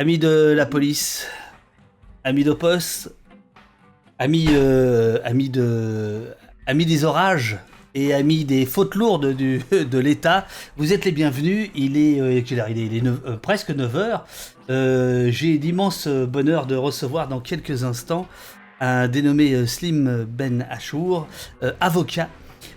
Amis 0.00 0.18
de 0.18 0.52
la 0.56 0.64
police, 0.64 1.26
amis 2.22 2.44
de 2.44 2.52
poste, 2.52 3.12
amis, 4.20 4.46
euh, 4.50 5.18
amis, 5.24 5.48
de, 5.48 6.28
amis 6.68 6.86
des 6.86 7.04
orages 7.04 7.58
et 7.96 8.14
amis 8.14 8.44
des 8.44 8.64
fautes 8.64 8.94
lourdes 8.94 9.34
de 9.36 9.98
l'État, 9.98 10.46
vous 10.76 10.92
êtes 10.92 11.04
les 11.04 11.10
bienvenus. 11.10 11.70
Il 11.74 11.96
est, 11.96 12.20
euh, 12.20 12.40
il 12.70 12.96
est, 12.96 13.06
euh, 13.08 13.36
presque 13.42 13.70
9 13.70 13.96
heures. 13.96 14.24
Euh, 14.70 15.32
J'ai 15.32 15.58
l'immense 15.58 16.06
bonheur 16.06 16.66
de 16.66 16.76
recevoir 16.76 17.26
dans 17.26 17.40
quelques 17.40 17.82
instants 17.82 18.28
un 18.78 19.08
dénommé 19.08 19.66
Slim 19.66 20.24
Ben 20.30 20.64
Achour, 20.70 21.26
avocat. 21.80 22.28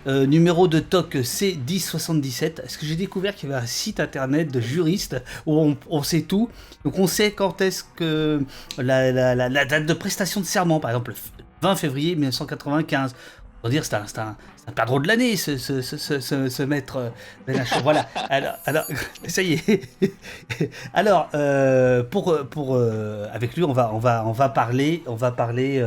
Euh, 0.06 0.26
numéro 0.26 0.68
de 0.68 0.80
TOC 0.80 1.16
C1077. 1.16 2.64
Est-ce 2.64 2.78
que 2.78 2.86
j'ai 2.86 2.96
découvert 2.96 3.34
qu'il 3.34 3.48
y 3.48 3.52
avait 3.52 3.62
un 3.62 3.66
site 3.66 4.00
internet 4.00 4.50
de 4.50 4.60
juristes 4.60 5.16
où 5.46 5.76
on, 5.88 6.02
sait 6.02 6.22
tout? 6.22 6.50
Donc 6.84 6.98
on 6.98 7.06
sait 7.06 7.32
quand 7.32 7.60
est-ce 7.60 7.84
que 7.96 8.40
la, 8.78 9.36
date 9.64 9.86
de 9.86 9.94
prestation 9.94 10.40
de 10.40 10.46
serment, 10.46 10.80
par 10.80 10.90
exemple, 10.90 11.12
le 11.12 11.16
20 11.62 11.76
février 11.76 12.14
1995. 12.16 13.14
On 13.64 13.68
va 13.68 13.70
dire 13.70 13.84
c'est 13.84 13.94
un, 13.94 14.06
c'est 14.08 14.18
un, 14.18 14.36
perdreau 14.74 14.98
de 14.98 15.06
l'année, 15.06 15.36
ce, 15.36 15.56
ce, 15.56 16.62
maître 16.64 17.12
euh. 17.48 17.54
Voilà. 17.84 18.08
Alors, 18.66 18.84
ça 19.28 19.42
y 19.42 19.52
est. 19.52 19.88
alors, 20.94 21.28
euh, 21.34 22.02
pour, 22.02 22.36
avec 23.32 23.54
lui, 23.54 23.62
on 23.62 23.72
va, 23.72 24.48
parler, 24.52 25.04
on 25.06 25.14
va 25.14 25.30
parler 25.30 25.80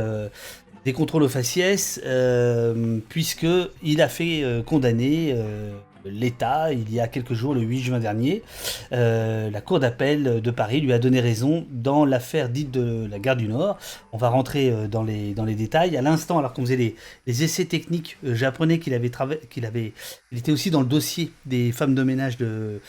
des 0.86 0.92
contrôles 0.92 1.24
aux 1.24 1.28
faciès, 1.28 2.00
euh, 2.06 3.00
puisque 3.08 3.46
il 3.82 4.00
a 4.00 4.08
fait 4.08 4.44
euh, 4.44 4.62
condamner 4.62 5.34
euh, 5.36 5.72
l'État 6.04 6.72
il 6.72 6.94
y 6.94 7.00
a 7.00 7.08
quelques 7.08 7.32
jours, 7.34 7.54
le 7.56 7.60
8 7.60 7.80
juin 7.80 7.98
dernier. 7.98 8.44
Euh, 8.92 9.50
la 9.50 9.60
Cour 9.60 9.80
d'appel 9.80 10.40
de 10.40 10.50
Paris 10.52 10.80
lui 10.80 10.92
a 10.92 11.00
donné 11.00 11.18
raison 11.18 11.66
dans 11.72 12.04
l'affaire 12.04 12.48
dite 12.48 12.70
de 12.70 13.04
la 13.10 13.18
gare 13.18 13.34
du 13.34 13.48
Nord. 13.48 13.78
On 14.12 14.16
va 14.16 14.28
rentrer 14.28 14.72
dans 14.88 15.02
les, 15.02 15.34
dans 15.34 15.44
les 15.44 15.56
détails. 15.56 15.96
À 15.96 16.02
l'instant, 16.02 16.38
alors 16.38 16.52
qu'on 16.52 16.62
faisait 16.62 16.76
les, 16.76 16.94
les 17.26 17.42
essais 17.42 17.64
techniques, 17.64 18.16
j'apprenais 18.22 18.78
qu'il 18.78 18.94
avait, 18.94 19.08
trava- 19.08 19.44
qu'il 19.50 19.66
avait, 19.66 19.92
il 20.30 20.38
était 20.38 20.52
aussi 20.52 20.70
dans 20.70 20.82
le 20.82 20.86
dossier 20.86 21.32
des 21.46 21.72
femmes 21.72 21.96
de 21.96 22.04
ménage 22.04 22.36
de, 22.36 22.80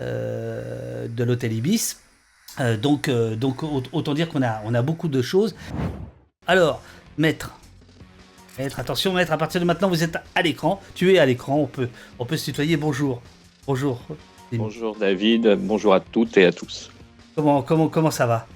de 0.00 1.24
l'hôtel 1.24 1.54
Ibis. 1.54 2.00
Donc, 2.82 3.08
donc 3.08 3.62
aut- 3.62 3.82
autant 3.92 4.12
dire 4.12 4.28
qu'on 4.28 4.42
a, 4.42 4.60
on 4.66 4.74
a 4.74 4.82
beaucoup 4.82 5.08
de 5.08 5.22
choses. 5.22 5.56
Alors, 6.46 6.82
maître, 7.18 7.58
maître, 8.58 8.80
attention, 8.80 9.12
maître, 9.12 9.32
à 9.32 9.38
partir 9.38 9.60
de 9.60 9.66
maintenant, 9.66 9.88
vous 9.88 10.02
êtes 10.02 10.16
à 10.34 10.42
l'écran. 10.42 10.80
Tu 10.94 11.14
es 11.14 11.18
à 11.18 11.26
l'écran, 11.26 11.56
on 11.56 11.66
peut, 11.66 11.88
on 12.18 12.24
peut 12.24 12.36
se 12.36 12.44
tutoyer. 12.46 12.76
Bonjour. 12.76 13.22
Bonjour. 13.66 14.00
Bonjour 14.52 14.96
David, 14.96 15.58
bonjour 15.60 15.92
à 15.92 16.00
toutes 16.00 16.36
et 16.36 16.46
à 16.46 16.52
tous. 16.52 16.90
Comment, 17.34 17.62
comment, 17.62 17.88
comment 17.88 18.10
ça 18.10 18.26
va? 18.26 18.46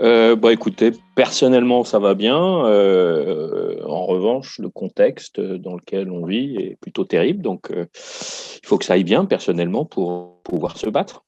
Euh, 0.00 0.36
bah, 0.36 0.52
écoutez, 0.52 0.92
personnellement 1.14 1.84
ça 1.84 1.98
va 1.98 2.14
bien. 2.14 2.64
Euh, 2.66 3.82
en 3.86 4.06
revanche, 4.06 4.58
le 4.58 4.68
contexte 4.68 5.40
dans 5.40 5.74
lequel 5.74 6.10
on 6.10 6.24
vit 6.26 6.56
est 6.56 6.76
plutôt 6.80 7.04
terrible, 7.04 7.42
donc 7.42 7.70
euh, 7.70 7.86
il 7.94 8.66
faut 8.66 8.78
que 8.78 8.84
ça 8.84 8.94
aille 8.94 9.04
bien 9.04 9.24
personnellement 9.24 9.84
pour 9.84 10.40
pouvoir 10.42 10.76
se 10.76 10.88
battre. 10.88 11.24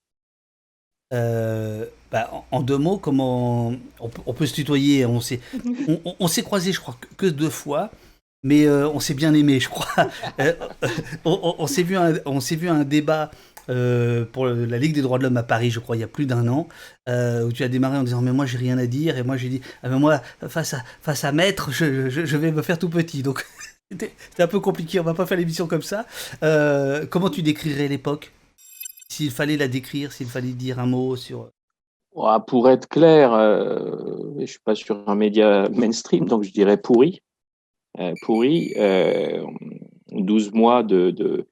Bah, 2.15 2.31
en, 2.33 2.45
en 2.59 2.63
deux 2.63 2.79
mots, 2.79 2.97
comment 2.99 3.75
on, 3.99 4.09
peut- 4.09 4.23
on 4.27 4.33
peut 4.33 4.47
se 4.47 4.55
tutoyer 4.55 5.05
On 5.05 5.21
s'est, 5.21 5.41
on, 6.21 6.29
s'est 6.29 6.43
croisés, 6.45 6.73
je 6.73 6.79
crois, 6.81 6.97
que, 7.01 7.09
que 7.17 7.27
deux 7.27 7.51
fois, 7.51 7.91
mais 8.45 8.67
euh, 8.67 8.89
on 8.89 9.01
s'est 9.01 9.15
bien 9.15 9.35
aimé, 9.35 9.59
je 9.59 9.69
crois. 9.69 9.89
Euh, 10.41 10.53
euh, 10.85 10.89
on 11.25 11.67
s'est 11.67 11.83
vu, 11.83 11.97
un- 11.97 12.15
on 12.25 12.39
s'est 12.41 12.55
vu 12.57 12.69
un 12.69 12.85
débat 12.85 13.31
euh, 13.69 14.25
pour 14.31 14.47
la 14.47 14.79
Ligue 14.79 14.95
des 14.95 15.03
droits 15.03 15.19
de 15.19 15.25
l'homme 15.25 15.37
à 15.39 15.43
Paris, 15.43 15.71
je 15.73 15.81
crois, 15.81 15.97
il 15.97 16.01
y 16.01 16.05
a 16.05 16.09
plus 16.09 16.27
d'un 16.27 16.47
an, 16.49 16.69
euh, 17.09 17.47
où 17.47 17.53
tu 17.53 17.65
as 17.65 17.69
démarré 17.69 17.97
en 17.99 18.05
disant 18.05 18.21
mais 18.23 18.33
moi 18.33 18.47
j'ai 18.47 18.59
rien 18.59 18.79
à 18.79 18.87
dire, 18.87 19.17
et 19.19 19.23
moi 19.25 19.37
j'ai 19.37 19.49
dit 19.49 19.61
ah, 19.83 19.89
mais 19.89 19.99
moi 19.99 20.21
face 20.49 20.75
à 20.75 20.85
face 21.03 21.25
à 21.25 21.33
maître, 21.33 21.71
je, 21.73 22.11
je- 22.11 22.27
je 22.27 22.37
vais 22.37 22.53
me 22.53 22.63
faire 22.63 22.79
tout 22.79 22.91
petit, 22.91 23.23
donc 23.25 23.45
c'était 23.91 24.13
c'était 24.31 24.43
un 24.45 24.49
peu 24.49 24.61
compliqué. 24.61 25.01
On 25.01 25.05
va 25.05 25.15
pas 25.15 25.27
faire 25.27 25.39
l'émission 25.39 25.67
comme 25.67 25.83
ça. 25.83 26.07
Euh, 26.45 27.07
comment 27.11 27.31
tu 27.31 27.43
décrirais 27.43 27.89
l'époque? 27.89 28.31
S'il 29.09 29.31
fallait 29.31 29.57
la 29.57 29.69
décrire, 29.69 30.13
s'il 30.13 30.29
fallait 30.29 30.53
dire 30.53 30.79
un 30.79 30.87
mot 30.87 31.17
sur 31.17 31.49
Pour 32.47 32.71
être 32.71 32.89
clair, 32.89 33.33
euh, 33.33 34.31
je 34.39 34.47
suis 34.47 34.61
pas 34.61 34.77
sur 34.77 35.09
un 35.09 35.17
média 35.17 35.69
mainstream, 35.71 36.27
donc 36.27 36.45
je 36.45 36.53
dirais 36.53 36.77
pourri. 36.77 37.23
Euh, 37.99 38.15
pourri, 38.23 38.73
euh, 38.77 39.45
12 40.13 40.53
mois 40.53 40.83
de, 40.85 41.11
de, 41.11 41.49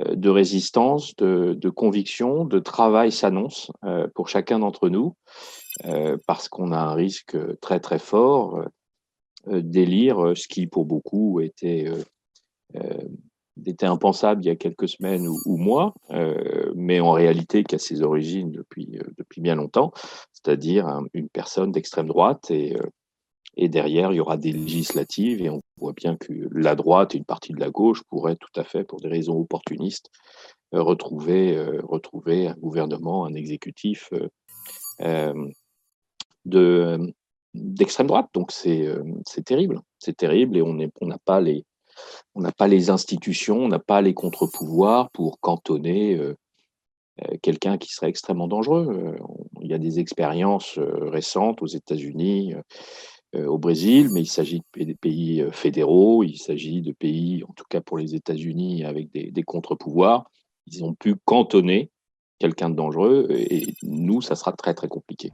euh, 0.00 0.14
de 0.14 0.28
résistance, 0.28 1.16
de, 1.16 1.54
de 1.54 1.70
conviction, 1.70 2.44
de 2.44 2.58
travail 2.58 3.10
s'annoncent 3.10 3.72
euh, 3.84 4.06
pour 4.14 4.28
chacun 4.28 4.58
d'entre 4.58 4.88
nous, 4.90 5.16
euh, 5.86 6.18
parce 6.26 6.48
qu'on 6.48 6.72
a 6.72 6.78
un 6.78 6.94
risque 6.94 7.36
très 7.60 7.80
très 7.80 7.98
fort 7.98 8.64
d'élire, 9.46 10.32
ce 10.34 10.48
qui 10.48 10.66
pour 10.66 10.84
beaucoup 10.84 11.40
était, 11.40 11.86
était 13.64 13.86
impensable 13.86 14.42
il 14.44 14.48
y 14.48 14.50
a 14.50 14.56
quelques 14.56 14.88
semaines 14.88 15.26
ou, 15.26 15.56
mois, 15.56 15.94
euh, 16.10 16.72
mais 16.74 17.00
en 17.00 17.12
réalité 17.12 17.64
qui 17.64 17.74
a 17.74 17.78
ses 17.78 18.02
origines 18.02 18.50
depuis, 18.52 18.98
euh, 18.98 19.04
depuis 19.16 19.40
bien 19.40 19.54
longtemps, 19.54 19.92
c'est-à-dire 20.32 20.86
un- 20.86 21.06
une 21.14 21.28
personne 21.28 21.72
d'extrême 21.72 22.06
droite 22.08 22.50
et, 22.50 22.76
euh, 22.76 22.86
et 23.56 23.68
derrière 23.68 24.12
il 24.12 24.16
y 24.16 24.20
aura 24.20 24.36
des 24.36 24.52
législatives 24.52 25.40
et 25.40 25.48
on 25.48 25.60
voit 25.78 25.94
bien 25.94 26.16
que 26.16 26.32
la 26.52 26.74
droite 26.74 27.14
et 27.14 27.18
une 27.18 27.24
partie 27.24 27.52
de 27.54 27.60
la 27.60 27.70
gauche 27.70 28.02
pourraient 28.10 28.36
tout 28.36 28.60
à 28.60 28.64
fait, 28.64 28.84
pour 28.84 29.00
des 29.00 29.08
raisons 29.08 29.38
opportunistes, 29.38 30.10
retrouver, 30.72 31.58
retrouver 31.82 32.48
un 32.48 32.54
gouvernement, 32.54 33.24
un 33.24 33.34
exécutif 33.34 34.10
de 36.44 36.98
d'extrême 37.54 38.06
droite. 38.08 38.28
Donc 38.34 38.52
c'est 38.52 38.86
terrible, 39.46 39.80
c'est 39.98 40.16
terrible 40.16 40.58
et 40.58 40.62
on 40.62 40.78
est- 40.78 40.92
on 41.00 41.06
n'a 41.06 41.18
pas 41.24 41.40
les 41.40 41.64
on 42.34 42.40
n'a 42.40 42.52
pas 42.52 42.68
les 42.68 42.90
institutions, 42.90 43.58
on 43.64 43.68
n'a 43.68 43.78
pas 43.78 44.02
les 44.02 44.14
contre-pouvoirs 44.14 45.10
pour 45.10 45.40
cantonner 45.40 46.16
euh, 46.16 46.36
euh, 47.24 47.36
quelqu'un 47.42 47.78
qui 47.78 47.92
serait 47.92 48.08
extrêmement 48.08 48.48
dangereux. 48.48 48.88
Euh, 48.90 49.18
il 49.62 49.70
y 49.70 49.74
a 49.74 49.78
des 49.78 49.98
expériences 49.98 50.78
récentes 50.78 51.62
aux 51.62 51.66
États-Unis, 51.66 52.54
au 53.34 53.58
Brésil, 53.58 54.08
mais 54.12 54.20
il 54.20 54.28
s'agit 54.28 54.62
de 54.76 54.92
pays 54.94 55.44
fédéraux, 55.50 56.22
il 56.22 56.38
s'agit 56.38 56.80
de 56.82 56.92
pays, 56.92 57.42
en 57.42 57.52
tout 57.52 57.64
cas 57.68 57.80
pour 57.80 57.98
les 57.98 58.14
États-Unis, 58.14 58.84
avec 58.84 59.10
des, 59.10 59.42
contre-pouvoirs. 59.42 60.30
Ils 60.66 60.84
ont 60.84 60.94
pu 60.94 61.16
cantonner 61.24 61.90
quelqu'un 62.38 62.70
de 62.70 62.76
dangereux 62.76 63.26
et 63.30 63.74
nous, 63.82 64.22
ça 64.22 64.36
sera 64.36 64.52
très 64.52 64.74
très 64.74 64.88
compliqué. 64.88 65.32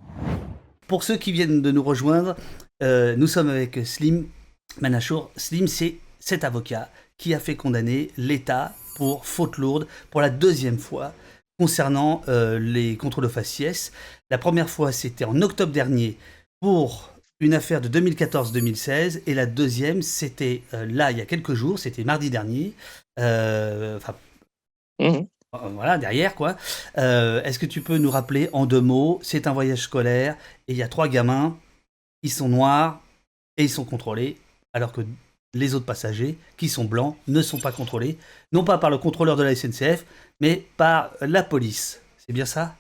Pour 0.89 1.05
ceux 1.05 1.17
qui 1.17 1.31
viennent 1.31 1.61
de 1.61 1.71
nous 1.71 1.83
rejoindre, 1.83 2.35
nous 2.81 3.27
sommes 3.27 3.51
avec 3.51 3.87
Slim 3.87 4.27
Manachour. 4.81 5.31
Slim, 5.37 5.69
c'est 5.69 5.97
cet 6.23 6.45
avocat 6.45 6.89
qui 7.19 7.35
a 7.35 7.41
fait 7.41 7.57
condamner 7.57 8.11
l'État 8.17 8.75
pour 8.97 9.27
faute 9.27 9.59
lourde 9.59 9.87
pour 10.11 10.21
la 10.21 10.31
deuxième 10.31 10.79
fois 10.79 11.13
concernant 11.59 12.23
euh, 12.29 12.59
les 12.59 12.97
contrôles 12.97 13.27
aux 13.27 13.31
faciès. 13.31 13.93
La 14.31 14.39
première 14.39 14.71
fois, 14.71 14.93
c'était 14.93 15.25
en 15.25 15.41
octobre 15.43 15.73
dernier 15.73 16.17
pour 16.61 17.13
une 17.43 17.55
affaire 17.55 17.81
de 17.81 17.89
2014-2016 17.89 19.23
et 19.27 19.35
la 19.35 19.47
deuxième, 19.47 20.01
c'était 20.01 20.63
euh, 20.75 20.87
là, 20.87 21.11
il 21.11 21.19
y 21.19 21.21
a 21.21 21.27
quelques 21.27 21.55
jours, 21.55 21.79
c'était 21.79 22.05
mardi 22.05 22.31
dernier. 22.31 22.73
Euh, 23.19 23.99
euh, 25.01 25.23
voilà, 25.51 25.99
derrière 25.99 26.37
quoi. 26.37 26.57
Est-ce 26.95 27.59
que 27.59 27.67
tu 27.67 27.81
peux 27.83 27.99
nous 27.99 28.11
rappeler 28.11 28.49
en 28.53 28.65
deux 28.65 28.81
mots 28.81 29.19
C'est 29.23 29.49
un 29.49 29.53
voyage 29.53 29.81
scolaire 29.81 30.37
et 30.69 30.73
il 30.73 30.79
y 30.79 30.85
a 30.85 30.89
trois 30.89 31.09
gamins, 31.09 31.59
ils 32.23 32.31
sont 32.31 32.49
noirs 32.49 33.03
et 33.57 33.65
ils 33.65 33.71
sont 33.71 33.85
contrôlés, 33.85 34.39
alors 34.73 34.93
que 34.93 35.03
les 35.55 35.75
autres 35.75 35.87
passagers, 35.87 36.39
qui 36.57 36.69
sont 36.69 36.85
blancs, 36.85 37.17
ne 37.29 37.43
sont 37.43 37.59
pas 37.59 37.73
contrôlés, 37.73 38.17
non 38.53 38.65
pas 38.65 38.79
par 38.79 38.91
le 38.91 38.99
contrôleur 38.99 39.37
de 39.37 39.43
la 39.43 39.55
SNCF, 39.55 40.05
mais 40.41 40.65
par 40.77 41.11
la 41.21 41.43
police. 41.43 42.03
C'est 42.17 42.33
bien 42.33 42.47
ça? 42.47 42.75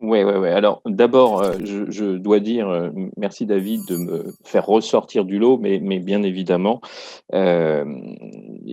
Ouais, 0.00 0.24
ouais, 0.24 0.36
ouais. 0.36 0.50
Alors, 0.50 0.82
d'abord, 0.84 1.40
euh, 1.40 1.54
je, 1.64 2.16
dois 2.16 2.38
dire 2.38 2.68
euh, 2.68 2.90
merci 3.16 3.46
David 3.46 3.80
de 3.88 3.96
me 3.96 4.34
faire 4.44 4.66
ressortir 4.66 5.24
du 5.24 5.38
lot, 5.38 5.56
mais, 5.56 5.78
bien 5.78 6.22
évidemment, 6.22 6.82
euh, 7.32 7.84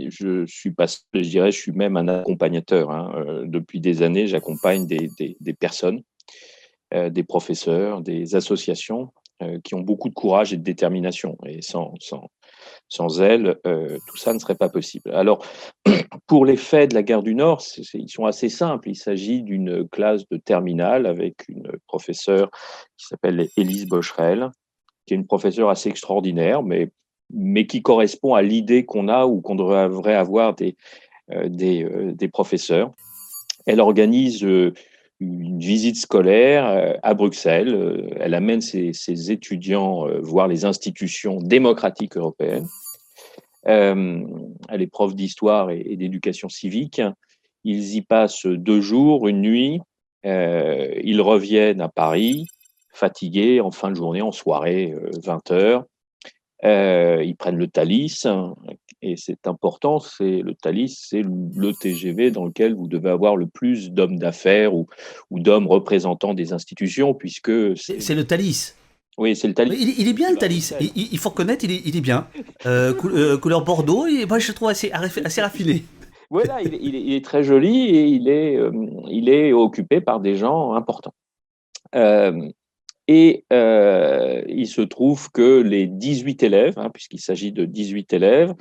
je 0.10 0.46
suis 0.46 0.72
pas, 0.72 0.88
je 1.14 1.20
dirais, 1.22 1.52
je 1.52 1.60
suis 1.60 1.72
même 1.72 1.96
un 1.96 2.10
accompagnateur. 2.10 2.92
hein. 2.92 3.44
Depuis 3.46 3.80
des 3.80 4.02
années, 4.02 4.28
j'accompagne 4.28 4.86
des, 4.86 5.10
des, 5.40 5.54
personnes, 5.54 6.02
des 6.92 7.24
professeurs, 7.24 8.02
des 8.02 8.36
associations 8.36 9.14
qui 9.64 9.76
ont 9.76 9.82
beaucoup 9.82 10.10
de 10.10 10.14
courage 10.14 10.54
et 10.54 10.58
de 10.58 10.64
détermination. 10.64 11.38
Et 11.46 11.62
sans, 11.62 11.94
sans, 12.00 12.30
sans 12.90 13.22
elles, 13.22 13.58
euh, 13.66 13.98
tout 14.08 14.18
ça 14.18 14.34
ne 14.34 14.40
serait 14.40 14.56
pas 14.56 14.70
possible. 14.70 15.12
Alors, 15.14 15.46
pour 16.28 16.46
les 16.46 16.58
faits 16.58 16.92
de 16.92 16.96
la 16.96 17.04
gare 17.04 17.24
du 17.24 17.36
Nord, 17.36 17.64
ils 17.94 18.10
sont 18.10 18.26
assez 18.26 18.50
simples. 18.50 18.90
Il 18.90 18.96
s'agit 18.96 19.42
d'une 19.42 19.88
classe 19.90 20.28
de 20.30 20.38
terminale 20.38 21.06
avec 21.06 21.48
une 21.48 21.72
professeure 21.88 22.50
qui 22.98 23.08
s'appelle 23.08 23.48
Élise 23.58 23.88
Bocherel, 23.88 24.52
qui 25.06 25.14
est 25.14 25.18
une 25.18 25.28
professeure 25.28 25.70
assez 25.70 25.90
extraordinaire, 25.90 26.64
mais, 26.64 26.92
mais 27.32 27.66
qui 27.66 27.82
correspond 27.82 28.36
à 28.36 28.42
l'idée 28.42 28.86
qu'on 28.86 29.08
a 29.08 29.26
ou 29.26 29.42
qu'on 29.42 29.56
devrait 29.56 30.16
avoir 30.16 30.56
des, 30.56 30.76
euh, 31.32 31.50
euh, 31.62 32.12
des 32.14 32.28
professeurs. 32.28 32.92
Elle 33.66 33.80
organise 33.80 34.46
une 35.24 35.60
visite 35.60 35.96
scolaire 35.98 36.98
à 37.02 37.14
Bruxelles. 37.14 38.16
Elle 38.20 38.34
amène 38.34 38.62
ses, 38.62 39.32
étudiants 39.32 40.08
voir 40.22 40.48
les 40.48 40.66
institutions 40.66 41.40
démocratiques 41.40 42.18
européennes. 42.18 42.68
elle 43.66 44.82
est 44.82 44.92
prof 44.92 45.16
d'histoire 45.16 45.72
et 45.72 45.96
d'éducation 45.96 46.50
civique. 46.50 47.02
Ils 47.64 47.96
y 47.96 48.02
passent 48.02 48.46
deux 48.46 48.82
jours, 48.82 49.28
une 49.28 49.42
nuit. 49.42 49.80
ils 50.24 51.22
reviennent 51.22 51.82
à 51.82 51.90
Paris 51.90 52.48
fatigués 52.94 53.60
en 53.60 53.72
fin 53.72 53.90
de 53.90 53.96
journée, 53.96 54.22
en 54.22 54.32
soirée, 54.32 54.94
20 55.24 55.52
euh, 55.52 55.56
heures. 55.56 55.86
Euh, 56.64 57.22
ils 57.24 57.36
prennent 57.36 57.58
le 57.58 57.68
Thalys, 57.68 58.24
et 59.02 59.16
c'est 59.18 59.48
important, 59.48 60.00
c'est 60.00 60.42
le 60.42 60.54
Thalys, 60.56 60.96
c'est 60.98 61.22
le 61.22 61.74
TGV 61.74 62.32
dans 62.32 62.46
lequel 62.46 62.74
vous 62.74 62.88
devez 62.88 63.10
avoir 63.10 63.36
le 63.36 63.48
plus 63.48 63.92
d'hommes 63.92 64.18
d'affaires 64.18 64.74
ou, 64.74 64.88
ou 65.30 65.40
d'hommes 65.40 65.68
représentants 65.68 66.34
des 66.34 66.54
institutions, 66.54 67.14
puisque 67.14 67.78
c'est 67.78 68.16
le 68.16 68.24
Thalys. 68.24 68.76
Oui, 69.18 69.36
c'est 69.36 69.48
le 69.48 69.54
Thalys. 69.54 69.96
Il, 69.98 70.08
est 70.08 70.14
bien 70.14 70.32
le 70.32 70.38
Thalys. 70.38 70.74
Il, 70.80 71.18
faut 71.20 71.30
reconnaître, 71.30 71.66
il 71.66 71.72
est, 71.72 71.82
il 71.86 71.98
est 71.98 72.02
bien. 72.02 72.28
Euh, 72.66 72.94
couleur 73.38 73.64
Bordeaux, 73.66 74.08
et 74.08 74.26
moi 74.26 74.40
je 74.40 74.48
le 74.48 74.54
trouve 74.54 74.70
assez, 74.70 74.90
assez 74.92 75.42
raffiné. 75.42 75.84
Voilà, 76.30 76.62
il, 76.62 76.74
il, 76.76 77.14
est 77.14 77.24
très 77.24 77.44
joli 77.44 77.90
et 77.90 78.06
il 78.06 78.30
est, 78.30 78.58
il 79.10 79.30
est 79.30 79.52
occupé 79.52 80.00
par 80.00 80.22
des 80.22 80.36
gens 80.36 80.74
importants. 80.74 81.14
Et 83.08 83.44
euh, 83.52 84.42
il 84.48 84.68
se 84.68 84.82
trouve 84.82 85.30
que 85.32 85.62
les 85.62 85.88
18 85.88 86.44
élèves, 86.44 86.76
hein, 86.78 86.90
puisqu'il 86.90 87.20
s'agit 87.20 87.52
de 87.52 87.66
18 87.66 88.14
élèves, 88.14 88.54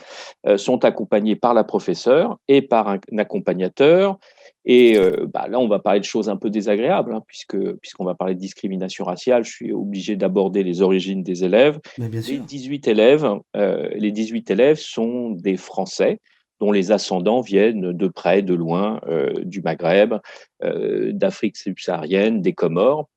euh, 0.46 0.56
sont 0.56 0.84
accompagnés 0.84 1.36
par 1.36 1.54
la 1.54 1.62
professeure 1.62 2.38
et 2.48 2.60
par 2.60 2.88
un, 2.88 2.98
accompagnateur. 3.18 4.18
Et 4.64 4.96
euh, 4.96 5.26
bah, 5.32 5.46
là, 5.48 5.60
on 5.60 5.68
va 5.68 5.78
parler 5.78 6.00
de 6.00 6.04
choses 6.04 6.28
un 6.28 6.36
peu 6.36 6.50
désagréables, 6.50 7.14
hein, 7.14 7.22
puisque 7.26 7.56
puisqu'on 7.76 8.04
va 8.04 8.14
parler 8.14 8.34
de 8.34 8.40
discrimination 8.40 9.04
raciale. 9.04 9.44
Je 9.44 9.50
suis 9.50 9.72
obligé 9.72 10.16
d'aborder 10.16 10.64
les 10.64 10.82
origines 10.82 11.22
des 11.22 11.44
élèves. 11.44 11.78
bien 12.08 12.20
Les 12.20 12.38
18 12.38 12.88
élèves, 12.88 13.26
les 13.54 14.10
18 14.10 14.50
élèves 14.50 14.78
sont 14.78 15.30
des 15.30 15.56
Français 15.56 16.18
dont 16.60 16.70
les 16.70 16.92
ascendants 16.92 17.40
viennent 17.40 17.92
de 17.92 18.08
près, 18.08 18.42
de 18.42 18.54
loin, 18.54 19.00
du 19.42 19.62
Maghreb, 19.62 20.14
d'Afrique 20.60 21.56
subsaharienne, 21.56 22.40
des 22.40 22.52
Comores. 22.52 23.08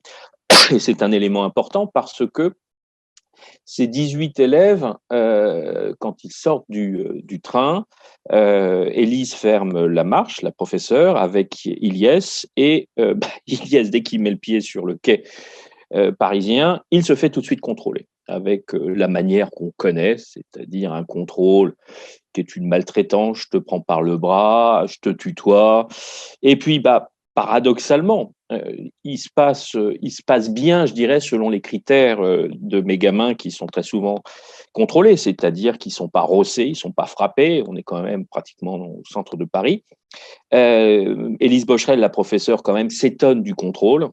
Et 0.72 0.80
c'est 0.80 1.02
un 1.02 1.12
élément 1.12 1.44
important 1.44 1.88
parce 1.88 2.24
que 2.34 2.54
ces 3.66 3.88
18 3.88 4.40
élèves, 4.40 4.94
euh, 5.12 5.94
quand 6.00 6.24
ils 6.24 6.32
sortent 6.32 6.66
du, 6.70 7.00
euh, 7.00 7.22
du 7.24 7.42
train, 7.42 7.86
euh, 8.32 8.90
Élise 8.94 9.34
ferme 9.34 9.86
la 9.86 10.04
marche, 10.04 10.42
la 10.42 10.52
professeure, 10.52 11.18
avec 11.18 11.66
Ilyes. 11.66 12.46
Et 12.58 12.90
euh, 13.00 13.14
bah, 13.16 13.28
Ilyes, 13.48 13.90
dès 13.90 14.04
qu'il 14.04 14.22
met 14.22 14.32
le 14.32 14.38
pied 14.38 14.62
sur 14.62 14.86
le 14.86 14.96
quai 14.96 15.24
parisien, 16.20 16.82
il 16.92 17.06
se 17.06 17.16
fait 17.16 17.30
tout 17.30 17.40
de 17.40 17.46
suite 17.46 17.62
contrôler 17.62 18.08
avec 18.28 18.74
la 18.74 19.08
manière 19.08 19.50
qu'on 19.52 19.72
connaît, 19.78 20.18
c'est-à-dire 20.18 20.92
un 20.92 21.06
contrôle 21.06 21.76
qui 22.34 22.42
est 22.42 22.56
une 22.56 22.68
maltraitance, 22.68 23.38
je 23.38 23.48
te 23.52 23.58
prends 23.58 23.80
par 23.80 24.02
le 24.02 24.18
bras, 24.18 24.86
je 24.88 24.98
te 25.00 25.10
tutoie. 25.10 25.88
Et 26.42 26.58
puis, 26.58 26.80
bah, 26.80 27.12
paradoxalement, 27.34 28.34
euh, 28.34 28.35
il, 29.04 29.18
se 29.18 29.30
passe, 29.34 29.76
il 30.02 30.12
se 30.12 30.22
passe 30.24 30.52
bien, 30.52 30.86
je 30.86 30.94
dirais, 30.94 31.20
selon 31.20 31.50
les 31.50 31.62
critères 31.62 32.24
euh, 32.24 32.48
de 32.52 32.82
mes 32.82 32.98
gamins 32.98 33.34
qui 33.34 33.52
sont 33.52 33.66
très 33.66 33.84
souvent 33.84 34.22
contrôlés, 34.72 35.18
c'est-à-dire 35.18 35.78
qu'ils 35.78 35.92
ne 35.92 35.96
sont 35.96 36.10
pas 36.10 36.22
rossés, 36.22 36.66
ils 36.66 36.72
ne 36.72 36.76
sont 36.76 36.92
pas 36.92 37.06
frappés. 37.06 37.64
On 37.68 37.76
est 37.76 37.84
quand 37.84 38.02
même 38.02 38.26
pratiquement 38.28 38.76
au 38.76 39.02
centre 39.10 39.38
de 39.38 39.46
Paris. 39.46 39.84
Euh, 40.54 41.36
Élise 41.40 41.66
Bocherel, 41.66 42.00
la 42.00 42.10
professeure, 42.10 42.62
quand 42.62 42.74
même, 42.74 42.90
s'étonne 42.90 43.42
du 43.42 43.56
contrôle 43.56 44.10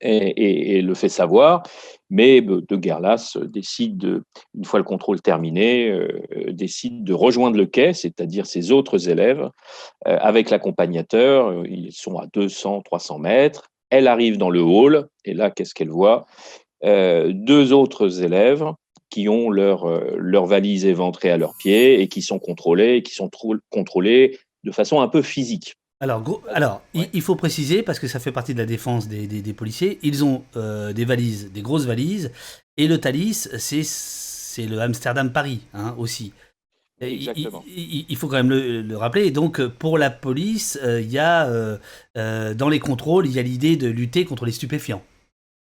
et, 0.00 0.82
le 0.82 0.94
fait 0.94 1.08
savoir. 1.08 1.62
Mais 2.10 2.40
De 2.40 2.76
Guerlas 2.76 3.36
décide, 3.42 3.98
de, 3.98 4.24
une 4.56 4.64
fois 4.64 4.78
le 4.78 4.84
contrôle 4.84 5.20
terminé, 5.20 5.90
euh, 5.90 6.22
décide 6.48 7.04
de 7.04 7.12
rejoindre 7.12 7.56
le 7.56 7.66
quai, 7.66 7.92
c'est-à-dire 7.92 8.46
ses 8.46 8.72
autres 8.72 9.08
élèves, 9.08 9.48
euh, 10.06 10.16
avec 10.20 10.50
l'accompagnateur. 10.50 11.66
Ils 11.66 11.92
sont 11.92 12.18
à 12.18 12.26
200, 12.32 12.82
300 12.82 13.18
mètres. 13.18 13.68
Elle 13.90 14.08
arrive 14.08 14.38
dans 14.38 14.50
le 14.50 14.62
hall, 14.62 15.08
et 15.24 15.34
là, 15.34 15.50
qu'est-ce 15.50 15.74
qu'elle 15.74 15.90
voit? 15.90 16.26
Euh, 16.84 17.32
Deux 17.34 17.72
autres 17.72 18.22
élèves 18.22 18.64
qui 19.10 19.28
ont 19.28 19.48
leur, 19.48 19.86
leur 20.18 20.44
valise 20.44 20.84
éventrée 20.84 21.30
à 21.30 21.38
leurs 21.38 21.56
pieds 21.56 22.02
et 22.02 22.08
qui 22.08 22.20
sont 22.20 22.38
contrôlés, 22.38 23.02
qui 23.02 23.14
sont 23.14 23.30
contrôlés 23.70 24.38
de 24.64 24.70
façon 24.70 25.00
un 25.00 25.08
peu 25.08 25.22
physique. 25.22 25.77
Alors, 26.00 26.42
alors 26.52 26.82
il, 26.94 27.22
faut 27.22 27.34
préciser, 27.34 27.82
parce 27.82 27.98
que 27.98 28.06
ça 28.06 28.20
fait 28.20 28.30
partie 28.30 28.54
de 28.54 28.58
la 28.58 28.66
défense 28.66 29.08
des, 29.08 29.52
policiers, 29.52 29.98
ils 30.02 30.24
ont 30.24 30.44
euh, 30.56 30.92
des 30.92 31.04
valises, 31.04 31.50
des 31.52 31.62
grosses 31.62 31.86
valises, 31.86 32.30
et 32.76 32.86
le 32.86 32.98
Thalys, 32.98 33.48
c'est 33.58 34.66
le 34.66 34.80
Amsterdam-Paris 34.80 35.62
hein, 35.74 35.96
aussi. 35.98 36.32
Exactement. 37.00 37.64
Il, 37.66 38.16
faut 38.16 38.28
quand 38.28 38.42
même 38.42 38.50
le, 38.50 38.96
rappeler. 38.96 39.26
Et 39.26 39.30
donc, 39.30 39.64
pour 39.64 39.98
la 39.98 40.10
police, 40.10 40.78
euh, 40.82 41.00
il 41.00 41.10
y 41.10 41.18
a, 41.18 41.46
euh, 41.46 42.54
dans 42.54 42.68
les 42.68 42.80
contrôles, 42.80 43.26
il 43.26 43.32
y 43.32 43.38
a 43.38 43.42
l'idée 43.42 43.76
de 43.76 43.88
lutter 43.88 44.24
contre 44.24 44.46
les 44.46 44.52
stupéfiants. 44.52 45.02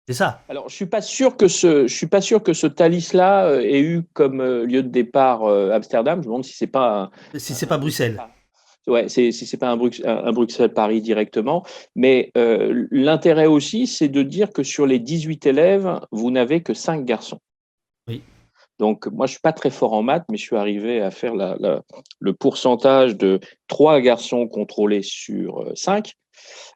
C'est 0.07 0.13
ça. 0.13 0.41
Alors, 0.49 0.67
je 0.69 0.75
suis 0.75 0.85
pas 0.85 1.01
sûr 1.01 1.37
que 1.37 1.47
ce, 1.47 1.87
je 1.87 1.93
suis 1.93 2.07
pas 2.07 2.19
sûr 2.19 2.43
que 2.43 2.53
ce 2.53 2.67
Thalys-là 2.67 3.61
ait 3.61 3.81
eu 3.81 4.03
comme 4.13 4.41
lieu 4.41 4.83
de 4.83 4.89
départ 4.89 5.45
Amsterdam. 5.47 6.19
Je 6.19 6.27
me 6.27 6.31
demande 6.31 6.45
si 6.45 6.53
c'est 6.53 6.67
pas. 6.67 7.11
Si 7.35 7.53
c'est 7.53 7.67
pas 7.67 7.77
Bruxelles. 7.77 8.21
Ouais, 8.85 9.07
c'est 9.07 9.31
c'est 9.31 9.57
pas 9.57 9.69
un, 9.69 9.77
Bruxelles 9.77 10.73
Paris 10.73 11.01
directement, 11.01 11.63
mais 11.95 12.31
euh, 12.37 12.85
l'intérêt 12.91 13.45
aussi, 13.45 13.87
c'est 13.87 14.09
de 14.09 14.23
dire 14.23 14.51
que 14.51 14.63
sur 14.63 14.85
les 14.85 14.99
18 14.99 15.45
élèves, 15.45 15.99
vous 16.11 16.31
n'avez 16.31 16.61
que 16.61 16.73
5 16.73 17.05
garçons. 17.05 17.39
Oui. 18.09 18.21
Donc 18.79 19.07
moi, 19.07 19.25
je 19.25 19.31
suis 19.33 19.41
pas 19.41 19.53
très 19.53 19.69
fort 19.69 19.93
en 19.93 20.03
maths, 20.03 20.25
mais 20.29 20.37
je 20.37 20.43
suis 20.43 20.57
arrivé 20.57 21.01
à 21.01 21.11
faire 21.11 21.33
la, 21.33 21.57
le 22.19 22.33
pourcentage 22.33 23.15
de 23.15 23.39
3 23.67 24.01
garçons 24.01 24.47
contrôlés 24.47 25.03
sur 25.03 25.71
5. 25.75 26.11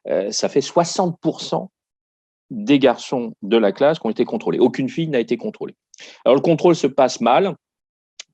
Euh, 0.06 0.30
ça 0.30 0.48
fait 0.48 0.60
60% 0.60 1.68
des 2.50 2.78
garçons 2.78 3.34
de 3.42 3.56
la 3.58 3.72
classe 3.72 3.98
qui 3.98 4.06
ont 4.06 4.10
été 4.10 4.24
contrôlés. 4.24 4.58
Aucune 4.58 4.88
fille 4.88 5.08
n'a 5.08 5.20
été 5.20 5.36
contrôlée. 5.36 5.76
Alors 6.24 6.36
le 6.36 6.40
contrôle 6.40 6.74
se 6.74 6.86
passe 6.86 7.20
mal 7.20 7.54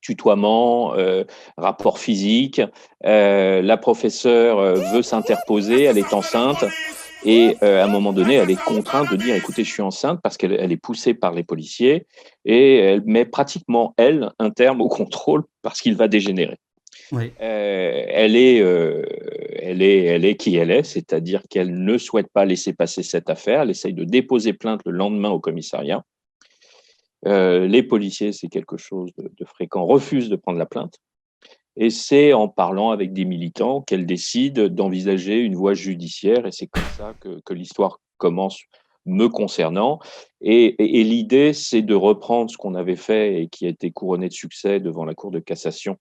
tutoiement, 0.04 0.94
euh, 0.94 1.25
rapport 1.56 1.98
physique. 1.98 2.60
Euh, 3.06 3.62
la 3.62 3.76
professeure 3.76 4.58
euh, 4.58 4.75
veut 4.92 5.02
s'interposer, 5.02 5.84
elle 5.84 5.98
est 5.98 6.12
enceinte. 6.12 6.64
Et 7.26 7.56
à 7.62 7.82
un 7.82 7.88
moment 7.88 8.12
donné, 8.12 8.34
elle 8.34 8.50
est 8.50 8.62
contrainte 8.62 9.10
de 9.10 9.16
dire, 9.16 9.34
écoutez, 9.34 9.64
je 9.64 9.72
suis 9.72 9.81
enceinte 9.81 10.20
parce 10.22 10.36
qu'elle 10.36 10.52
elle 10.52 10.72
est 10.72 10.76
poussée 10.76 11.14
par 11.14 11.32
les 11.32 11.42
policiers 11.42 12.06
et 12.44 12.76
elle 12.76 13.02
met 13.06 13.25
pratiquement, 13.25 13.94
elle, 13.97 14.30
un 14.38 14.50
terme 14.50 14.82
au 14.82 14.88
contrôle 14.88 15.42
parce 15.62 15.80
qu'il 15.80 15.97
va 15.97 16.06
dégénérer. 16.06 16.59
elle, 17.38 18.37
est, 18.37 18.56
elle, 18.56 19.80
est, 19.80 20.04
elle 20.04 20.26
est 20.26 20.37
qui 20.37 20.56
elle 20.56 20.70
est, 20.70 20.82
c'est-à-dire 20.82 21.40
qu'elle 21.49 21.82
ne 21.82 21.97
souhaite 21.97 22.28
pas 22.30 22.44
laisser 22.44 22.75
passer 22.75 23.02
cette 23.02 23.30
affaire. 23.30 23.62
Elle 23.62 23.70
essaye 23.70 23.94
de 23.94 24.04
déposer 24.04 24.52
plainte 24.52 24.82
le 24.85 24.92
lendemain 24.92 25.30
au 25.30 25.40
commissariat. 25.40 26.04
Euh, 27.26 27.66
les 27.66 27.83
policiers, 27.83 28.33
c'est 28.33 28.49
quelque 28.49 28.76
chose 28.76 29.11
de, 29.16 29.45
fréquent, 29.45 29.85
refusent 29.85 30.28
de 30.28 30.37
prendre 30.37 30.59
la 30.59 30.66
plainte. 30.66 30.99
Et 31.76 31.90
c'est 31.90 32.33
en 32.33 32.49
parlant 32.49 32.90
avec 32.90 33.12
des 33.12 33.25
militants 33.25 33.81
qu'elle 33.83 34.07
décide 34.07 34.61
d'envisager 34.69 35.38
une 35.38 35.57
voie 35.57 35.75
judiciaire. 35.75 36.47
Et 36.47 36.52
c'est 36.52 36.69
comme 36.69 36.88
ça 36.88 37.14
que, 37.21 37.52
l'histoire 37.52 38.00
commence 38.19 38.61
me 39.07 39.28
concernant. 39.28 39.99
Et, 40.40 40.76
l'idée, 40.78 41.52
c'est 41.52 41.83
de 41.83 41.95
reprendre 41.95 42.50
ce 42.50 42.57
qu'on 42.57 42.75
avait 42.75 42.97
fait 42.97 43.43
et 43.43 43.49
qui 43.49 43.66
a 43.66 43.71
été 43.71 43.90
couronné 43.90 44.28
de 44.28 44.33
succès 44.33 44.78
devant 44.78 45.04
la 45.04 45.14
Cour 45.14 45.31
de 45.31 45.40
cassation, 45.40 45.99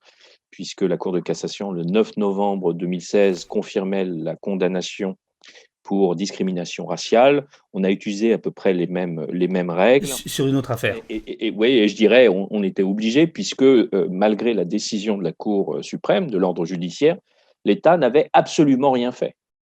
puisque 0.52 0.84
la 0.84 0.98
Cour 0.98 1.12
de 1.12 1.20
cassation, 1.20 1.72
le 1.72 1.84
9 1.84 2.18
novembre 2.18 2.74
2016, 2.74 3.46
confirmait 3.46 4.06
la 4.06 4.36
condamnation 4.36 5.18
pour 5.84 6.16
discrimination 6.16 6.86
raciale. 6.86 7.46
On 7.74 7.84
a 7.84 7.92
utilisé 7.92 8.34
à 8.34 8.38
peu 8.38 8.52
près 8.52 8.74
les 8.74 8.88
mêmes, 8.88 9.26
les 9.32 9.48
mêmes 9.48 9.70
règles. 9.70 10.08
Sur 10.08 10.48
une 10.48 10.56
autre 10.56 10.72
affaire. 10.72 10.96
Et, 11.10 11.54
oui, 11.56 11.70
et 11.70 11.88
je 11.88 11.96
dirais, 11.96 12.28
on, 12.30 12.64
était 12.64 12.84
obligé, 12.84 13.28
puisque 13.28 13.64
euh, 13.64 14.08
malgré 14.10 14.54
la 14.54 14.66
décision 14.66 15.18
de 15.18 15.24
la 15.24 15.34
Cour 15.34 15.76
euh, 15.76 15.82
suprême, 15.84 16.32
de 16.32 16.38
l'ordre 16.38 16.66
judiciaire, 16.66 17.18
l'État 17.66 17.98
n'avait 17.98 18.30
absolument 18.34 18.92
rien 18.92 19.12
fait. 19.12 19.36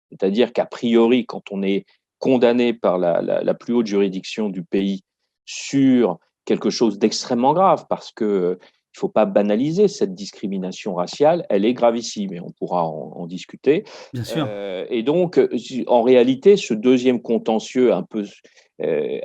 C'est-à-dire 0.10 0.54
qu'a 0.54 0.66
priori, 0.66 1.26
quand 1.26 1.52
on 1.52 1.62
est 1.62 1.86
condamné 2.20 2.74
par 2.74 2.98
la, 2.98 3.22
la, 3.22 3.54
plus 3.54 3.74
haute 3.74 3.86
juridiction 3.86 4.50
du 4.50 4.64
pays 4.64 5.04
sur 5.46 6.18
quelque 6.46 6.70
chose 6.70 6.98
d'extrêmement 6.98 7.54
grave, 7.54 7.86
parce 7.90 8.12
que 8.12 8.58
il 8.98 9.06
ne 9.06 9.10
faut 9.10 9.13
pas 9.13 9.25
banaliser 9.25 9.88
cette 9.88 10.16
discrimination 10.16 10.96
raciale, 10.96 11.46
elle 11.51 11.66
est 11.66 11.74
gravissime 11.75 12.34
et 12.34 12.42
on 12.42 12.50
pourra 12.50 12.84
en, 12.84 13.27
discuter. 13.27 13.84
Bien 14.12 14.24
sûr. 14.24 14.48
Euh, 14.50 14.88
et 14.89 15.04
donc, 15.04 15.39
en 15.86 16.01
réalité, 16.01 16.58
ce 16.58 16.74
deuxième 16.74 17.22
contentieux 17.22 17.94
un 17.94 18.01
peu 18.01 18.25
euh, 18.82 19.20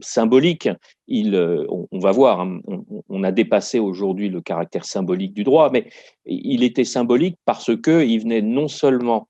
symbolique, 0.00 0.68
il, 1.08 1.34
euh, 1.34 1.66
on, 1.68 1.98
va 1.98 2.12
voir, 2.12 2.40
hein, 2.40 2.60
on, 3.08 3.24
a 3.24 3.32
dépassé 3.32 3.80
aujourd'hui 3.80 4.28
le 4.28 4.40
caractère 4.40 4.84
symbolique 4.84 5.34
du 5.34 5.42
droit, 5.42 5.70
mais 5.72 5.88
il 6.24 6.62
était 6.62 6.84
symbolique 6.84 7.36
parce 7.44 7.74
qu'il 7.82 8.20
venait 8.20 8.42
non 8.42 8.68
seulement 8.68 9.26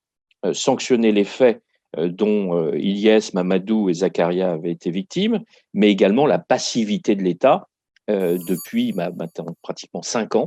sanctionner 0.52 1.10
les 1.10 1.24
faits 1.24 1.62
dont 1.96 2.70
Ilyes, 2.74 3.30
Mamadou 3.32 3.88
et 3.88 3.94
Zakaria 3.94 4.52
avaient 4.52 4.72
été 4.72 4.90
victimes, 4.90 5.40
mais 5.72 5.90
également 5.90 6.26
la 6.26 6.38
passivité 6.38 7.16
de 7.16 7.22
l'État 7.22 7.66
euh, 8.10 8.36
depuis 8.46 8.92
bah, 8.92 9.10
maintenant 9.16 9.56
pratiquement 9.62 10.02
cinq 10.02 10.34
ans, 10.34 10.44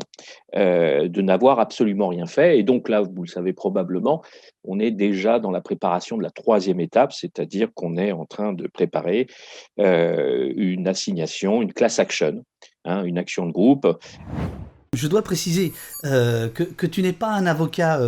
euh, 0.55 1.07
de 1.07 1.23
n'avoir 1.23 1.59
absolument 1.59 2.09
rien 2.09 2.27
fait. 2.27 2.59
Et 2.59 2.63
donc 2.63 2.87
là, 2.87 3.01
vous 3.01 3.23
le 3.23 3.27
savez 3.27 3.51
probablement, 3.51 4.21
on 4.63 4.79
est 4.79 4.91
déjà 4.91 5.39
dans 5.39 5.49
la 5.49 5.59
préparation 5.61 6.17
de 6.17 6.21
la 6.21 6.29
troisième 6.29 6.79
étape, 6.79 7.13
c'est-à-dire 7.13 7.69
qu'on 7.73 7.97
est 7.97 8.11
en 8.11 8.25
train 8.25 8.53
de 8.53 8.67
préparer 8.67 9.25
euh, 9.79 10.53
une 10.55 10.87
assignation, 10.87 11.63
une 11.63 11.73
class 11.73 11.97
action, 11.97 12.45
hein, 12.85 13.03
une 13.05 13.17
action 13.17 13.47
de 13.47 13.51
groupe. 13.51 13.87
Je 14.93 15.07
dois 15.07 15.23
préciser 15.23 15.73
que, 16.03 16.63
que, 16.63 16.85
tu 16.85 17.01
n'es 17.01 17.13
pas 17.13 17.31
un 17.31 17.47
avocat 17.47 17.99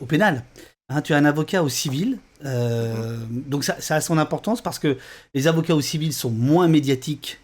au 0.00 0.06
pénal. 0.06 0.42
Hein, 0.88 1.00
tu 1.00 1.12
es 1.12 1.16
un 1.16 1.24
avocat 1.24 1.62
au 1.62 1.68
civil, 1.68 2.18
donc 2.42 3.62
ça, 3.62 3.80
ça, 3.80 3.96
a 3.96 4.00
son 4.00 4.18
importance 4.18 4.62
parce 4.62 4.78
que 4.80 4.98
les 5.34 5.46
avocats 5.46 5.74
au 5.76 5.80
civil 5.80 6.12
sont 6.12 6.30
moins 6.30 6.66
médiatiques 6.68 7.38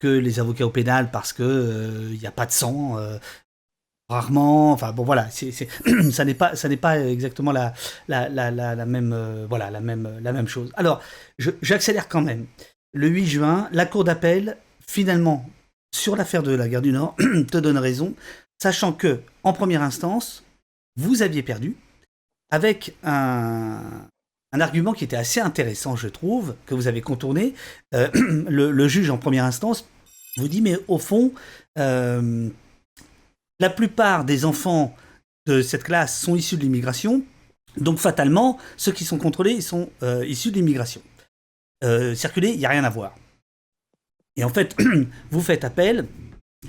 que 0.00 0.08
les 0.08 0.40
avocats 0.40 0.66
au 0.66 0.70
pénal 0.70 1.10
parce 1.10 1.32
que 1.32 1.42
il 1.42 2.16
euh, 2.16 2.18
n'y 2.20 2.26
a 2.26 2.32
pas 2.32 2.46
de 2.46 2.52
sang. 2.52 2.98
Euh, 2.98 3.18
rarement, 4.08 4.72
enfin 4.72 4.92
bon 4.92 5.04
voilà, 5.04 5.28
ça 6.10 6.24
n'est 6.24 6.34
pas 6.34 6.56
ça 6.56 6.68
n'est 6.68 6.76
pas 6.76 7.00
exactement 7.00 7.52
la, 7.52 7.72
même 8.86 9.12
euh, 9.12 9.46
voilà 9.48 9.70
la 9.70 9.80
même 9.80 10.18
la 10.20 10.32
même 10.32 10.48
chose. 10.48 10.72
Alors 10.76 11.00
j'accélère 11.38 12.08
quand 12.08 12.20
même. 12.20 12.46
Le 12.92 13.08
8 13.08 13.26
juin, 13.26 13.68
la 13.72 13.86
cour 13.86 14.04
d'appel 14.04 14.56
finalement 14.86 15.48
sur 15.92 16.16
l'affaire 16.16 16.42
de 16.42 16.52
la 16.52 16.68
guerre 16.68 16.82
du 16.82 16.92
Nord 16.92 17.16
te 17.50 17.58
donne 17.58 17.78
raison, 17.78 18.14
sachant 18.60 18.92
que 18.92 19.20
en 19.42 19.52
première 19.52 19.82
instance 19.82 20.44
vous 20.96 21.22
aviez 21.22 21.42
perdu 21.42 21.76
avec 22.50 22.94
un, 23.02 24.06
un 24.54 24.60
argument 24.60 24.92
qui 24.92 25.02
était 25.02 25.16
assez 25.16 25.40
intéressant, 25.40 25.96
je 25.96 26.06
trouve, 26.06 26.54
que 26.64 26.74
vous 26.74 26.86
avez 26.86 27.00
contourné. 27.00 27.54
Euh, 27.92 28.08
le, 28.48 28.88
juge 28.88 29.10
en 29.10 29.18
première 29.18 29.44
instance 29.44 29.86
vous 30.36 30.46
dit, 30.46 30.62
mais 30.62 30.78
au 30.86 30.98
fond, 30.98 31.32
euh, 31.78 32.48
la 33.58 33.70
plupart 33.70 34.24
des 34.24 34.44
enfants 34.44 34.94
de 35.46 35.60
cette 35.60 35.82
classe 35.82 36.18
sont 36.18 36.36
issus 36.36 36.56
de 36.56 36.62
l'immigration, 36.62 37.24
donc 37.76 37.98
fatalement, 37.98 38.58
ceux 38.76 38.92
qui 38.92 39.04
sont 39.04 39.18
contrôlés 39.18 39.60
sont 39.60 39.90
euh, 40.04 40.24
issus 40.24 40.50
de 40.50 40.56
l'immigration. 40.56 41.02
circuler, 42.14 42.50
il 42.50 42.58
n'y 42.58 42.66
a 42.66 42.70
rien 42.70 42.84
à 42.84 42.90
voir. 42.90 43.14
Et 44.36 44.44
en 44.44 44.48
fait, 44.48 44.76
vous 45.30 45.42
faites 45.42 45.64
appel 45.64 46.06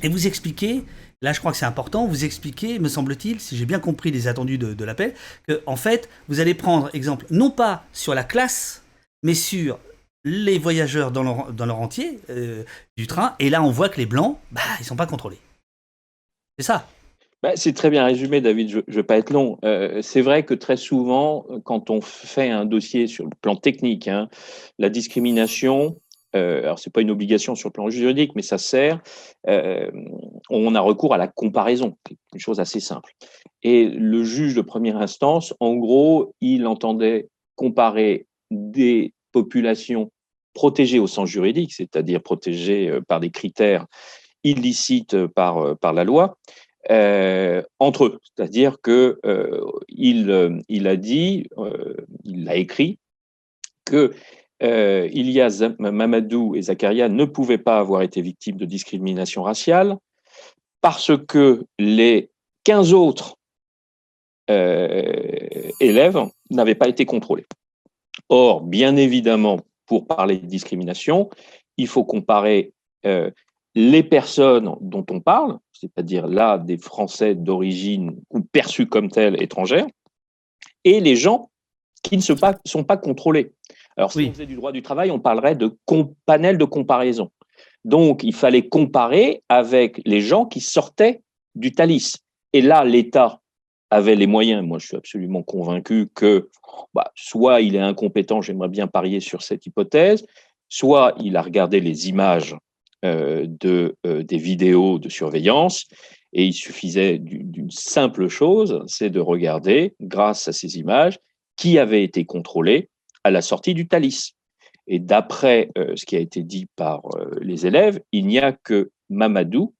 et 0.01 0.09
vous 0.09 0.25
expliquez 0.25 0.83
Là, 1.25 1.33
je 1.33 1.39
crois 1.39 1.51
que 1.51 1.57
c'est 1.57 1.65
important. 1.65 2.05
Vous 2.05 2.23
expliquez, 2.23 2.77
me 2.77 2.87
semble-t-il, 2.87 3.39
si 3.39 3.57
j'ai 3.57 3.65
bien 3.65 3.79
compris 3.79 4.11
les 4.11 4.27
attendus 4.27 4.59
de, 4.59 4.85
l'appel, 4.85 5.15
que 5.47 5.59
en 5.65 5.75
fait, 5.75 6.07
vous 6.27 6.39
allez 6.39 6.53
prendre 6.53 6.91
exemple 6.93 7.25
non 7.31 7.49
pas 7.49 7.83
sur 7.93 8.13
la 8.13 8.23
classe, 8.23 8.83
mais 9.23 9.33
sur 9.33 9.79
les 10.23 10.59
voyageurs 10.59 11.09
dans 11.09 11.23
leur, 11.23 11.79
entier 11.79 12.19
euh, 12.29 12.63
du 12.95 13.07
train. 13.07 13.33
Et 13.39 13.49
là, 13.49 13.63
on 13.63 13.71
voit 13.71 13.89
que 13.89 13.97
les 13.97 14.05
blancs, 14.05 14.37
bah, 14.51 14.61
ils 14.79 14.85
sont 14.85 14.95
pas 14.95 15.07
contrôlés. 15.07 15.39
C'est 16.59 16.65
ça. 16.65 16.87
Bah, 17.41 17.53
c'est 17.55 17.73
très 17.73 17.89
bien 17.89 18.05
résumé, 18.05 18.39
David. 18.39 18.69
Je 18.69 18.77
ne 18.77 18.83
vais 18.95 19.03
pas 19.03 19.17
être 19.17 19.31
long. 19.31 19.57
Euh, 19.65 20.03
c'est 20.03 20.21
vrai 20.21 20.43
que 20.43 20.53
très 20.53 20.77
souvent, 20.77 21.47
quand 21.63 21.89
on 21.89 22.01
fait 22.01 22.51
un 22.51 22.65
dossier 22.65 23.07
sur 23.07 23.23
le 23.23 23.31
plan 23.41 23.55
technique, 23.55 24.07
hein, 24.07 24.29
la 24.77 24.89
discrimination, 24.89 25.99
euh, 26.35 26.63
alors 26.63 26.79
c'est 26.79 26.91
pas 26.91 27.01
une 27.01 27.11
obligation 27.11 27.55
sur 27.55 27.69
le 27.69 27.73
plan 27.73 27.89
juridique, 27.89 28.33
mais 28.35 28.41
ça 28.41 28.57
sert. 28.57 29.01
Euh, 29.47 29.89
on 30.49 30.75
a 30.75 30.81
recours 30.81 31.13
à 31.13 31.17
la 31.17 31.27
comparaison, 31.27 31.97
une 32.33 32.39
chose 32.39 32.59
assez 32.59 32.79
simple. 32.79 33.13
Et 33.63 33.85
le 33.85 34.23
juge 34.23 34.55
de 34.55 34.61
première 34.61 34.97
instance, 34.97 35.53
en 35.59 35.75
gros, 35.75 36.33
il 36.41 36.67
entendait 36.67 37.29
comparer 37.55 38.27
des 38.51 39.13
populations 39.31 40.11
protégées 40.53 40.99
au 40.99 41.07
sens 41.07 41.29
juridique, 41.29 41.73
c'est-à-dire 41.73 42.21
protégées 42.21 42.89
euh, 42.89 43.01
par 43.01 43.19
des 43.19 43.29
critères 43.29 43.85
illicites 44.43 45.25
par, 45.27 45.75
par 45.79 45.91
la 45.91 46.03
loi, 46.03 46.37
entre 47.79 48.05
eux. 48.05 48.19
C'est-à-dire 48.21 48.77
que 48.79 49.19
il, 49.89 50.61
il 50.69 50.87
a 50.87 50.95
dit, 50.97 51.47
il 52.23 52.47
a 52.47 52.55
écrit 52.55 52.99
que 53.85 54.13
euh, 54.63 55.09
Ilias, 55.11 55.69
Mamadou 55.79 56.55
et 56.55 56.61
Zakaria 56.61 57.09
ne 57.09 57.25
pouvaient 57.25 57.57
pas 57.57 57.79
avoir 57.79 58.01
été 58.01 58.21
victimes 58.21 58.57
de 58.57 58.65
discrimination 58.65 59.43
raciale 59.43 59.97
parce 60.81 61.11
que 61.27 61.65
les 61.77 62.29
15 62.63 62.93
autres 62.93 63.35
euh, 64.49 65.71
élèves 65.79 66.19
n'avaient 66.51 66.75
pas 66.75 66.87
été 66.87 67.05
contrôlés. 67.05 67.45
Or, 68.29 68.61
bien 68.61 68.95
évidemment, 68.95 69.59
pour 69.85 70.07
parler 70.07 70.37
de 70.37 70.45
discrimination, 70.45 71.29
il 71.77 71.87
faut 71.87 72.03
comparer 72.03 72.73
euh, 73.05 73.29
les 73.75 74.03
personnes 74.03 74.75
dont 74.79 75.05
on 75.09 75.19
parle, 75.19 75.57
c'est-à-dire 75.73 76.27
là 76.27 76.57
des 76.57 76.77
Français 76.77 77.35
d'origine 77.35 78.21
ou 78.29 78.41
perçus 78.41 78.87
comme 78.87 79.11
tels 79.11 79.41
étrangères, 79.41 79.87
et 80.83 81.01
les 81.01 81.15
gens 81.15 81.49
qui 82.03 82.15
ne 82.15 82.21
sont 82.21 82.83
pas 82.83 82.97
contrôlés. 82.97 83.53
Alors, 83.97 84.11
si 84.11 84.27
on 84.29 84.33
faisait 84.33 84.45
du 84.45 84.55
droit 84.55 84.71
du 84.71 84.81
travail, 84.81 85.11
on 85.11 85.19
parlerait 85.19 85.55
de 85.55 85.77
panel 86.25 86.57
de 86.57 86.65
comparaison. 86.65 87.31
Donc, 87.85 88.23
il 88.23 88.33
fallait 88.33 88.67
comparer 88.67 89.43
avec 89.47 90.01
les 90.05 90.21
gens 90.21 90.45
qui 90.45 90.59
sortaient 90.59 91.21
du 91.53 91.71
Thalys. 91.71 92.13
Et 92.51 92.61
là, 92.61 92.83
l'État 92.83 93.39
avait 93.91 94.15
les 94.15 94.27
moyens. 94.27 94.65
Moi, 94.65 94.79
je 94.79 94.87
suis 94.87 94.97
absolument 94.97 95.43
convaincu 95.43 96.09
que 96.13 96.49
bah, 96.93 97.11
soit 97.15 97.61
il 97.61 97.75
est 97.75 97.79
incompétent, 97.79 98.41
j'aimerais 98.41 98.69
bien 98.69 98.87
parier 98.87 99.19
sur 99.19 99.43
cette 99.43 99.65
hypothèse, 99.65 100.25
soit 100.67 101.13
il 101.19 101.37
a 101.37 101.41
regardé 101.41 101.79
les 101.79 102.09
images 102.09 102.55
euh, 103.05 103.45
de, 103.47 103.95
euh, 104.05 104.23
des 104.23 104.37
vidéos 104.37 104.99
de 104.99 105.09
surveillance 105.09 105.85
et 106.33 106.43
il 106.43 106.53
suffisait 106.53 107.17
d'une 107.17 107.71
simple 107.71 108.27
chose, 108.27 108.83
c'est 108.87 109.09
de 109.09 109.21
regarder, 109.21 109.95
grâce 110.01 110.49
à 110.49 110.53
ces 110.53 110.77
images, 110.77 111.17
qui 111.55 111.79
avait 111.79 112.03
été 112.03 112.25
contrôlé 112.25 112.89
à 113.25 113.31
la 113.31 113.41
sortie 113.41 113.73
du 113.73 113.87
Thalys. 113.87 114.33
Et 114.87 114.99
d'après 114.99 115.71
euh, 115.79 115.95
ce 115.95 116.05
qui 116.05 116.15
a 116.15 116.19
été 116.19 116.43
dit 116.43 116.67
par 116.75 117.01
euh, 117.17 117.39
les 117.41 117.65
élèves, 117.65 117.99
il 118.11 118.27
n'y 118.27 118.37
a 118.37 118.51
que 118.51 118.91
Mamadou, 119.09 119.73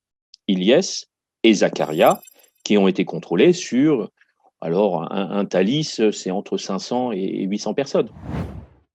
Ilyes 0.47 1.05
et 1.43 1.53
Zakaria 1.53 2.19
qui 2.63 2.75
ont 2.79 2.87
été 2.87 3.05
contrôlés 3.05 3.53
sur, 3.53 4.09
alors 4.59 5.13
un, 5.13 5.45
Thalys, 5.45 6.11
c'est 6.11 6.31
entre 6.31 6.57
500 6.57 7.11
et 7.11 7.43
800 7.43 7.75
personnes. 7.75 8.09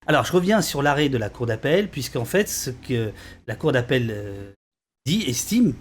Alors 0.09 0.25
je 0.25 0.33
reviens 0.33 0.61
sur 0.61 0.83
l'arrêt 0.83 1.09
de 1.09 1.17
la 1.17 1.29
Cour 1.29 1.47
d'appel, 1.47 1.89
puisqu'en 1.89 2.25
fait 2.25 2.49
ce 2.49 2.71
que 2.71 3.13
la 3.47 3.55
Cour 3.55 3.71
d'appel 3.71 4.09
euh, 4.11 4.53
dit, 5.07 5.23
estime, 5.29 5.75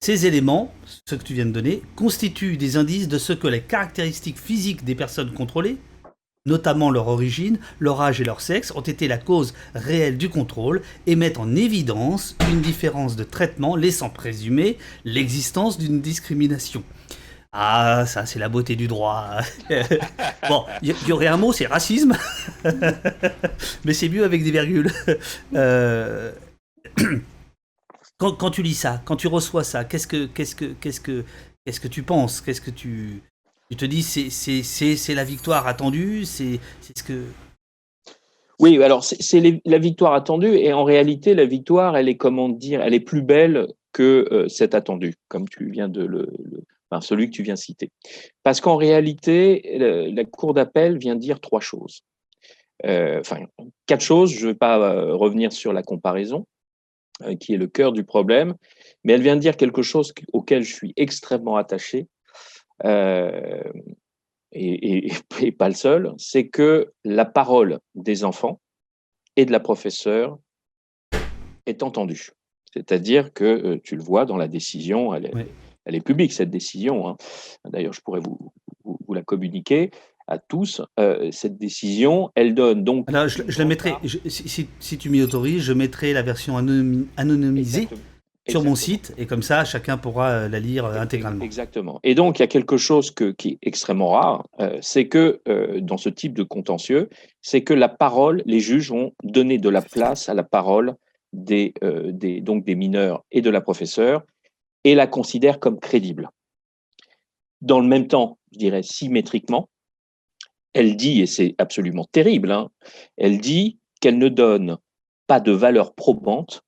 ces 0.00 0.26
éléments, 0.26 0.72
ce 1.06 1.14
que 1.14 1.22
tu 1.22 1.34
viens 1.34 1.46
de 1.46 1.52
donner, 1.52 1.82
constituent 1.94 2.56
des 2.56 2.76
indices 2.76 3.06
de 3.06 3.18
ce 3.18 3.32
que 3.32 3.46
les 3.46 3.60
caractéristiques 3.62 4.38
physiques 4.38 4.82
des 4.82 4.96
personnes 4.96 5.32
contrôlées 5.32 5.76
notamment 6.46 6.90
leur 6.90 7.08
origine, 7.08 7.58
leur 7.78 8.00
âge 8.00 8.20
et 8.20 8.24
leur 8.24 8.40
sexe, 8.40 8.72
ont 8.74 8.80
été 8.80 9.08
la 9.08 9.18
cause 9.18 9.54
réelle 9.74 10.16
du 10.18 10.28
contrôle 10.28 10.82
et 11.06 11.16
mettent 11.16 11.38
en 11.38 11.54
évidence 11.54 12.36
une 12.50 12.60
différence 12.60 13.16
de 13.16 13.24
traitement 13.24 13.76
laissant 13.76 14.10
présumer 14.10 14.78
l'existence 15.04 15.78
d'une 15.78 16.00
discrimination. 16.00 16.82
Ah, 17.52 18.04
ça, 18.06 18.26
c'est 18.26 18.38
la 18.38 18.48
beauté 18.48 18.76
du 18.76 18.86
droit. 18.86 19.38
bon, 20.48 20.64
il 20.82 20.94
y, 21.08 21.12
aurait 21.12 21.26
un 21.26 21.36
mot, 21.36 21.52
c'est 21.52 21.66
racisme. 21.66 22.16
Mais 23.84 23.92
c'est 23.92 24.08
mieux 24.08 24.24
avec 24.24 24.44
des 24.44 24.50
virgules. 24.50 24.90
Euh, 25.54 26.32
quand, 28.18 28.32
quand, 28.34 28.50
tu 28.50 28.62
lis 28.62 28.74
ça, 28.74 29.02
quand 29.04 29.16
tu 29.16 29.26
reçois 29.26 29.64
ça, 29.64 29.84
qu'est-ce 29.84 30.06
que, 30.06 30.26
qu'est-ce 30.26 30.54
que, 30.54 30.66
qu'est-ce 30.66 31.00
que, 31.00 31.24
qu'est-ce 31.64 31.80
que 31.80 31.88
tu 31.88 32.04
penses 32.04 32.40
Qu'est-ce 32.40 32.60
que 32.60 32.70
tu, 32.70 33.22
tu 33.70 33.76
te 33.76 33.84
dis 33.84 34.02
c'est 34.02 35.14
la 35.14 35.24
victoire 35.24 35.66
attendue, 35.66 36.24
c'est 36.24 36.58
ce 36.96 37.02
que. 37.02 37.24
Oui, 38.58 38.82
alors 38.82 39.04
c'est 39.04 39.60
la 39.64 39.78
victoire 39.78 40.12
attendue 40.12 40.54
et 40.54 40.72
en 40.72 40.84
réalité 40.84 41.34
la 41.34 41.46
victoire, 41.46 41.96
elle 41.96 42.08
est 42.08 42.16
comment 42.16 42.48
dire, 42.48 42.82
elle 42.82 42.94
est 42.94 43.00
plus 43.00 43.22
belle 43.22 43.68
que 43.92 44.28
euh, 44.32 44.48
cette 44.48 44.74
attendue, 44.74 45.14
comme 45.28 45.48
tu 45.48 45.70
viens 45.70 45.88
de 45.88 46.04
le, 46.04 46.28
celui 47.00 47.30
que 47.30 47.36
tu 47.36 47.42
viens 47.42 47.56
citer. 47.56 47.90
Parce 48.42 48.60
qu'en 48.60 48.76
réalité, 48.76 49.78
la, 50.12 50.24
cour 50.24 50.52
d'appel 50.52 50.98
vient 50.98 51.16
dire 51.16 51.40
trois 51.40 51.60
choses. 51.60 52.02
Euh, 52.84 53.20
enfin, 53.20 53.46
quatre 53.86 54.02
choses. 54.02 54.32
Je 54.32 54.46
ne 54.46 54.52
vais 54.52 54.58
pas 54.58 54.78
euh, 54.78 55.14
revenir 55.14 55.52
sur 55.52 55.72
la 55.72 55.82
comparaison, 55.82 56.46
qui 57.38 57.54
est 57.54 57.58
le 57.58 57.66
cœur 57.66 57.92
du 57.92 58.02
problème, 58.02 58.54
mais 59.04 59.12
elle 59.12 59.22
vient 59.22 59.36
dire 59.36 59.56
quelque 59.56 59.82
chose 59.82 60.12
auquel 60.32 60.62
je 60.62 60.74
suis 60.74 60.92
extrêmement 60.96 61.56
attaché, 61.56 62.08
euh, 62.84 63.62
et, 64.52 65.12
pas 65.58 65.68
le 65.68 65.74
seul, 65.74 66.12
c'est 66.18 66.48
que 66.48 66.92
la 67.04 67.24
parole 67.24 67.78
des 67.94 68.24
enfants 68.24 68.60
et 69.36 69.44
de 69.44 69.52
la 69.52 69.60
professeure 69.60 70.38
est 71.66 71.82
entendue. 71.82 72.30
C'est-à-dire 72.72 73.32
que 73.32 73.44
euh, 73.44 73.80
tu 73.82 73.96
le 73.96 74.02
vois 74.02 74.24
dans 74.24 74.36
la 74.36 74.48
décision, 74.48 75.14
elle 75.14 75.26
est, 75.26 75.32
elle 75.84 75.94
est 75.94 76.00
publique 76.04 76.32
cette 76.32 76.50
décision. 76.50 77.08
Hein. 77.08 77.16
D'ailleurs, 77.68 77.92
je 77.92 78.00
pourrais 78.00 78.20
vous, 78.20 78.52
vous, 78.84 79.14
la 79.14 79.22
communiquer. 79.22 79.90
à 80.26 80.38
tous, 80.38 80.80
cette 81.32 81.58
décision, 81.58 82.30
elle 82.36 82.54
donne 82.54 82.84
donc. 82.84 83.08
Alors, 83.08 83.26
je, 83.26 83.58
la 83.58 83.64
mettrai, 83.64 83.94
si, 84.28 84.98
tu 84.98 85.10
m'y 85.10 85.22
autorises, 85.22 85.62
je 85.62 85.72
mettrai 85.72 86.12
la 86.12 86.22
version 86.22 86.56
anonymisée 86.56 87.88
sur 88.50 88.64
mon 88.64 88.74
site, 88.74 89.14
et 89.16 89.26
comme 89.26 89.42
ça, 89.42 89.64
chacun 89.64 89.96
pourra 89.96 90.30
euh, 90.30 90.48
la 90.48 90.60
lire 90.60 90.84
euh, 90.84 91.00
intégralement. 91.00 91.44
Exactement. 91.44 92.00
Et 92.02 92.14
donc, 92.14 92.38
il 92.38 92.42
y 92.42 92.44
a 92.44 92.48
quelque 92.48 92.76
chose 92.76 93.10
que, 93.10 93.30
qui 93.32 93.50
est 93.50 93.58
extrêmement 93.62 94.10
rare, 94.10 94.46
euh, 94.60 94.78
c'est 94.80 95.08
que 95.08 95.40
dans 95.80 95.96
ce 95.96 96.08
type 96.08 96.34
de 96.34 96.42
contentieux, 96.42 97.08
c'est 97.40 97.62
que 97.62 97.74
la 97.74 97.88
parole, 97.88 98.42
les 98.46 98.60
juges 98.60 98.90
vont 98.90 99.12
donner 99.22 99.58
de 99.58 99.68
la 99.68 99.82
place 99.82 100.28
à 100.28 100.34
la 100.34 100.42
parole 100.42 100.94
des, 101.32 101.74
des, 101.82 102.40
donc 102.40 102.64
des 102.64 102.74
mineurs 102.74 103.24
et 103.30 103.40
de 103.40 103.50
la 103.50 103.60
professeure, 103.60 104.22
et 104.84 104.94
la 104.94 105.06
considèrent 105.06 105.60
comme 105.60 105.78
crédible. 105.78 106.30
Dans 107.60 107.80
le 107.80 107.86
même 107.86 108.08
temps, 108.08 108.38
je 108.52 108.58
dirais 108.58 108.82
symétriquement, 108.82 109.68
elle 110.72 110.96
dit, 110.96 111.20
et 111.20 111.26
c'est 111.26 111.54
absolument 111.58 112.06
terrible, 112.10 112.50
hein, 112.52 112.70
elle 113.16 113.38
dit 113.38 113.78
qu'elle 114.00 114.18
ne 114.18 114.28
donne 114.28 114.78
pas 115.26 115.40
de 115.40 115.52
valeur 115.52 115.94
probante 115.94 116.62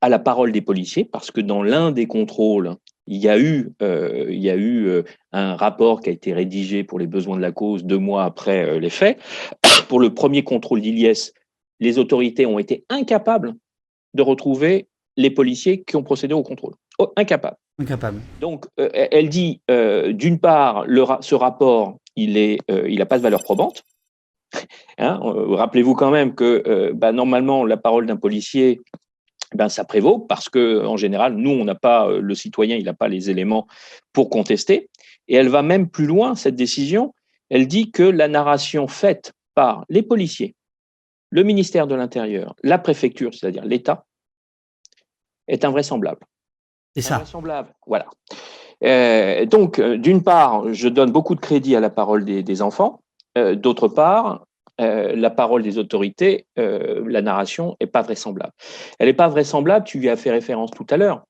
à 0.00 0.08
la 0.08 0.18
parole 0.18 0.52
des 0.52 0.60
policiers, 0.60 1.04
parce 1.04 1.30
que 1.30 1.40
dans 1.40 1.62
l'un 1.62 1.90
des 1.90 2.06
contrôles, 2.06 2.76
il 3.06 3.18
y 3.18 3.28
a 3.28 3.38
eu, 3.38 3.72
euh, 3.82 4.26
il 4.28 4.40
y 4.40 4.50
a 4.50 4.56
eu 4.56 4.88
euh, 4.88 5.02
un 5.32 5.56
rapport 5.56 6.00
qui 6.00 6.10
a 6.10 6.12
été 6.12 6.32
rédigé 6.32 6.82
pour 6.84 6.98
les 6.98 7.06
besoins 7.06 7.36
de 7.36 7.42
la 7.42 7.52
cause 7.52 7.84
deux 7.84 7.98
mois 7.98 8.24
après 8.24 8.68
euh, 8.68 8.80
les 8.80 8.90
faits. 8.90 9.18
Pour 9.88 10.00
le 10.00 10.12
premier 10.12 10.42
contrôle 10.42 10.80
d'Iliès, 10.80 11.32
les 11.78 11.98
autorités 11.98 12.46
ont 12.46 12.58
été 12.58 12.84
incapables 12.88 13.54
de 14.14 14.22
retrouver 14.22 14.88
les 15.16 15.30
policiers 15.30 15.84
qui 15.84 15.94
ont 15.94 16.02
procédé 16.02 16.34
au 16.34 16.42
contrôle. 16.42 16.74
Oh, 16.98 17.12
incapables. 17.16 17.56
Incapable. 17.78 18.20
Donc, 18.40 18.64
elle 18.76 19.28
dit, 19.28 19.60
d'une 19.68 20.38
part, 20.40 20.86
le, 20.86 21.04
ce 21.20 21.34
rapport, 21.34 21.98
il 22.16 22.58
n'a 22.68 23.06
pas 23.06 23.18
de 23.18 23.22
valeur 23.22 23.42
probante. 23.42 23.84
Hein, 24.98 25.20
rappelez-vous 25.22 25.92
quand 25.92 26.10
même 26.10 26.34
que 26.34 26.92
bah, 26.94 27.12
normalement, 27.12 27.66
la 27.66 27.76
parole 27.76 28.06
d'un 28.06 28.16
policier, 28.16 28.80
ben, 29.54 29.68
ça 29.68 29.84
prévaut 29.84 30.18
parce 30.18 30.48
que 30.48 30.84
en 30.84 30.96
général, 30.96 31.34
nous, 31.34 31.50
on 31.50 31.64
n'a 31.64 31.74
pas 31.74 32.08
euh, 32.08 32.20
le 32.20 32.34
citoyen, 32.34 32.76
il 32.76 32.84
n'a 32.84 32.94
pas 32.94 33.08
les 33.08 33.30
éléments 33.30 33.66
pour 34.12 34.30
contester. 34.30 34.90
Et 35.28 35.36
elle 35.36 35.48
va 35.48 35.62
même 35.62 35.88
plus 35.88 36.06
loin 36.06 36.34
cette 36.34 36.56
décision. 36.56 37.14
Elle 37.48 37.68
dit 37.68 37.90
que 37.90 38.02
la 38.02 38.28
narration 38.28 38.88
faite 38.88 39.32
par 39.54 39.84
les 39.88 40.02
policiers, 40.02 40.54
le 41.30 41.42
ministère 41.42 41.86
de 41.86 41.94
l'Intérieur, 41.94 42.54
la 42.62 42.78
préfecture, 42.78 43.32
c'est-à-dire 43.34 43.64
l'État, 43.64 44.04
est 45.48 45.64
invraisemblable. 45.64 46.20
C'est 46.96 47.02
ça. 47.02 47.16
Invraisemblable. 47.16 47.74
Voilà. 47.86 48.06
Euh, 48.84 49.46
donc, 49.46 49.78
euh, 49.78 49.96
d'une 49.96 50.22
part, 50.22 50.72
je 50.72 50.88
donne 50.88 51.12
beaucoup 51.12 51.34
de 51.34 51.40
crédit 51.40 51.76
à 51.76 51.80
la 51.80 51.90
parole 51.90 52.24
des, 52.24 52.62
enfants. 52.62 53.00
D'autre 53.36 53.86
part, 53.86 54.46
euh, 54.80 55.16
la 55.16 55.30
parole 55.30 55.62
des 55.62 55.78
autorités, 55.78 56.46
euh, 56.58 57.02
la 57.08 57.22
narration 57.22 57.76
n'est 57.80 57.86
pas 57.86 58.02
vraisemblable. 58.02 58.52
Elle 58.98 59.06
n'est 59.06 59.14
pas 59.14 59.28
vraisemblable, 59.28 59.86
tu 59.86 59.98
lui 59.98 60.10
as 60.10 60.16
fait 60.16 60.30
référence 60.30 60.70
tout 60.70 60.86
à 60.90 60.96
l'heure. 60.96 61.24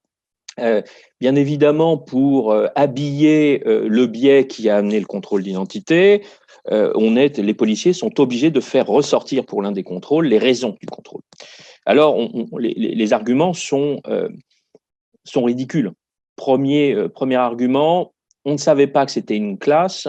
Euh, 0.58 0.82
bien 1.20 1.36
évidemment, 1.36 1.96
pour 1.98 2.56
habiller 2.74 3.62
le 3.64 4.06
biais 4.06 4.46
qui 4.46 4.68
a 4.70 4.78
amené 4.78 4.98
le 4.98 5.06
contrôle 5.06 5.42
d'identité, 5.42 6.24
on 6.68 7.16
est, 7.16 7.38
les 7.38 7.54
policiers 7.54 7.92
sont 7.92 8.18
obligés 8.20 8.50
de 8.50 8.60
faire 8.60 8.88
ressortir 8.88 9.46
pour 9.46 9.62
l'un 9.62 9.70
des 9.70 9.84
contrôles 9.84 10.26
les 10.26 10.38
raisons 10.38 10.76
du 10.80 10.86
contrôle. 10.86 11.20
Alors, 11.84 12.18
les, 12.58 13.12
arguments 13.12 13.52
sont, 13.52 14.00
sont 15.22 15.44
ridicules. 15.44 15.92
Premier, 16.34 17.08
premier 17.14 17.36
argument, 17.36 18.12
on 18.44 18.52
ne 18.52 18.58
savait 18.58 18.88
pas 18.88 19.06
que 19.06 19.12
c'était 19.12 19.36
une 19.36 19.58
classe, 19.58 20.08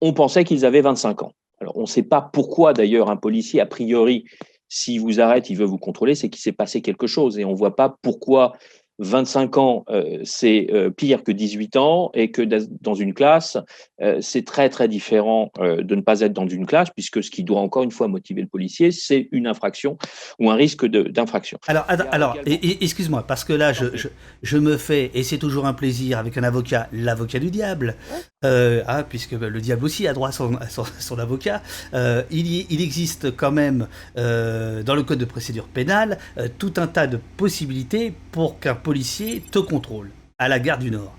on 0.00 0.12
pensait 0.12 0.42
qu'ils 0.42 0.64
avaient 0.64 0.80
25 0.80 1.22
ans. 1.22 1.32
Alors, 1.58 1.76
on 1.76 1.82
ne 1.82 1.86
sait 1.86 2.02
pas 2.02 2.20
pourquoi, 2.20 2.72
d'ailleurs, 2.72 3.10
un 3.10 3.16
policier, 3.16 3.60
a 3.60 3.66
priori, 3.66 4.24
s'il 4.68 5.00
vous 5.00 5.20
arrête, 5.20 5.48
il 5.50 5.56
veut 5.56 5.64
vous 5.64 5.78
contrôler, 5.78 6.14
c'est 6.14 6.28
qu'il 6.28 6.40
s'est 6.40 6.52
passé 6.52 6.82
quelque 6.82 7.06
chose. 7.06 7.38
Et 7.38 7.44
on 7.44 7.52
ne 7.52 7.56
voit 7.56 7.76
pas 7.76 7.96
pourquoi 8.02 8.52
25 8.98 9.58
ans, 9.58 9.84
euh, 9.90 10.20
c'est 10.24 10.68
euh, 10.72 10.90
pire 10.90 11.22
que 11.22 11.32
18 11.32 11.76
ans 11.76 12.10
et 12.14 12.30
que 12.30 12.42
dans 12.80 12.94
une 12.94 13.12
classe, 13.12 13.58
euh, 14.00 14.18
c'est 14.20 14.44
très 14.44 14.68
très 14.68 14.88
différent 14.88 15.50
de 15.58 15.94
ne 15.94 16.00
pas 16.00 16.20
être 16.20 16.32
dans 16.32 16.46
une 16.46 16.66
classe 16.66 16.90
puisque 16.90 17.22
ce 17.22 17.30
qui 17.30 17.44
doit 17.44 17.60
encore 17.60 17.82
une 17.82 17.90
fois 17.90 18.08
motiver 18.08 18.40
le 18.42 18.46
policier, 18.46 18.90
c'est 18.90 19.28
une 19.32 19.46
infraction 19.46 19.98
ou 20.38 20.50
un 20.50 20.54
risque 20.54 20.86
d'infraction. 20.86 21.58
Alors, 21.66 21.84
alors 22.10 22.36
excuse-moi, 22.46 23.24
parce 23.26 23.44
que 23.44 23.52
là, 23.52 23.72
je, 23.72 24.08
je, 24.42 24.58
me 24.58 24.76
fais, 24.76 25.10
et 25.14 25.22
c'est 25.22 25.38
toujours 25.38 25.66
un 25.66 25.72
plaisir 25.72 26.18
avec 26.18 26.36
un 26.38 26.42
avocat, 26.42 26.88
l'avocat 26.92 27.38
du 27.38 27.50
diable, 27.50 27.96
ah, 28.42 29.04
puisque 29.08 29.32
le 29.32 29.60
diable 29.60 29.84
aussi 29.84 30.06
a 30.06 30.12
droit 30.12 30.28
à 30.28 30.32
son, 30.32 30.52
son, 30.98 31.18
avocat, 31.18 31.62
il, 31.92 32.70
il, 32.70 32.80
existe 32.80 33.34
quand 33.34 33.52
même 33.52 33.88
dans 34.14 34.94
le 34.94 35.02
code 35.02 35.18
de 35.18 35.24
procédure 35.24 35.66
pénale 35.68 36.18
tout 36.58 36.74
un 36.76 36.86
tas 36.86 37.06
de 37.06 37.18
possibilités 37.36 38.12
pour 38.30 38.60
qu'un 38.60 38.74
policiers 38.86 39.40
te 39.40 39.58
contrôle 39.58 40.12
à 40.38 40.46
la 40.46 40.60
gare 40.60 40.78
du 40.78 40.92
Nord. 40.92 41.12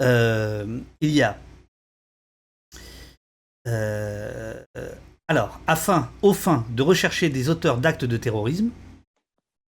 Euh, 0.00 0.80
il 1.00 1.10
y 1.10 1.22
a. 1.22 1.38
Euh, 3.68 4.60
alors, 5.28 5.60
afin, 5.68 6.10
au 6.22 6.32
fin 6.32 6.66
de 6.70 6.82
rechercher 6.82 7.28
des 7.30 7.48
auteurs 7.48 7.78
d'actes 7.78 8.04
de 8.04 8.16
terrorisme, 8.16 8.70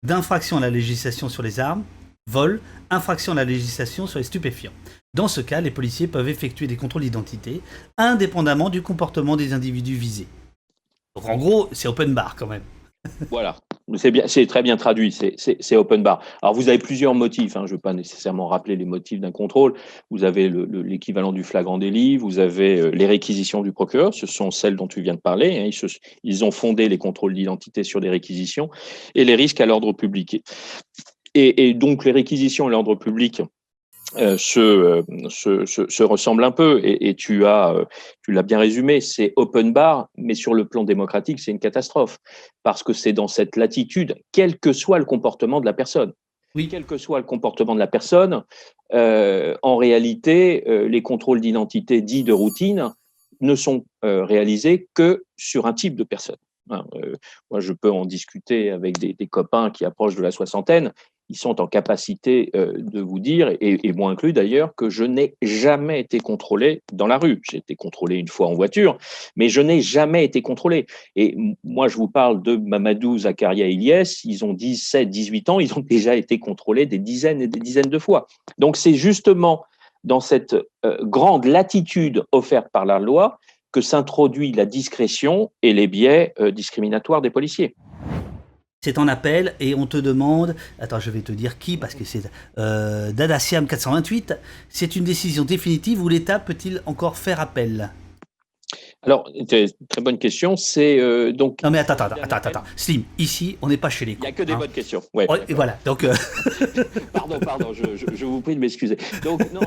d'infraction 0.02 0.56
à 0.56 0.60
la 0.60 0.70
législation 0.70 1.28
sur 1.28 1.42
les 1.42 1.60
armes, 1.60 1.84
vol, 2.26 2.62
infraction 2.88 3.32
à 3.32 3.34
la 3.34 3.44
législation 3.44 4.06
sur 4.06 4.18
les 4.18 4.24
stupéfiants. 4.24 4.72
Dans 5.12 5.28
ce 5.28 5.42
cas, 5.42 5.60
les 5.60 5.70
policiers 5.70 6.06
peuvent 6.06 6.30
effectuer 6.30 6.66
des 6.66 6.78
contrôles 6.78 7.02
d'identité 7.02 7.60
indépendamment 7.98 8.70
du 8.70 8.80
comportement 8.80 9.36
des 9.36 9.52
individus 9.52 9.96
visés. 9.96 10.28
Donc 11.14 11.28
en 11.28 11.36
gros, 11.36 11.68
c'est 11.72 11.86
open 11.86 12.14
bar 12.14 12.34
quand 12.34 12.46
même. 12.46 12.64
Voilà, 13.30 13.56
c'est 13.96 14.46
très 14.46 14.62
bien 14.62 14.76
traduit, 14.76 15.12
c'est 15.12 15.76
open 15.76 16.02
bar. 16.02 16.22
Alors 16.40 16.54
vous 16.54 16.68
avez 16.68 16.78
plusieurs 16.78 17.14
motifs, 17.14 17.56
hein, 17.56 17.62
je 17.66 17.72
ne 17.72 17.76
veux 17.76 17.80
pas 17.80 17.92
nécessairement 17.92 18.46
rappeler 18.46 18.76
les 18.76 18.84
motifs 18.84 19.20
d'un 19.20 19.32
contrôle. 19.32 19.74
Vous 20.10 20.22
avez 20.22 20.48
l'équivalent 20.48 21.32
du 21.32 21.42
flagrant 21.42 21.78
délit, 21.78 22.16
vous 22.16 22.38
avez 22.38 22.80
euh, 22.80 22.90
les 22.90 23.06
réquisitions 23.06 23.62
du 23.62 23.72
procureur, 23.72 24.14
ce 24.14 24.26
sont 24.26 24.50
celles 24.50 24.76
dont 24.76 24.86
tu 24.86 25.02
viens 25.02 25.14
de 25.14 25.20
parler. 25.20 25.58
Hein. 25.58 25.88
ils, 26.22 26.44
ont 26.44 26.52
fondé 26.52 26.88
les 26.88 26.98
contrôles 26.98 27.34
d'identité 27.34 27.82
sur 27.82 28.00
des 28.00 28.08
réquisitions 28.08 28.70
et 29.14 29.24
les 29.24 29.34
risques 29.34 29.60
à 29.60 29.66
l'ordre 29.66 29.92
public. 29.92 30.42
Et, 31.34 31.74
donc 31.74 32.04
les 32.04 32.12
réquisitions 32.12 32.66
à 32.66 32.70
l'ordre 32.70 32.94
public, 32.94 33.42
euh, 34.16 34.36
se, 34.36 35.02
se, 35.28 35.64
se, 35.88 36.02
ressemblent 36.02 36.44
un 36.44 36.50
peu. 36.50 36.80
Et, 36.84 37.08
et 37.08 37.14
tu 37.14 37.46
as 37.46 37.74
euh, 37.74 37.84
tu 38.22 38.32
l'as 38.32 38.42
bien 38.42 38.58
résumé 38.58 39.00
c'est 39.00 39.32
open 39.36 39.72
bar 39.72 40.08
mais 40.16 40.34
sur 40.34 40.54
le 40.54 40.66
plan 40.66 40.84
démocratique 40.84 41.40
c'est 41.40 41.50
une 41.50 41.58
catastrophe. 41.58 42.18
Parce 42.62 42.82
que 42.82 42.92
c'est 42.92 43.12
dans 43.12 43.28
cette 43.28 43.56
latitude 43.56 44.16
quel 44.32 44.58
que 44.58 44.72
soit 44.72 44.98
le 44.98 45.04
comportement 45.04 45.60
de 45.60 45.66
la 45.66 45.72
personne. 45.72 46.12
Oui. 46.54 46.68
quel 46.68 46.84
que 46.84 46.98
soit 46.98 47.18
le 47.18 47.24
comportement 47.24 47.74
de 47.74 47.78
la 47.78 47.86
personne 47.86 48.44
euh, 48.92 49.56
en 49.62 49.76
réalité 49.78 50.64
euh, 50.68 50.86
les 50.86 51.00
contrôles 51.00 51.40
d'identité 51.40 52.02
dits 52.02 52.24
de 52.24 52.32
routine 52.34 52.92
ne 53.40 53.54
sont 53.54 53.84
réalisés 54.02 54.88
que 54.94 55.24
sur 55.36 55.66
un 55.66 55.72
type 55.72 55.96
de 55.96 56.04
personne. 56.04 56.36
Hein, 56.70 56.84
moi, 57.50 57.58
je 57.58 57.72
peux 57.72 57.90
en 57.90 58.04
discuter 58.04 58.70
avec 58.70 58.98
des, 58.98 59.14
des, 59.14 59.26
copains 59.26 59.70
qui 59.70 59.84
approchent 59.84 60.14
de 60.14 60.22
la 60.22 60.30
soixantaine 60.30 60.92
ils 61.32 61.38
sont 61.38 61.62
en 61.62 61.66
capacité 61.66 62.50
euh, 62.54 62.74
de 62.76 63.00
vous 63.00 63.18
dire, 63.18 63.56
et, 63.60 63.92
moi 63.94 64.10
inclus 64.10 64.34
d'ailleurs, 64.34 64.74
que 64.74 64.90
je 64.90 65.04
n'ai 65.04 65.34
jamais 65.40 65.98
été 65.98 66.20
contrôlé 66.20 66.82
dans 66.92 67.06
la 67.06 67.16
rue. 67.16 67.40
J'ai 67.50 67.56
été 67.56 67.74
contrôlé 67.74 68.16
une 68.16 68.28
fois 68.28 68.48
en 68.48 68.54
voiture, 68.54 68.98
mais 69.34 69.48
je 69.48 69.62
n'ai 69.62 69.80
jamais 69.80 70.26
été 70.26 70.42
contrôlé. 70.42 70.86
Et 71.16 71.34
moi, 71.64 71.88
je 71.88 71.96
vous 71.96 72.08
parle 72.08 72.42
de 72.42 72.56
Mamadou, 72.56 73.16
Zakaria, 73.16 73.66
Ilyes, 73.66 74.20
ils 74.24 74.44
ont 74.44 74.52
17, 74.52 75.08
18 75.08 75.48
ans, 75.48 75.58
ils 75.58 75.72
ont 75.72 75.80
déjà 75.80 76.14
été 76.16 76.38
contrôlés 76.38 76.84
des 76.84 76.98
dizaines 76.98 77.40
et 77.40 77.48
des 77.48 77.60
dizaines 77.60 77.90
de 77.90 77.98
fois. 77.98 78.26
Donc 78.58 78.76
c'est 78.76 78.94
justement 78.94 79.64
dans 80.04 80.20
cette 80.20 80.54
euh, 80.84 80.98
grande 81.00 81.46
latitude 81.46 82.24
offerte 82.30 82.68
par 82.70 82.84
la 82.84 82.98
loi 82.98 83.38
que 83.72 83.80
s'introduit 83.80 84.52
la 84.52 84.66
discrétion 84.66 85.50
et 85.62 85.72
les 85.72 85.86
biais 85.86 86.34
euh, 86.40 86.50
discriminatoires 86.50 87.22
des 87.22 87.30
policiers 87.30 87.74
c'est 88.84 88.98
en 88.98 89.06
appel 89.06 89.54
et 89.60 89.76
on 89.76 89.86
te 89.86 89.96
demande, 89.96 90.56
attends 90.80 90.98
je 90.98 91.12
vais 91.12 91.20
te 91.20 91.30
dire 91.30 91.56
qui 91.56 91.76
parce 91.76 91.94
que 91.94 92.04
c'est 92.04 92.28
euh, 92.58 93.12
Dadaciam 93.12 93.68
428, 93.68 94.34
c'est 94.68 94.96
une 94.96 95.04
décision 95.04 95.44
définitive 95.44 96.02
où 96.02 96.08
l'État 96.08 96.40
peut-il 96.40 96.82
encore 96.84 97.16
faire 97.16 97.38
appel? 97.38 97.90
Alors, 99.04 99.28
très 99.88 100.00
bonne 100.00 100.18
question. 100.18 100.56
C'est 100.56 101.00
euh, 101.00 101.32
donc. 101.32 101.60
Non 101.64 101.70
mais 101.70 101.78
attends, 101.78 101.94
attends, 101.94 102.14
attends, 102.22 102.36
attends, 102.36 102.62
Slim, 102.76 103.02
ici, 103.18 103.58
on 103.60 103.68
n'est 103.68 103.76
pas 103.76 103.90
chez 103.90 104.04
les. 104.04 104.12
Il 104.12 104.20
n'y 104.20 104.28
a 104.28 104.32
que 104.32 104.44
des 104.44 104.52
hein. 104.52 104.58
bonnes 104.58 104.70
questions. 104.70 105.02
Ouais. 105.12 105.26
et 105.48 105.54
voilà. 105.54 105.76
Donc. 105.84 106.04
Euh, 106.04 106.14
pardon, 107.12 107.40
pardon. 107.40 107.72
Je, 107.72 108.24
vous 108.24 108.40
prie 108.40 108.54
de 108.54 108.60
m'excuser. 108.60 108.96
Donc 109.24 109.52
non, 109.52 109.60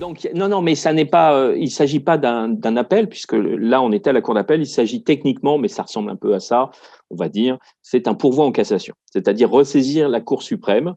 donc 0.00 0.26
non, 0.34 0.48
non, 0.48 0.62
mais 0.62 0.74
ça 0.74 0.94
n'est 0.94 1.04
pas. 1.04 1.52
il 1.54 1.70
s'agit 1.70 2.00
pas 2.00 2.16
d'un 2.16 2.76
appel 2.76 3.10
puisque 3.10 3.34
là, 3.34 3.82
on 3.82 3.92
était 3.92 4.08
à 4.08 4.14
la 4.14 4.22
cour 4.22 4.32
d'appel. 4.32 4.62
Il 4.62 4.66
s'agit 4.66 5.02
techniquement, 5.02 5.58
mais 5.58 5.68
ça 5.68 5.82
ressemble 5.82 6.08
un 6.10 6.16
peu 6.16 6.34
à 6.34 6.40
ça, 6.40 6.70
on 7.10 7.16
va 7.16 7.28
dire, 7.28 7.58
c'est 7.82 8.08
un 8.08 8.14
pourvoi 8.14 8.46
en 8.46 8.52
cassation, 8.52 8.94
c'est-à-dire 9.12 9.50
ressaisir 9.50 10.08
la 10.08 10.20
Cour 10.20 10.42
suprême, 10.42 10.94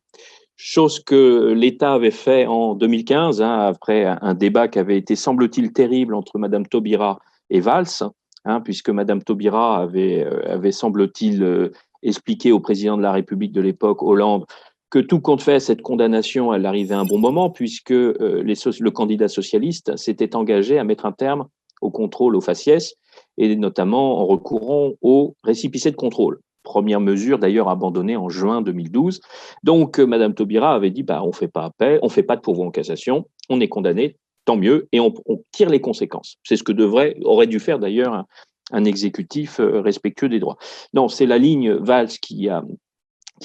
chose 0.56 1.02
que 1.04 1.52
l'État 1.52 1.94
avait 1.94 2.12
fait 2.12 2.46
en 2.46 2.76
2015, 2.76 3.42
hein, 3.42 3.60
après 3.60 4.06
un 4.06 4.34
débat 4.34 4.68
qui 4.68 4.80
avait 4.80 4.98
été, 4.98 5.16
semble-t-il, 5.16 5.74
terrible 5.74 6.16
entre 6.16 6.38
Madame 6.38 6.66
Taubira 6.66 7.20
et 7.52 7.60
Valls, 7.60 8.10
hein, 8.46 8.62
puisque 8.62 8.90
Madame 8.90 9.22
Taubira 9.22 9.78
avait, 9.78 10.26
avait 10.46 10.72
semble-t-il, 10.72 11.72
expliqué 12.02 12.52
au 12.52 12.60
président 12.60 12.98
de 12.98 13.04
la 13.04 13.12
République 13.12 13.52
de 13.52 13.62
l'époque, 13.62 14.02
Hollande, 14.02 14.46
que 14.90 14.98
tout 14.98 15.22
compte 15.22 15.44
fait, 15.44 15.60
cette 15.60 15.84
condamnation, 15.84 16.54
elle 16.54 16.66
arrivait 16.66 16.96
à 16.96 17.00
un 17.00 17.06
bon 17.06 17.20
moment, 17.20 17.52
puisque 17.52 17.92
les, 17.92 18.56
le 18.80 18.90
candidat 18.90 19.28
socialiste 19.28 19.96
s'était 19.96 20.36
engagé 20.36 20.80
à 20.80 20.84
mettre 20.84 21.06
un 21.06 21.12
terme 21.12 21.48
au 21.82 21.92
contrôle 21.92 22.36
au 22.36 22.42
faciès, 22.42 22.96
et 23.38 23.56
notamment 23.56 24.20
en 24.20 24.26
recourant 24.26 24.94
au 25.02 25.36
récipicé 25.44 25.92
de 25.92 25.96
contrôle. 25.96 26.40
Première 26.64 27.00
mesure 27.00 27.40
d'ailleurs 27.40 27.70
abandonnée 27.70 28.16
en 28.16 28.30
juin 28.30 28.62
2012. 28.62 29.20
Donc, 29.64 30.00
euh, 30.00 30.06
Madame 30.06 30.36
Taubira 30.36 30.76
avait 30.76 30.92
dit 30.92 31.04
bah, 31.04 31.22
on 31.24 31.28
ne 31.28 31.34
fait 31.34 31.48
pas 31.48 31.66
appel, 31.66 32.00
on 32.04 32.06
ne 32.06 32.12
fait 32.12 32.24
pas 32.24 32.36
de 32.36 32.42
pourvoi 32.42 32.66
en 32.66 32.72
cassation, 32.72 33.28
on 33.50 33.60
est 33.60 33.68
condamné, 33.68 34.16
tant 34.46 34.58
mieux, 34.58 34.88
et 34.92 35.00
on, 35.00 35.14
tire 35.52 35.70
les 35.70 35.82
conséquences. 35.82 36.38
C'est 36.44 36.56
ce 36.56 36.64
que 36.64 36.72
devrait, 36.72 37.16
aurait 37.24 37.48
dû 37.48 37.60
faire 37.60 37.80
d'ailleurs 37.80 38.26
un, 38.72 38.86
exécutif 38.86 39.60
euh, 39.60 39.82
respectueux 39.82 40.30
des 40.30 40.40
droits. 40.40 40.58
Non, 40.94 41.08
c'est 41.08 41.26
la 41.26 41.38
ligne 41.38 41.74
Valls 41.74 42.08
qui 42.08 42.50
a, 42.50 42.64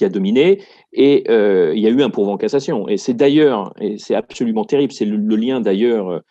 dominé, 0.08 0.62
et 0.92 1.24
euh, 1.28 1.72
il 1.74 1.82
y 1.82 1.86
a 1.86 1.90
eu 1.90 2.02
un 2.02 2.10
pourvoi 2.10 2.34
en 2.34 2.36
cassation. 2.36 2.88
Et 2.88 2.96
c'est 2.96 3.14
d'ailleurs, 3.14 3.72
et 3.80 3.98
c'est 3.98 4.14
absolument 4.14 4.64
terrible, 4.64 4.92
c'est 4.92 5.06
le, 5.06 5.36
lien 5.36 5.60
d'ailleurs 5.60 6.22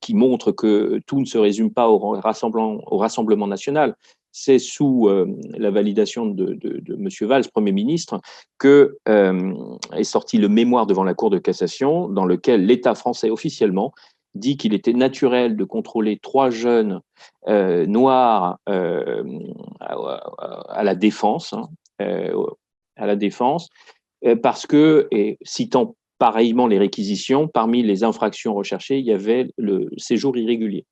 qui 0.00 0.14
montre 0.14 0.50
que 0.50 0.98
tout 1.06 1.20
ne 1.20 1.26
se 1.26 1.36
résume 1.36 1.70
pas 1.70 1.90
au 1.90 1.98
rassemblement 1.98 3.46
national 3.46 3.94
c'est 4.38 4.58
sous 4.58 5.08
euh, 5.08 5.26
la 5.56 5.70
validation 5.70 6.26
de, 6.26 6.52
de, 6.52 6.94
M. 6.94 7.08
Valls, 7.22 7.48
Premier 7.50 7.72
ministre, 7.72 8.20
que 8.58 8.98
euh, 9.08 9.54
est 9.94 10.04
sorti 10.04 10.36
le 10.36 10.50
mémoire 10.50 10.86
devant 10.86 11.04
la 11.04 11.14
Cour 11.14 11.30
de 11.30 11.38
cassation 11.38 12.10
dans 12.10 12.26
lequel 12.26 12.66
l'État 12.66 12.94
français 12.94 13.30
officiellement 13.30 13.94
dit 14.34 14.58
qu'il 14.58 14.74
était 14.74 14.92
naturel 14.92 15.56
de 15.56 15.64
contrôler 15.64 16.18
trois 16.18 16.50
jeunes 16.50 17.00
euh, 17.48 17.86
noirs 17.86 18.58
à, 18.66 19.24
la 20.84 20.94
défense, 20.94 21.54
hein, 21.54 21.70
à 21.98 23.06
la 23.06 23.16
défense, 23.16 23.70
parce 24.42 24.66
que, 24.66 25.08
citant 25.44 25.96
pareillement 26.18 26.66
les 26.66 26.78
réquisitions, 26.78 27.48
parmi 27.48 27.82
les 27.82 28.04
infractions 28.04 28.54
recherchées, 28.54 28.98
il 28.98 29.06
y 29.06 29.12
avait 29.12 29.48
le 29.56 29.88
séjour 29.96 30.36
irrégulier. 30.36 30.84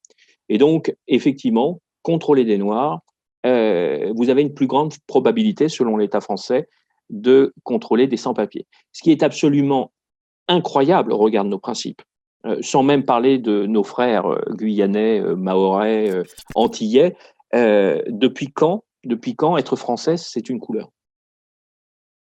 Et 0.49 0.57
donc, 0.57 0.95
effectivement, 1.09 1.81
contrôler 2.03 2.45
des 2.45 2.57
Noirs, 2.57 3.01
euh, 3.45 4.13
vous 4.17 4.31
avez 4.31 4.43
une 4.43 4.55
plus 4.55 4.67
grande 4.67 4.95
probabilité, 5.07 5.69
selon 5.69 5.97
l'État 5.97 6.21
français, 6.21 6.69
de 7.11 7.53
contrôler 7.63 8.07
des 8.07 8.17
sans-papiers. 8.17 8.67
Ce 8.93 9.03
qui 9.03 9.11
est 9.11 9.23
absolument 9.23 9.93
incroyable 10.49 11.13
au 11.13 11.19
regard 11.19 11.45
de 11.45 11.51
nos 11.51 11.59
principes. 11.59 12.03
Euh, 12.47 12.59
sans 12.61 12.83
même 12.83 13.05
parler 13.05 13.39
de 13.39 13.67
nos 13.67 13.85
frères 13.85 14.27
euh, 14.27 14.41
guyanais, 14.53 15.21
mahorais, 15.21 16.23
antillais. 16.55 17.17
depuis 17.53 18.53
quand, 18.53 18.85
depuis 19.05 19.37
quand 19.37 19.57
être 19.57 19.77
français, 19.77 20.17
c'est 20.17 20.49
une 20.49 20.61
couleur? 20.61 20.91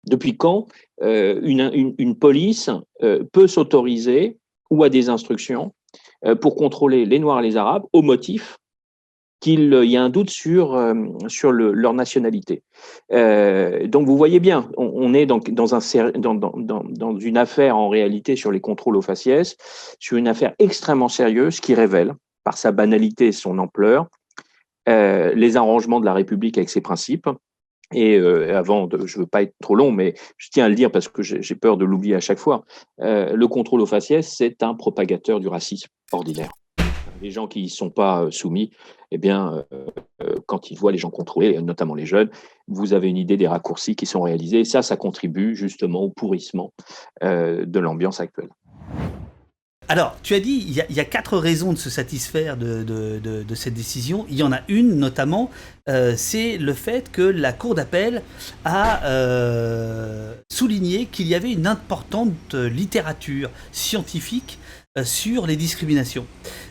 Depuis 0.04 0.36
quand 0.36 0.66
une, 1.00 1.94
une, 1.96 2.18
police 2.18 2.70
peut 3.32 3.46
s'autoriser 3.46 4.36
ou 4.68 4.82
a 4.82 4.88
des 4.88 5.08
instructions 5.08 5.72
pour 6.40 6.56
contrôler 6.56 7.06
les 7.06 7.20
Noirs 7.20 7.38
et 7.38 7.44
les 7.44 7.56
Arabes 7.56 7.84
au 7.92 8.02
motif 8.02 8.58
qu'il 9.42 9.74
y 9.84 9.96
a 9.96 10.02
un 10.02 10.08
doute 10.08 10.30
sur, 10.30 10.76
euh, 10.76 10.94
sur 11.26 11.50
leur 11.50 11.94
nationalité. 11.94 12.62
Euh, 13.10 13.88
donc 13.88 14.06
vous 14.06 14.16
voyez 14.16 14.38
bien, 14.38 14.70
on, 14.76 15.12
est 15.14 15.26
dans, 15.26 15.40
dans, 15.40 17.18
une 17.18 17.36
affaire 17.36 17.76
en 17.76 17.88
réalité 17.88 18.36
sur 18.36 18.52
les 18.52 18.60
contrôles 18.60 18.96
aux 18.96 19.02
faciès, 19.02 19.56
sur 19.98 20.16
une 20.16 20.28
affaire 20.28 20.54
extrêmement 20.60 21.08
sérieuse 21.08 21.58
qui 21.58 21.74
révèle, 21.74 22.14
par 22.44 22.56
sa 22.56 22.70
banalité 22.70 23.26
et 23.26 23.32
son 23.32 23.58
ampleur, 23.58 24.06
euh, 24.88 25.34
les 25.34 25.56
arrangements 25.56 25.98
de 25.98 26.04
la 26.04 26.14
République 26.14 26.56
avec 26.56 26.70
ses 26.70 26.80
principes. 26.80 27.28
Et 27.94 28.16
avant, 28.16 28.88
je 28.90 29.18
ne 29.18 29.22
veux 29.22 29.26
pas 29.26 29.42
être 29.42 29.52
trop 29.60 29.74
long, 29.74 29.92
mais 29.92 30.14
je 30.38 30.48
tiens 30.50 30.64
à 30.64 30.68
le 30.70 30.74
dire 30.74 30.90
parce 30.90 31.08
que 31.08 31.22
j'ai 31.22 31.54
peur 31.54 31.76
de 31.76 31.84
l'oublier 31.84 32.14
à 32.14 32.20
chaque 32.20 32.38
fois, 32.38 32.64
le 32.98 33.46
contrôle 33.46 33.82
aux 33.82 33.86
faciès, 33.86 34.26
c'est 34.34 34.62
un 34.62 34.72
propagateur 34.72 35.40
du 35.40 35.48
racisme 35.48 35.88
ordinaire 36.10 36.48
les 37.22 37.30
gens 37.30 37.46
qui 37.46 37.62
ne 37.62 37.68
sont 37.68 37.90
pas 37.90 38.24
euh, 38.24 38.30
soumis, 38.30 38.70
eh 39.10 39.18
bien, 39.18 39.64
euh, 39.72 39.86
euh, 40.22 40.34
quand 40.46 40.70
ils 40.70 40.78
voient 40.78 40.92
les 40.92 40.98
gens 40.98 41.10
contrôlés, 41.10 41.60
notamment 41.62 41.94
les 41.94 42.06
jeunes, 42.06 42.30
vous 42.68 42.92
avez 42.92 43.08
une 43.08 43.16
idée 43.16 43.36
des 43.36 43.48
raccourcis 43.48 43.96
qui 43.96 44.06
sont 44.06 44.22
réalisés. 44.22 44.64
Ça, 44.64 44.82
ça 44.82 44.96
contribue 44.96 45.54
justement 45.54 46.00
au 46.02 46.10
pourrissement 46.10 46.72
de 47.22 47.78
l'ambiance 47.78 48.20
actuelle. 48.20 48.48
Alors, 49.88 50.16
tu 50.22 50.34
as 50.34 50.40
dit, 50.40 50.64
il 50.66 50.96
y, 50.96 51.00
a, 51.00 51.04
quatre 51.04 51.36
raisons 51.36 51.72
de 51.72 51.78
se 51.78 51.90
satisfaire 51.90 52.56
de, 52.56 53.54
cette 53.54 53.74
décision. 53.74 54.24
Il 54.30 54.36
y 54.36 54.42
en 54.42 54.52
a 54.52 54.60
une, 54.68 54.94
notamment, 54.94 55.50
c'est 56.16 56.56
le 56.56 56.72
fait 56.72 57.10
que 57.10 57.20
la 57.20 57.52
Cour 57.52 57.74
d'appel 57.74 58.22
a 58.64 59.00
souligné 60.50 61.06
qu'il 61.06 61.26
y 61.26 61.34
avait 61.34 61.52
une 61.52 61.66
importante 61.66 62.54
littérature 62.54 63.50
scientifique 63.72 64.58
sur 65.04 65.46
les 65.46 65.56
discriminations. 65.56 66.26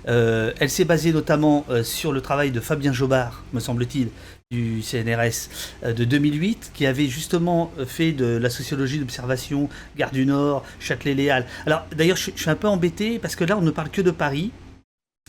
Euh, 0.08 0.54
elle 0.60 0.70
s'est 0.70 0.86
basée 0.86 1.12
notamment 1.12 1.66
euh, 1.70 1.84
sur 1.84 2.12
le 2.12 2.22
travail 2.22 2.52
de 2.52 2.60
Fabien 2.60 2.94
Jobard, 2.94 3.44
me 3.54 3.60
semble-t-il, 3.60 4.10
du 4.52 4.82
CNRS 4.82 5.50
de 5.94 6.04
2008, 6.04 6.72
qui 6.74 6.86
avait 6.86 7.08
justement 7.08 7.72
fait 7.88 8.12
de 8.12 8.26
la 8.26 8.50
sociologie 8.50 9.00
d'observation 9.00 9.70
Gare 9.98 10.12
du 10.12 10.26
Nord, 10.26 10.66
Châtelet-Léal. 10.80 11.48
Alors 11.66 11.86
d'ailleurs, 11.96 12.18
je, 12.18 12.32
suis 12.36 12.50
un 12.50 12.56
peu 12.56 12.68
embêté 12.68 13.18
parce 13.18 13.36
que 13.36 13.46
là, 13.46 13.58
on 13.58 13.62
ne 13.62 13.72
parle 13.72 13.90
que 13.90 14.02
de 14.02 14.12
Paris. 14.12 14.52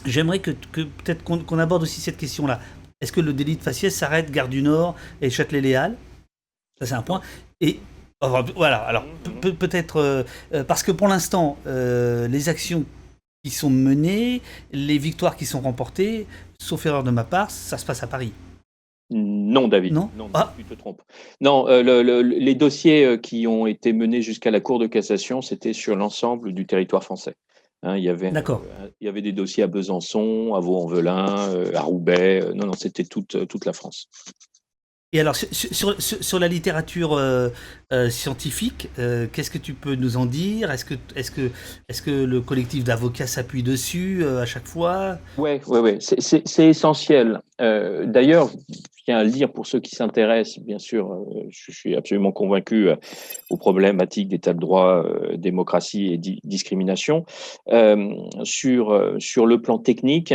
J'aimerais 0.04 0.40
que, 0.40 0.50
peut-être 0.50 1.22
qu'on 1.22 1.58
aborde 1.60 1.84
aussi 1.84 2.00
cette 2.00 2.16
question-là. 2.16 2.60
Est-ce 3.00 3.12
que 3.12 3.20
le 3.20 3.32
délit 3.32 3.56
de 3.56 3.62
faciès 3.62 3.94
s'arrête 3.94 4.30
Gare 4.32 4.48
du 4.48 4.60
Nord 4.60 4.96
et 5.20 5.30
Châtelet-Léal? 5.30 5.96
Ça, 6.80 6.86
c'est 6.86 6.94
un 6.94 7.02
point. 7.02 7.20
Et 7.60 7.78
voilà, 8.28 8.78
alors 8.78 9.04
peut-être 9.40 9.96
euh, 9.96 10.22
euh, 10.54 10.64
parce 10.64 10.82
que 10.82 10.92
pour 10.92 11.08
l'instant, 11.08 11.56
euh, 11.66 12.28
les 12.28 12.48
actions 12.48 12.84
qui 13.44 13.50
sont 13.50 13.70
menées, 13.70 14.40
les 14.72 14.98
victoires 14.98 15.36
qui 15.36 15.46
sont 15.46 15.60
remportées, 15.60 16.26
sauf 16.60 16.86
erreur 16.86 17.02
de 17.02 17.10
ma 17.10 17.24
part, 17.24 17.50
ça 17.50 17.78
se 17.78 17.84
passe 17.84 18.02
à 18.02 18.06
Paris. 18.06 18.32
Non, 19.10 19.68
David. 19.68 19.92
Non, 19.92 20.10
ah. 20.32 20.54
tu 20.56 20.64
te 20.64 20.74
trompes. 20.74 21.02
Non, 21.40 21.66
les 21.66 22.54
dossiers 22.54 23.18
qui 23.20 23.46
ont 23.46 23.66
été 23.66 23.92
menés 23.92 24.22
jusqu'à 24.22 24.50
la 24.50 24.60
Cour 24.60 24.78
de 24.78 24.86
cassation, 24.86 25.42
c'était 25.42 25.74
sur 25.74 25.96
l'ensemble 25.96 26.54
du 26.54 26.64
territoire 26.64 27.04
français. 27.04 27.34
Hein, 27.82 27.96
il, 27.98 28.04
y 28.04 28.08
avait, 28.08 28.32
il 29.00 29.04
y 29.04 29.08
avait 29.08 29.20
des 29.20 29.32
dossiers 29.32 29.64
à 29.64 29.66
Besançon, 29.66 30.54
à 30.54 30.60
Vaux-en-Velin, 30.60 31.26
à 31.74 31.80
Roubaix. 31.82 32.42
non, 32.54 32.66
non, 32.66 32.72
c'était 32.72 33.04
toute, 33.04 33.46
toute 33.48 33.66
la 33.66 33.74
France. 33.74 34.08
Et 35.14 35.20
alors, 35.20 35.36
sur, 35.36 36.38
la 36.38 36.48
littérature 36.48 37.12
euh, 37.12 37.50
euh, 37.92 38.08
scientifique, 38.08 38.88
euh, 38.98 39.26
qu'est-ce 39.30 39.50
que 39.50 39.58
tu 39.58 39.74
peux 39.74 39.94
nous 39.94 40.16
en 40.16 40.24
dire? 40.24 40.70
Est-ce 40.70 40.86
que, 40.86 42.10
le 42.24 42.40
collectif 42.40 42.82
d'avocats 42.82 43.26
s'appuie 43.26 43.62
dessus 43.62 44.24
à 44.24 44.46
chaque 44.46 44.66
fois? 44.66 45.18
Oui, 45.36 45.60
ouais, 45.66 45.80
ouais. 45.80 45.98
c'est 46.00 46.66
essentiel. 46.66 47.40
D'ailleurs, 47.58 48.48
je 48.70 49.04
tiens 49.04 49.18
à 49.18 49.24
le 49.24 49.30
dire 49.30 49.52
pour 49.52 49.66
ceux 49.66 49.80
qui 49.80 49.94
s'intéressent, 49.94 50.64
bien 50.64 50.78
sûr, 50.78 51.26
je 51.50 51.72
suis 51.72 51.94
absolument 51.94 52.32
convaincu 52.32 52.88
aux 53.50 53.56
problématiques 53.58 54.28
d'état 54.28 54.54
de 54.54 54.60
droit, 54.60 55.04
démocratie 55.34 56.14
et 56.14 56.18
discrimination. 56.42 57.26
sur 57.66 58.88
le 59.46 59.56
plan 59.60 59.78
technique, 59.78 60.32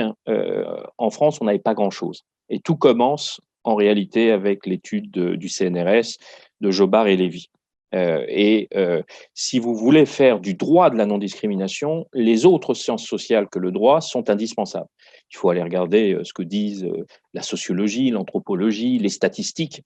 en 1.00 1.10
France, 1.10 1.40
on 1.42 1.46
n'avait 1.46 1.58
pas 1.58 1.74
grand-chose. 1.74 2.26
Et 2.50 2.60
tout 2.60 2.76
commence 2.76 3.42
en 3.68 3.76
réalité 3.76 4.32
avec 4.32 4.66
l'étude 4.66 5.12
du 5.12 5.50
CNRS 5.50 6.18
de 6.62 6.72
Jobard 6.72 7.08
et 7.08 7.18
Lévy. 7.18 7.50
Euh, 7.96 8.26
et 8.28 8.68
euh, 8.76 9.02
si 9.34 9.60
vous 9.60 9.76
voulez 9.76 10.06
faire 10.06 10.40
du 10.40 10.54
droit 10.54 10.90
de 10.90 10.96
la 10.96 11.06
non-discrimination, 11.06 12.06
les 12.14 12.46
autres 12.46 12.74
sciences 12.74 13.06
sociales 13.06 13.48
que 13.50 13.60
le 13.60 13.72
droit 13.72 14.02
sont 14.02 14.30
indispensables. 14.30 14.90
Il 15.32 15.38
faut 15.38 15.50
aller 15.50 15.64
regarder 15.64 16.14
euh, 16.14 16.24
ce 16.24 16.34
que 16.34 16.44
disent 16.44 16.88
la 17.34 17.42
sociologie, 17.42 18.10
l'anthropologie, 18.10 19.00
les 19.00 19.10
statistiques, 19.10 19.84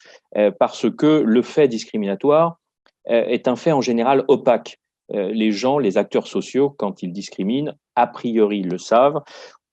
parce 0.59 0.89
que 0.89 1.23
le 1.25 1.41
fait 1.41 1.67
discriminatoire 1.67 2.57
est 3.05 3.47
un 3.47 3.55
fait 3.55 3.71
en 3.71 3.81
général 3.81 4.23
opaque. 4.27 4.77
les 5.09 5.51
gens, 5.51 5.79
les 5.79 5.97
acteurs 5.97 6.27
sociaux, 6.27 6.69
quand 6.69 7.03
ils 7.03 7.11
discriminent, 7.11 7.73
a 7.95 8.07
priori, 8.07 8.59
ils 8.59 8.69
le 8.69 8.77
savent, 8.77 9.21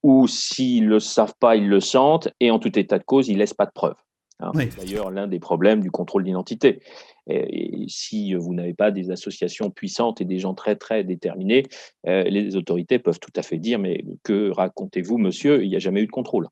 ou 0.03 0.27
s'ils 0.27 0.85
ne 0.85 0.91
le 0.91 1.01
savent 1.01 1.35
pas, 1.39 1.57
ils 1.57 1.69
le 1.69 1.81
sentent, 1.81 2.29
et 2.41 2.51
en 2.51 2.59
tout 2.59 2.79
état 2.79 2.99
de 2.99 3.05
cause, 3.05 3.29
ils 3.29 3.35
ne 3.35 3.39
laissent 3.39 3.55
pas 3.55 3.67
de 3.67 3.73
preuves. 3.73 3.97
Hein. 4.41 4.53
C'est 4.55 4.77
d'ailleurs 4.77 5.11
l'un 5.11 5.27
des 5.27 5.41
problèmes 5.41 5.81
du 5.81 5.91
contrôle 5.91 6.25
d'identité. 6.25 6.81
Et, 7.29 7.85
si 7.89 8.35
vous 8.35 8.55
n'avez 8.55 8.75
pas 8.75 8.91
des 8.91 9.11
associations 9.11 9.71
puissantes 9.71 10.21
et 10.21 10.25
des 10.25 10.39
gens 10.39 10.55
très 10.55 10.77
très 10.77 11.05
déterminés, 11.05 11.65
euh, 12.07 12.23
les 12.23 12.57
autorités 12.57 12.99
peuvent 12.99 13.19
tout 13.21 13.33
à 13.37 13.43
fait 13.43 13.59
dire 13.59 13.79
mais 13.79 14.05
que 14.23 14.51
racontez-vous, 14.51 15.19
monsieur 15.19 15.63
Il 15.63 15.69
n'y 15.69 15.77
a 15.77 15.81
jamais 15.81 16.03
eu 16.03 16.07
de 16.07 16.13
contrôle. 16.13 16.49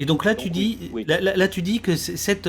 Et 0.00 0.06
donc 0.06 0.24
là, 0.24 0.34
tu 0.34 0.50
dis, 0.50 0.90
Là, 1.06 1.48
tu 1.48 1.62
dis 1.62 1.80
que 1.80 1.96
cette 1.96 2.48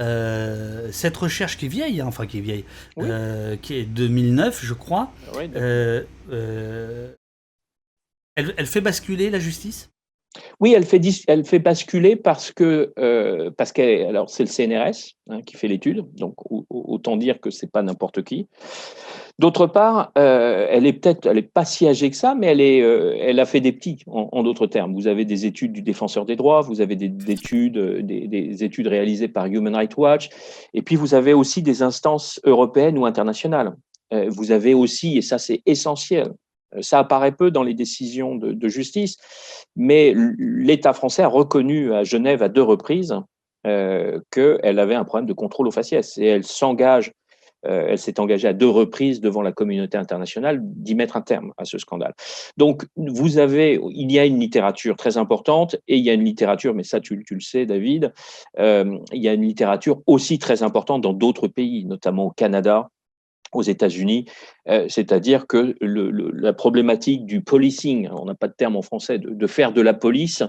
euh, 0.00 0.88
cette 0.90 1.16
recherche 1.16 1.56
qui 1.56 1.66
est 1.66 1.68
vieille, 1.68 2.00
hein, 2.00 2.06
enfin 2.08 2.26
qui 2.26 2.38
est 2.38 2.40
vieille, 2.40 2.64
euh, 2.98 3.56
qui 3.56 3.74
est 3.74 3.84
2009, 3.84 4.64
je 4.64 4.74
crois, 4.74 5.12
elle, 8.36 8.66
fait 8.66 8.80
basculer 8.80 9.30
la 9.30 9.38
justice? 9.38 9.90
Oui, 10.60 10.72
elle 10.74 10.84
fait, 10.84 11.00
elle 11.28 11.44
fait 11.44 11.58
basculer 11.58 12.16
parce 12.16 12.50
que, 12.50 12.92
euh, 12.98 13.50
c'est 13.56 14.42
le 14.42 14.46
CNRS 14.46 15.14
hein, 15.30 15.42
qui 15.42 15.56
fait 15.56 15.68
l'étude, 15.68 16.04
donc 16.14 16.34
autant 16.70 17.16
dire 17.16 17.40
que 17.40 17.50
c'est 17.50 17.70
pas 17.70 17.82
n'importe 17.82 18.22
qui. 18.22 18.48
D'autre 19.38 19.66
part, 19.66 20.12
euh, 20.16 20.66
elle 20.70 20.86
est 20.86 20.92
peut-être, 20.92 21.26
elle 21.26 21.38
est 21.38 21.42
pas 21.42 21.64
si 21.64 21.88
âgée 21.88 22.10
que 22.10 22.16
ça, 22.16 22.34
mais 22.34 22.48
elle 22.48 22.60
est, 22.60 22.82
euh, 22.82 23.16
elle 23.20 23.40
a 23.40 23.46
fait 23.46 23.60
des 23.60 23.72
petits, 23.72 23.98
en, 24.06 24.42
d'autres 24.42 24.66
termes. 24.66 24.94
Vous 24.94 25.08
avez 25.08 25.24
des 25.24 25.46
études 25.46 25.72
du 25.72 25.82
défenseur 25.82 26.24
des 26.24 26.36
droits, 26.36 26.60
vous 26.60 26.80
avez 26.80 26.96
des, 26.96 27.30
études, 27.30 27.78
des, 27.78 28.28
des, 28.28 28.64
études 28.64 28.86
réalisées 28.86 29.28
par 29.28 29.46
Human 29.46 29.74
Rights 29.74 29.96
Watch, 29.96 30.30
et 30.72 30.82
puis 30.82 30.96
vous 30.96 31.14
avez 31.14 31.32
aussi 31.32 31.62
des 31.62 31.82
instances 31.82 32.40
européennes 32.44 32.98
ou 32.98 33.06
internationales. 33.06 33.74
vous 34.28 34.52
avez 34.52 34.74
aussi, 34.74 35.18
et 35.18 35.22
ça 35.22 35.38
c'est 35.38 35.62
essentiel, 35.66 36.32
ça 36.80 36.98
apparaît 36.98 37.32
peu 37.32 37.50
dans 37.50 37.62
les 37.62 37.74
décisions 37.74 38.34
de, 38.36 38.68
justice, 38.68 39.16
mais 39.76 40.14
l'État 40.38 40.92
français 40.92 41.22
a 41.22 41.28
reconnu 41.28 41.92
à 41.92 42.04
Genève 42.04 42.42
à 42.42 42.48
deux 42.48 42.62
reprises 42.62 43.14
euh, 43.66 44.20
qu'elle 44.30 44.78
avait 44.78 44.94
un 44.94 45.04
problème 45.04 45.26
de 45.26 45.32
contrôle 45.32 45.68
aux 45.68 45.72
faciès 45.72 46.18
et 46.18 46.26
elle 46.26 46.44
s'engage, 46.44 47.12
euh, 47.66 47.86
elle 47.90 47.98
s'est 47.98 48.20
engagée 48.20 48.48
à 48.48 48.52
deux 48.52 48.68
reprises 48.68 49.20
devant 49.20 49.42
la 49.42 49.52
communauté 49.52 49.96
internationale 49.96 50.58
d'y 50.62 50.94
mettre 50.94 51.16
un 51.16 51.22
terme 51.22 51.52
à 51.56 51.64
ce 51.64 51.78
scandale. 51.78 52.14
Donc, 52.56 52.84
vous 52.96 53.38
avez, 53.38 53.80
il 53.90 54.12
y 54.12 54.18
a 54.18 54.26
une 54.26 54.40
littérature 54.40 54.96
très 54.96 55.16
importante 55.16 55.76
et 55.88 55.96
il 55.96 56.04
y 56.04 56.10
a 56.10 56.14
une 56.14 56.24
littérature, 56.24 56.74
mais 56.74 56.84
ça 56.84 57.00
tu 57.00 57.16
le 57.16 57.40
sais, 57.40 57.64
David, 57.66 58.12
il 58.58 59.02
y 59.12 59.28
a 59.28 59.32
une 59.32 59.42
littérature 59.42 60.02
aussi 60.06 60.38
très 60.38 60.62
importante 60.62 61.02
dans 61.02 61.14
d'autres 61.14 61.48
pays, 61.48 61.84
notamment 61.84 62.26
au 62.26 62.30
Canada, 62.30 62.88
aux 63.56 63.62
États-Unis, 63.62 64.26
euh, 64.68 64.86
c'est-à-dire 64.88 65.46
que 65.46 65.76
la 65.80 66.52
problématique 66.52 67.26
du 67.26 67.42
policing, 67.42 68.08
on 68.12 68.24
n'a 68.24 68.34
pas 68.34 68.48
de 68.48 68.54
terme 68.54 68.76
en 68.76 68.82
français, 68.82 69.18
de, 69.18 69.46
faire 69.46 69.72
de 69.72 69.80
la 69.80 69.94
police, 69.94 70.42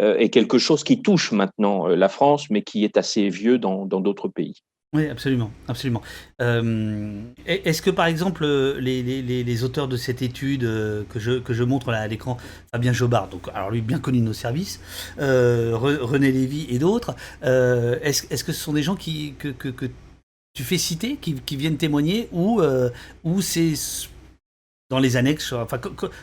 euh, 0.00 0.16
est 0.16 0.30
quelque 0.30 0.58
chose 0.58 0.84
qui 0.84 1.02
touche 1.02 1.32
maintenant 1.32 1.88
euh, 1.88 1.96
la 1.96 2.08
France, 2.08 2.50
mais 2.50 2.62
qui 2.62 2.84
est 2.84 2.96
assez 2.96 3.28
vieux 3.28 3.58
dans 3.58 3.86
d'autres 3.86 4.28
pays. 4.28 4.62
Oui, 4.92 5.08
absolument, 5.08 5.52
absolument. 5.68 6.02
Est-ce 6.40 7.80
que 7.80 7.90
par 7.90 8.06
exemple 8.06 8.44
les, 8.44 9.64
auteurs 9.64 9.86
de 9.86 9.96
cette 9.96 10.20
étude 10.20 10.62
que, 10.62 11.20
je, 11.20 11.62
montre 11.62 11.92
là 11.92 12.00
à 12.00 12.08
l'écran, 12.08 12.38
Fabien 12.72 12.92
Jobard, 12.92 13.28
donc 13.28 13.42
alors 13.54 13.70
lui 13.70 13.82
bien 13.82 14.00
connu 14.00 14.18
de 14.18 14.24
nos 14.24 14.32
services, 14.32 14.80
René 15.16 16.32
Lévy 16.32 16.66
et 16.70 16.80
d'autres, 16.80 17.14
est-ce 17.42 18.42
que 18.42 18.50
ce 18.50 18.60
sont 18.60 18.72
des 18.72 18.82
gens 18.82 18.96
qui, 18.96 19.34
que 19.38 19.86
tu 20.60 20.66
fais 20.66 20.76
citer, 20.76 21.16
qui, 21.16 21.56
viennent 21.56 21.78
témoigner, 21.78 22.28
ou, 22.32 22.60
euh, 22.60 22.90
ou 23.24 23.40
c'est 23.40 23.72
dans 24.90 24.98
les 24.98 25.16
annexes 25.16 25.54
enfin, 25.54 25.80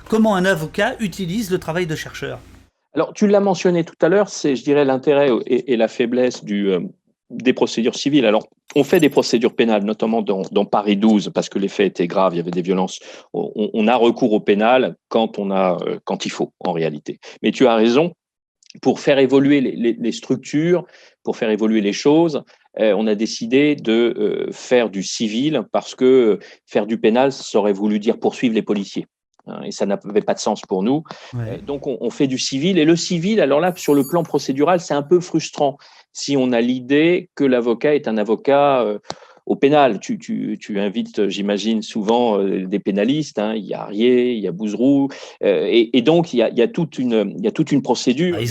Comment 0.08 0.36
un 0.36 0.46
avocat 0.46 0.96
utilise 1.00 1.50
le 1.50 1.58
travail 1.58 1.88
de 1.88 1.96
chercheur? 1.96 2.38
Alors, 2.94 3.14
tu 3.14 3.26
l'as 3.26 3.40
mentionné 3.40 3.84
tout 3.84 3.96
à 4.00 4.10
l'heure, 4.10 4.30
c'est, 4.30 4.56
je 4.56 4.64
dirais, 4.64 4.86
l'intérêt 4.86 5.32
et, 5.48 5.76
la 5.76 5.88
faiblesse 5.88 6.44
euh, 6.48 6.82
des 7.32 7.54
procédures 7.54 7.96
civiles. 7.96 8.28
Alors, 8.28 8.48
on 8.76 8.84
fait 8.84 9.00
des 9.00 9.10
procédures 9.10 9.56
pénales, 9.56 9.84
notamment 9.84 10.22
dans, 10.22 10.66
Paris 10.66 10.98
12, 10.98 11.32
parce 11.34 11.50
que 11.50 11.58
les 11.58 11.68
faits 11.68 11.88
étaient 11.88 12.08
graves, 12.08 12.36
il 12.36 12.38
y 12.38 12.40
avait 12.40 12.52
des 12.52 12.62
violences. 12.62 13.00
On, 13.34 13.88
a 13.88 13.96
recours 13.96 14.34
au 14.34 14.40
pénal 14.40 14.98
quand, 15.08 15.40
on 15.40 15.50
a, 15.50 15.80
euh, 15.82 15.98
quand 16.04 16.28
il 16.28 16.30
faut, 16.30 16.54
en 16.60 16.74
réalité. 16.74 17.20
Mais 17.42 17.52
tu 17.52 17.66
as 17.66 17.74
raison, 17.74 18.14
pour 18.82 19.00
faire 19.00 19.20
évoluer 19.20 19.62
les, 19.62 20.12
structures, 20.12 20.86
pour 21.24 21.38
faire 21.38 21.50
évoluer 21.50 21.82
les 21.82 21.94
choses, 21.94 22.38
euh, 22.38 22.42
on 22.80 23.08
a 23.08 23.16
décidé 23.16 23.76
de 23.76 24.14
euh, 24.18 24.52
faire 24.52 24.90
du 24.90 25.04
civil 25.04 25.64
parce 25.72 25.96
que 25.96 26.40
faire 26.66 26.86
du 26.86 27.00
pénal, 27.00 27.32
ça 27.32 27.58
aurait 27.58 27.74
voulu 27.74 28.00
dire 28.00 28.20
poursuivre 28.20 28.54
les 28.54 28.62
policiers. 28.62 29.08
Hein, 29.48 29.62
et 29.64 29.72
ça 29.72 29.86
n'avait 29.86 30.22
pas 30.22 30.34
de 30.34 30.40
sens 30.40 30.62
pour 30.62 30.84
nous. 30.84 31.04
Euh, 31.36 31.58
donc, 31.66 31.88
on, 31.88 32.10
fait 32.10 32.28
du 32.28 32.38
civil. 32.38 32.78
Et 32.78 32.86
le 32.86 32.96
civil, 32.96 33.42
alors 33.42 33.60
là, 33.60 33.74
sur 33.76 33.96
le 33.96 34.04
plan 34.08 34.24
procédural, 34.24 34.80
c'est 34.80 34.94
un 34.94 35.04
peu 35.04 35.20
frustrant 35.20 35.78
si 36.14 36.36
on 36.38 36.52
a 36.52 36.62
l'idée 36.62 37.30
que 37.36 37.44
l'avocat 37.44 37.96
est 37.96 38.08
un 38.08 38.18
avocat 38.18 38.86
au 39.48 39.56
pénal. 39.56 40.00
Tu, 40.00 40.20
tu, 40.20 40.58
tu 40.62 40.80
invites, 40.80 41.28
j'imagine, 41.28 41.82
souvent 41.82 42.44
des 42.44 42.80
pénalistes. 42.80 43.40
Hein. 43.40 43.56
Il 43.56 43.66
y 43.66 43.74
a 43.74 43.82
Arié, 43.82 44.34
il 44.34 44.40
y 44.40 44.48
a 44.48 44.52
Bouzeroux. 44.52 45.10
et, 45.42 46.02
donc, 46.02 46.34
il 46.34 46.38
y, 46.38 46.44
a, 46.44 46.50
il, 46.50 46.58
y 46.58 46.62
a 46.62 46.68
toute 46.68 47.00
une, 47.00 47.34
il 47.38 47.44
y 47.44 47.48
a 47.48 47.52
toute 47.52 47.72
une 47.72 47.82
procédure. 47.82 48.38
Ah, 48.40 48.44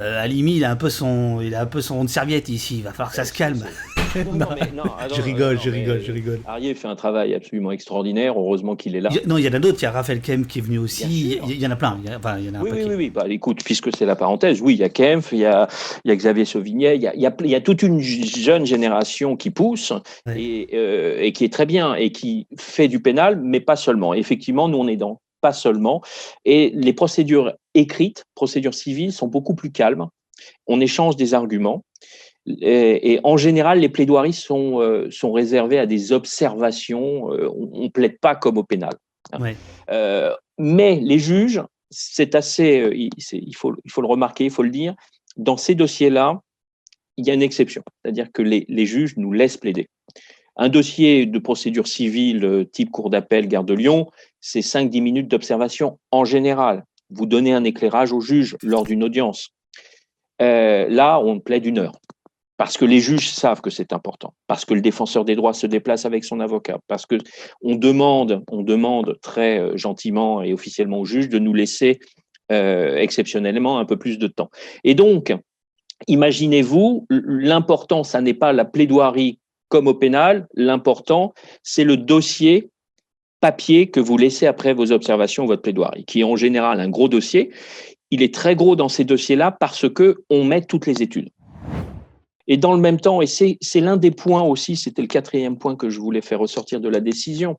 euh, 0.00 0.22
Alimi, 0.22 0.56
il 0.56 0.64
a 0.64 0.70
un 0.70 0.76
peu 0.76 0.90
son, 0.90 1.40
il 1.40 1.54
a 1.54 1.60
un 1.60 1.66
peu 1.66 1.80
son 1.80 2.06
serviette 2.08 2.48
ici. 2.48 2.78
Il 2.78 2.82
va 2.82 2.90
falloir 2.90 3.10
que 3.10 3.16
ça 3.16 3.24
se 3.24 3.32
calme. 3.32 3.64
Non, 4.34 4.46
je 5.14 5.22
rigole, 5.22 5.60
je 5.60 5.70
rigole, 5.70 6.00
je 6.00 6.12
rigole. 6.12 6.40
Arié 6.46 6.74
fait 6.74 6.88
un 6.88 6.96
travail 6.96 7.34
absolument 7.34 7.72
extraordinaire. 7.72 8.34
Heureusement 8.38 8.76
qu'il 8.76 8.96
est 8.96 9.00
là. 9.00 9.10
non, 9.26 9.38
il 9.38 9.44
y 9.44 9.48
en 9.48 9.52
a 9.52 9.58
d'autres. 9.58 9.78
Il 9.80 9.84
y 9.84 9.86
a 9.86 9.90
Raphaël 9.90 10.20
Kempf 10.20 10.46
qui 10.46 10.58
est 10.58 10.62
venu 10.62 10.78
aussi. 10.78 11.04
Il 11.48 11.60
y, 11.60 11.66
en 11.66 11.70
a 11.70 11.76
plein. 11.76 11.98
Il 12.04 12.10
y, 12.10 12.14
enfin, 12.14 12.38
il 12.38 12.46
y 12.46 12.50
en 12.50 12.54
a 12.54 12.62
oui, 12.62 12.70
oui, 12.72 12.94
oui, 12.94 13.10
Bah, 13.10 13.24
écoute, 13.28 13.62
puisque 13.64 13.94
c'est 13.96 14.06
la 14.06 14.16
parenthèse, 14.16 14.60
oui, 14.60 14.74
il 14.74 14.80
y 14.80 14.84
a 14.84 14.88
Kempf, 14.88 15.32
il 15.32 15.38
y 15.38 15.46
a, 15.46 15.68
il 16.04 16.08
y 16.08 16.12
a 16.12 16.16
Xavier 16.16 16.44
Sauvignet, 16.44 16.96
il 16.96 17.02
y 17.02 17.06
a, 17.06 17.14
il 17.14 17.50
y, 17.50 17.62
toute 17.62 17.82
une 17.82 18.00
jeune 18.00 18.66
génération 18.66 19.36
qui 19.36 19.50
pousse 19.50 19.92
et, 20.34 20.68
euh, 20.74 21.20
et 21.20 21.32
qui 21.32 21.44
est 21.44 21.52
très 21.52 21.66
bien 21.66 21.94
et 21.94 22.10
qui 22.10 22.46
fait 22.58 22.88
du 22.88 23.00
pénal, 23.00 23.40
mais 23.42 23.60
pas 23.60 23.76
seulement. 23.76 24.14
Effectivement, 24.14 24.68
nous 24.68 24.78
on 24.78 24.88
est 24.88 24.96
dans 24.96 25.20
pas 25.44 25.52
seulement. 25.52 26.00
Et 26.46 26.72
les 26.74 26.94
procédures 26.94 27.52
écrites, 27.74 28.24
procédures 28.34 28.72
civiles, 28.72 29.12
sont 29.12 29.28
beaucoup 29.28 29.54
plus 29.54 29.70
calmes. 29.70 30.08
On 30.66 30.80
échange 30.80 31.16
des 31.16 31.34
arguments. 31.34 31.84
Et, 32.46 33.20
en 33.24 33.36
général, 33.36 33.80
les 33.80 33.88
plaidoiries 33.88 34.34
sont, 34.34 34.80
euh, 34.80 35.10
sont 35.10 35.32
réservées 35.32 35.78
à 35.78 35.86
des 35.86 36.12
observations. 36.12 37.32
Euh, 37.32 37.48
on 37.48 37.84
ne 37.84 37.88
plaide 37.88 38.18
pas 38.18 38.34
comme 38.34 38.58
au 38.58 38.64
pénal. 38.64 38.92
Euh, 39.90 40.34
mais 40.58 40.96
les 40.96 41.18
juges, 41.18 41.62
c'est 41.90 42.34
assez, 42.34 42.90
il, 42.92 43.56
faut, 43.56 43.74
il 43.84 43.90
faut 43.90 44.02
le 44.02 44.06
remarquer, 44.06 44.44
il 44.44 44.50
faut 44.50 44.62
le 44.62 44.70
dire, 44.70 44.94
dans 45.36 45.56
ces 45.56 45.74
dossiers-là, 45.74 46.40
il 47.16 47.26
y 47.26 47.30
a 47.30 47.34
une 47.34 47.42
exception. 47.42 47.82
C'est-à-dire 48.02 48.30
que 48.32 48.42
les, 48.42 48.66
les 48.68 48.86
juges 48.86 49.16
nous 49.16 49.32
laissent 49.32 49.56
plaider. 49.56 49.88
Un 50.56 50.68
dossier 50.68 51.26
de 51.26 51.38
procédure 51.38 51.86
civile 51.86 52.66
type 52.72 52.90
cour 52.90 53.10
d'appel, 53.10 53.48
garde 53.48 53.66
de 53.66 53.74
Lyon, 53.74 54.10
c'est 54.40 54.60
5-10 54.60 55.00
minutes 55.00 55.28
d'observation 55.28 55.98
en 56.10 56.24
général. 56.24 56.84
Vous 57.10 57.26
donnez 57.26 57.54
un 57.54 57.64
éclairage 57.64 58.12
au 58.12 58.20
juge 58.20 58.56
lors 58.62 58.84
d'une 58.84 59.02
audience. 59.02 59.50
Là, 60.38 61.18
on 61.20 61.40
plaide 61.40 61.64
une 61.64 61.78
heure. 61.78 61.92
Parce 62.56 62.76
que 62.76 62.84
les 62.84 63.00
juges 63.00 63.30
savent 63.30 63.60
que 63.60 63.70
c'est 63.70 63.92
important, 63.92 64.32
parce 64.46 64.64
que 64.64 64.74
le 64.74 64.80
défenseur 64.80 65.24
des 65.24 65.34
droits 65.34 65.54
se 65.54 65.66
déplace 65.66 66.04
avec 66.04 66.24
son 66.24 66.38
avocat, 66.38 66.78
parce 66.86 67.04
que 67.04 67.16
on 67.62 67.74
demande, 67.74 68.44
on 68.50 68.64
très 69.20 69.58
euh, 69.58 69.76
gentiment 69.76 70.42
et 70.42 70.52
officiellement 70.52 71.00
au 71.00 71.04
juge 71.04 71.28
de 71.28 71.38
nous 71.40 71.52
laisser 71.52 71.98
euh, 72.52 72.96
exceptionnellement 72.96 73.78
un 73.78 73.84
peu 73.84 73.96
plus 73.96 74.18
de 74.18 74.28
temps. 74.28 74.50
Et 74.84 74.94
donc, 74.94 75.34
imaginez-vous, 76.06 77.06
l'important, 77.10 78.04
ça 78.04 78.20
n'est 78.20 78.34
pas 78.34 78.52
la 78.52 78.64
plaidoirie 78.64 79.40
comme 79.68 79.88
au 79.88 79.94
pénal, 79.94 80.46
l'important, 80.54 81.34
c'est 81.64 81.82
le 81.82 81.96
dossier 81.96 82.70
papier 83.40 83.90
que 83.90 84.00
vous 84.00 84.16
laissez 84.16 84.46
après 84.46 84.72
vos 84.72 84.92
observations, 84.92 85.46
votre 85.46 85.62
plaidoirie, 85.62 86.04
qui 86.04 86.20
est 86.20 86.24
en 86.24 86.36
général 86.36 86.80
un 86.80 86.88
gros 86.88 87.08
dossier. 87.08 87.50
Il 88.10 88.22
est 88.22 88.32
très 88.32 88.54
gros 88.54 88.76
dans 88.76 88.88
ces 88.88 89.04
dossiers-là 89.04 89.50
parce 89.50 89.88
que 89.88 90.22
on 90.30 90.44
met 90.44 90.62
toutes 90.62 90.86
les 90.86 91.02
études. 91.02 91.30
Et 92.46 92.56
dans 92.56 92.74
le 92.74 92.80
même 92.80 93.00
temps, 93.00 93.22
et 93.22 93.26
c'est 93.26 93.80
l'un 93.80 93.96
des 93.96 94.10
points 94.10 94.42
aussi, 94.42 94.76
c'était 94.76 95.02
le 95.02 95.08
quatrième 95.08 95.56
point 95.58 95.76
que 95.76 95.88
je 95.88 95.98
voulais 95.98 96.20
faire 96.20 96.40
ressortir 96.40 96.80
de 96.80 96.88
la 96.88 97.00
décision. 97.00 97.58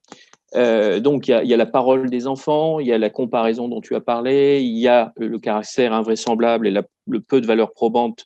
Euh, 0.56 1.00
donc, 1.00 1.28
il 1.28 1.32
y, 1.32 1.54
a, 1.54 1.58
la 1.58 1.65
parole 1.65 2.10
des 2.10 2.28
enfants, 2.28 2.80
il 2.80 2.88
y 2.88 2.93
a 2.93 2.98
la 2.98 3.10
comparaison 3.10 3.67
dont 3.67 3.82
tu 3.82 3.95
as 3.95 4.02
parlé, 4.02 4.62
il 4.62 4.78
y 4.78 4.88
a 4.88 5.12
le 5.17 5.39
caractère 5.39 5.91
invraisemblable 5.93 6.67
et 6.67 6.71
le 7.08 7.19
peu 7.19 7.41
de 7.41 7.48
valeur 7.48 7.74
probante 7.74 8.26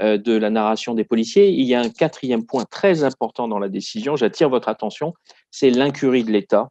euh, 0.00 0.16
de 0.16 0.32
la 0.32 0.48
narration 0.48 0.94
des 0.94 1.04
policiers. 1.04 1.50
Il 1.50 1.64
y 1.64 1.74
a 1.74 1.80
un 1.80 1.90
quatrième 1.90 2.46
point 2.46 2.64
très 2.64 3.02
important 3.02 3.48
dans 3.48 3.58
la 3.58 3.68
décision, 3.68 4.14
j'attire 4.14 4.48
votre 4.48 4.68
attention, 4.68 5.12
c'est 5.50 5.70
l'incurie 5.70 6.22
de 6.22 6.30
l'État 6.30 6.68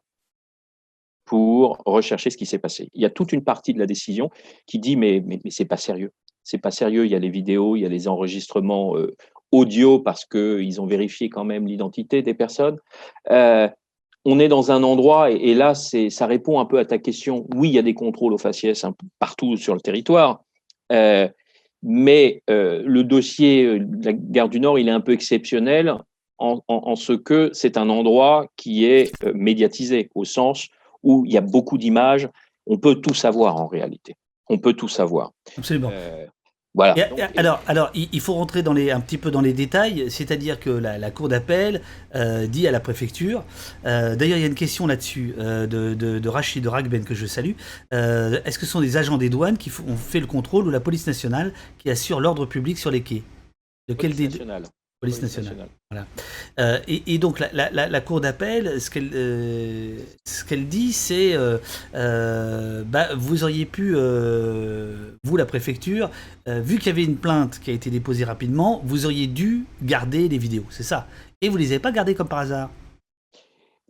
pour 1.26 1.82
rechercher 1.84 2.30
ce 2.30 2.38
qui 2.38 2.46
s'est 2.46 2.58
passé. 2.58 2.88
Il 2.94 3.02
y 3.02 3.04
a 3.04 3.10
toute 3.10 3.32
une 3.32 3.44
partie 3.44 3.74
de 3.74 3.78
la 3.78 3.84
décision 3.84 4.30
qui 4.66 4.78
dit 4.78 4.96
mais 4.96 5.22
mais, 5.26 5.40
mais 5.44 5.64
pas 5.66 5.76
sérieux, 5.76 6.10
c'est 6.48 6.58
pas 6.58 6.70
sérieux. 6.70 7.04
Il 7.04 7.12
y 7.12 7.14
a 7.14 7.18
les 7.18 7.28
vidéos, 7.28 7.76
il 7.76 7.80
y 7.80 7.86
a 7.86 7.90
les 7.90 8.08
enregistrements 8.08 8.96
euh, 8.96 9.14
audio 9.52 9.98
parce 9.98 10.24
que 10.24 10.60
ils 10.62 10.80
ont 10.80 10.86
vérifié 10.86 11.28
quand 11.28 11.44
même 11.44 11.66
l'identité 11.66 12.22
des 12.22 12.32
personnes. 12.32 12.78
Euh, 13.30 13.68
on 14.24 14.38
est 14.40 14.48
dans 14.48 14.72
un 14.72 14.82
endroit 14.82 15.30
et, 15.30 15.54
là 15.54 15.74
ça 15.74 16.26
répond 16.26 16.58
un 16.58 16.64
peu 16.64 16.78
à 16.78 16.86
ta 16.86 16.96
question. 16.96 17.46
Oui, 17.54 17.68
il 17.68 17.74
y 17.74 17.78
a 17.78 17.82
des 17.82 17.92
contrôles 17.92 18.32
aux 18.32 18.38
faciès 18.38 18.82
un 18.84 18.92
peu 18.92 19.06
partout 19.18 19.56
sur 19.56 19.74
le 19.74 19.80
territoire. 19.80 20.42
Euh, 20.90 21.28
mais 21.82 22.42
le 22.48 23.02
dossier 23.02 23.78
de 23.78 24.04
la 24.04 24.12
gare 24.12 24.48
du 24.48 24.58
Nord, 24.58 24.80
il 24.80 24.88
est 24.88 24.92
un 24.92 25.00
peu 25.00 25.12
exceptionnel 25.12 25.94
en, 26.38 26.60
en 26.66 26.96
ce 26.96 27.12
que 27.12 27.50
c'est 27.52 27.76
un 27.76 27.88
endroit 27.88 28.48
qui 28.56 28.84
est 28.84 29.12
médiatisé, 29.32 30.10
au 30.16 30.24
sens 30.24 30.66
où 31.04 31.24
il 31.24 31.32
y 31.32 31.36
a 31.36 31.40
beaucoup 31.40 31.78
d'images. 31.78 32.28
On 32.66 32.78
peut 32.78 32.96
tout 32.96 33.14
savoir 33.14 33.56
en 33.56 33.68
réalité. 33.68 34.16
On 34.48 34.58
peut 34.58 34.72
tout 34.72 34.88
savoir. 34.88 35.32
Absolument. 35.56 35.90
Euh, 35.92 36.26
Voilà. 36.78 37.08
alors, 37.36 37.60
alors, 37.66 37.90
il 37.92 38.20
faut 38.20 38.34
rentrer 38.34 38.62
dans 38.62 38.72
les, 38.72 38.92
un 38.92 39.00
petit 39.00 39.18
peu 39.18 39.32
dans 39.32 39.40
les 39.40 39.52
détails, 39.52 40.08
c'est-à-dire 40.10 40.60
que 40.60 40.70
la, 40.70 41.10
cour 41.10 41.28
d'appel 41.28 41.82
euh, 42.14 42.46
dit 42.46 42.68
à 42.68 42.70
la 42.70 42.78
préfecture. 42.78 43.42
Euh, 43.84 44.14
d'ailleurs, 44.14 44.38
il 44.38 44.42
y 44.42 44.44
a 44.44 44.46
une 44.46 44.54
question 44.54 44.86
là-dessus 44.86 45.34
euh, 45.40 45.66
de, 45.66 45.94
de, 45.94 46.20
de, 46.20 46.28
Rachid 46.28 46.62
de 46.62 46.68
Ragben 46.68 47.02
que 47.02 47.16
je 47.16 47.26
salue. 47.26 47.54
Est-ce 47.90 48.60
que 48.60 48.64
ce 48.64 48.70
sont 48.70 48.80
des 48.80 48.96
agents 48.96 49.18
des 49.18 49.28
douanes 49.28 49.58
qui 49.58 49.72
ont 49.88 49.96
fait 49.96 50.20
le 50.20 50.26
contrôle 50.26 50.68
ou 50.68 50.70
la 50.70 50.78
police 50.78 51.08
nationale 51.08 51.52
qui 51.78 51.90
assure 51.90 52.20
l'ordre 52.20 52.46
public 52.46 52.78
sur 52.78 52.92
les 52.92 53.00
quais? 53.00 53.24
De 53.88 53.94
quel 53.94 54.14
des 54.14 54.28
Police, 55.00 55.22
nationale. 55.22 55.68
Voilà. 55.90 56.06
Euh, 56.58 56.80
et, 56.88 57.18
donc 57.18 57.38
la, 57.38 58.00
cour 58.00 58.20
d'appel, 58.20 58.80
ce 58.80 58.90
qu'elle 58.90 59.10
euh, 59.14 59.96
ce 60.24 60.44
qu'elle 60.44 60.66
dit, 60.66 60.92
c'est 60.92 61.34
euh, 61.34 62.82
bah, 62.84 63.14
vous 63.16 63.44
auriez 63.44 63.64
pu, 63.64 63.92
vous 63.92 65.36
la 65.36 65.46
préfecture, 65.46 66.10
vu 66.48 66.78
qu'il 66.78 66.88
y 66.88 66.90
avait 66.90 67.04
une 67.04 67.16
plainte 67.16 67.60
qui 67.60 67.70
a 67.70 67.74
été 67.74 67.90
déposée 67.90 68.24
rapidement, 68.24 68.82
vous 68.84 69.06
auriez 69.06 69.28
dû 69.28 69.66
garder 69.82 70.28
les 70.28 70.38
vidéos, 70.38 70.66
c'est 70.70 70.82
ça. 70.82 71.06
Et 71.42 71.48
vous 71.48 71.56
les 71.56 71.66
avez 71.66 71.78
pas 71.78 71.92
gardées 71.92 72.16
comme 72.16 72.28
par 72.28 72.40
hasard. 72.40 72.70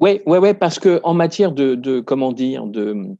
Oui, 0.01 0.21
ouais, 0.27 0.39
ouais, 0.39 0.53
parce 0.53 0.79
que 0.79 1.01
en 1.05 1.15
matière 1.15 1.53
de, 1.53 2.01
comment 2.01 2.33
dire 2.33 2.67
de 2.67 3.17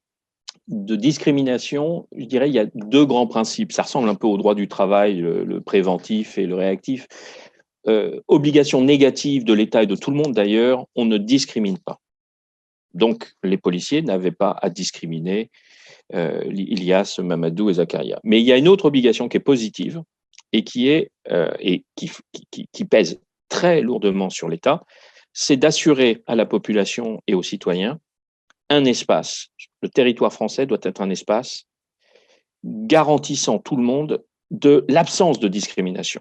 de 0.69 0.97
discrimination, 0.97 2.07
je 2.15 2.27
dirais, 2.27 2.51
il 2.51 2.55
y 2.55 2.59
a 2.59 2.67
deux 2.75 3.07
grands 3.07 3.27
principes. 3.27 3.73
Ça 3.73 3.85
ressemble 3.85 4.07
un 4.11 4.15
peu 4.15 4.27
au 4.27 4.37
droit 4.37 4.55
du 4.55 4.69
travail, 4.69 5.17
le 5.17 5.61
préventif 5.63 6.37
et 6.37 6.45
le 6.45 6.57
réactif. 6.57 7.09
Euh, 7.89 8.21
obligation 8.29 8.83
négative 8.83 9.45
de 9.45 9.55
l'État 9.55 9.83
et 9.83 9.87
de 9.87 9.97
tout 9.97 10.11
le 10.11 10.17
monde 10.17 10.35
d'ailleurs, 10.35 10.85
on 10.95 11.07
ne 11.07 11.17
discrimine 11.17 11.79
pas. 11.79 12.01
Donc, 12.93 13.33
les 13.43 13.57
policiers 13.57 14.03
n'avaient 14.03 14.33
pas 14.33 14.59
à 14.61 14.69
discriminer 14.69 15.51
euh, 16.15 16.43
Ilias, 16.53 17.19
Mamadou 17.23 17.71
et 17.71 17.75
Zakaria. 17.75 18.21
Mais 18.25 18.41
il 18.41 18.47
y 18.47 18.53
a 18.53 18.59
une 18.59 18.69
autre 18.69 18.87
obligation 18.87 19.29
qui 19.29 19.39
est 19.39 19.41
positive 19.41 20.03
et 20.53 20.65
qui 20.65 20.89
est 20.89 21.11
euh, 21.31 21.51
et 21.61 21.85
qui, 21.95 22.11
qui, 22.51 22.85
pèse 22.85 23.21
très 23.49 23.81
lourdement 23.81 24.29
sur 24.29 24.49
l'État, 24.49 24.85
c'est 25.33 25.57
d'assurer 25.57 26.23
à 26.27 26.35
la 26.35 26.45
population 26.45 27.23
et 27.27 27.35
aux 27.35 27.43
citoyens 27.43 27.99
un 28.69 28.85
espace. 28.85 29.49
Le 29.81 29.89
territoire 29.89 30.33
français 30.33 30.67
doit 30.67 30.79
être 30.83 31.01
un 31.01 31.11
espace 31.11 31.65
garantissant 32.65 33.59
tout 33.59 33.77
le 33.77 33.83
monde 33.83 34.23
de 34.51 34.85
l'absence 34.89 35.39
de 35.39 35.49
discrimination. 35.49 36.21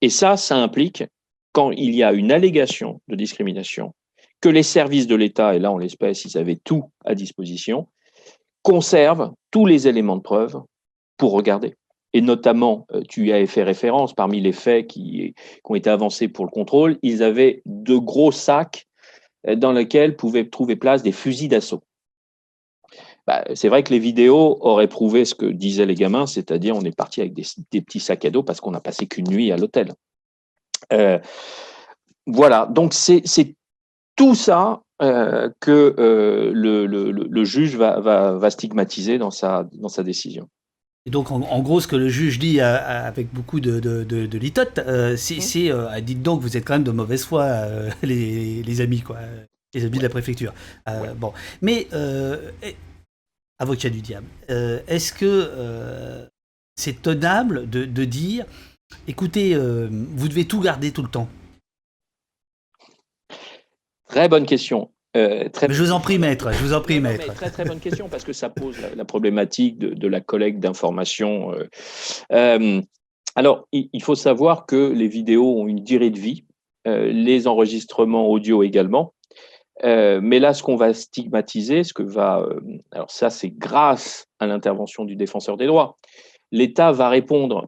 Et 0.00 0.10
ça, 0.10 0.36
ça 0.36 0.56
implique, 0.56 1.04
quand 1.52 1.70
il 1.72 1.94
y 1.94 2.02
a 2.02 2.12
une 2.12 2.32
allégation 2.32 3.00
de 3.08 3.16
discrimination, 3.16 3.94
que 4.40 4.48
les 4.48 4.62
services 4.62 5.06
de 5.06 5.16
l'État, 5.16 5.54
et 5.54 5.58
là 5.58 5.72
en 5.72 5.78
l'espèce, 5.78 6.24
ils 6.24 6.38
avaient 6.38 6.58
tout 6.62 6.84
à 7.04 7.14
disposition, 7.14 7.88
conservent 8.62 9.32
tous 9.50 9.66
les 9.66 9.88
éléments 9.88 10.16
de 10.16 10.22
preuve 10.22 10.60
pour 11.16 11.32
regarder. 11.32 11.74
Et 12.12 12.20
notamment, 12.20 12.86
euh, 12.92 13.02
tu 13.08 13.26
y 13.26 13.32
avais 13.32 13.46
fait 13.46 13.62
référence, 13.62 14.14
parmi 14.14 14.40
les 14.40 14.52
faits 14.52 14.86
qui, 14.86 15.34
ont 15.64 15.74
été 15.74 15.90
avancés 15.90 16.28
pour 16.28 16.44
le 16.44 16.50
contrôle, 16.50 16.98
ils 17.02 17.22
avaient 17.22 17.62
de 17.66 17.96
gros 17.96 18.32
sacs 18.32 18.86
euh, 19.46 19.56
dans 19.56 19.72
lesquels 19.72 20.16
pouvaient 20.16 20.48
trouver 20.48 20.76
place 20.76 21.02
des 21.02 21.12
fusils 21.12 21.48
d'assaut. 21.48 21.82
Bah, 23.28 23.44
c'est 23.54 23.68
vrai 23.68 23.82
que 23.82 23.92
les 23.92 23.98
vidéos 23.98 24.56
auraient 24.62 24.88
prouvé 24.88 25.26
ce 25.26 25.34
que 25.34 25.44
disaient 25.44 25.84
les 25.84 25.94
gamins, 25.94 26.26
c'est-à-dire 26.26 26.74
on 26.74 26.80
est 26.80 26.96
parti 26.96 27.20
avec 27.20 27.34
des, 27.34 27.82
petits 27.82 28.00
sacs 28.00 28.24
à 28.24 28.30
dos 28.30 28.42
parce 28.42 28.58
qu'on 28.58 28.70
n'a 28.70 28.80
passé 28.80 29.06
qu'une 29.06 29.28
nuit 29.28 29.52
à 29.52 29.58
l'hôtel. 29.58 29.92
Euh, 30.94 31.18
voilà, 32.26 32.64
donc 32.64 32.94
c'est 32.94 33.22
tout 34.16 34.34
ça 34.34 34.80
euh, 35.02 35.50
que 35.60 35.94
euh, 35.98 36.52
le, 36.54 37.44
juge 37.44 37.76
va, 37.76 38.48
stigmatiser 38.48 39.18
dans 39.18 39.30
sa, 39.30 39.68
dans 39.74 39.90
sa 39.90 40.02
décision. 40.02 40.48
Et 41.04 41.10
donc, 41.10 41.30
en, 41.30 41.60
gros, 41.60 41.80
ce 41.80 41.86
que 41.86 41.96
le 41.96 42.08
juge 42.08 42.38
dit 42.38 42.62
avec 42.62 43.30
beaucoup 43.34 43.60
de, 43.60 43.78
de, 43.78 44.38
litote, 44.38 44.80
c'est 45.18 45.36
mmh. 45.36 46.00
dites 46.00 46.22
donc, 46.22 46.40
vous 46.40 46.56
êtes 46.56 46.64
quand 46.64 46.72
même 46.72 46.82
de 46.82 46.92
mauvaise 46.92 47.26
foi, 47.26 47.46
les, 48.02 48.80
amis, 48.80 49.02
quoi, 49.02 49.18
les 49.74 49.84
amis 49.84 49.98
de 49.98 50.02
la 50.02 50.08
préfecture. 50.08 50.54
Bon, 51.18 51.34
mais 51.60 51.88
avocat 53.58 53.90
du 53.90 54.00
diable. 54.00 54.26
Euh, 54.50 54.80
est-ce 54.86 55.12
que 55.12 55.26
euh, 55.26 56.26
c'est 56.76 57.02
tenable 57.02 57.68
de, 57.68 58.04
dire, 58.04 58.46
écoutez, 59.06 59.54
euh, 59.54 59.88
vous 59.90 60.28
devez 60.28 60.46
tout 60.46 60.60
garder 60.60 60.92
tout 60.92 61.02
le 61.02 61.08
temps? 61.08 61.28
Très 64.08 64.28
bonne 64.28 64.46
question. 64.46 64.90
très 65.12 65.68
je 65.68 65.82
vous 65.82 65.92
en 65.92 66.00
prie, 66.00 66.18
maître. 66.18 66.50
Je 66.52 66.64
vous 66.64 66.72
en 66.72 66.80
prie, 66.80 67.00
maître. 67.00 67.34
très 67.34 67.50
très 67.50 67.64
bonne 67.64 67.80
question 67.80 68.08
parce 68.08 68.24
que 68.24 68.32
ça 68.32 68.48
pose 68.48 68.76
la, 68.96 69.04
problématique 69.04 69.78
de, 69.78 70.08
la 70.08 70.20
collecte 70.20 70.60
d'informations. 70.60 71.52
alors, 72.30 73.68
il, 73.72 74.02
faut 74.02 74.14
savoir 74.14 74.66
que 74.66 74.92
les 74.92 75.08
vidéos 75.08 75.60
ont 75.60 75.66
une 75.66 75.84
durée 75.84 76.10
de 76.10 76.18
vie, 76.18 76.44
les 76.86 77.46
enregistrements 77.46 78.28
audio 78.28 78.62
également. 78.62 79.12
Euh, 79.84 80.20
mais 80.22 80.40
là, 80.40 80.54
ce 80.54 80.62
qu'on 80.62 80.76
va 80.76 80.92
stigmatiser, 80.92 81.84
ce 81.84 81.92
que 81.92 82.02
va, 82.02 82.40
euh, 82.40 82.60
alors 82.90 83.10
ça, 83.10 83.30
c'est 83.30 83.50
grâce 83.50 84.26
à 84.38 84.46
l'intervention 84.46 85.04
du 85.04 85.16
défenseur 85.16 85.56
des 85.56 85.66
droits. 85.66 85.98
L'État 86.50 86.92
va 86.92 87.08
répondre. 87.08 87.66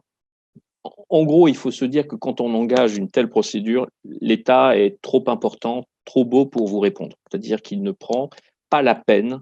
En 1.09 1.23
gros, 1.23 1.47
il 1.47 1.55
faut 1.55 1.71
se 1.71 1.85
dire 1.85 2.07
que 2.07 2.15
quand 2.15 2.41
on 2.41 2.53
engage 2.53 2.97
une 2.97 3.09
telle 3.09 3.29
procédure, 3.29 3.87
l'État 4.03 4.77
est 4.77 4.99
trop 5.01 5.23
important, 5.27 5.83
trop 6.05 6.25
beau 6.25 6.45
pour 6.45 6.67
vous 6.67 6.79
répondre. 6.79 7.15
C'est-à-dire 7.29 7.61
qu'il 7.61 7.83
ne 7.83 7.91
prend 7.91 8.29
pas 8.69 8.81
la 8.81 8.95
peine 8.95 9.39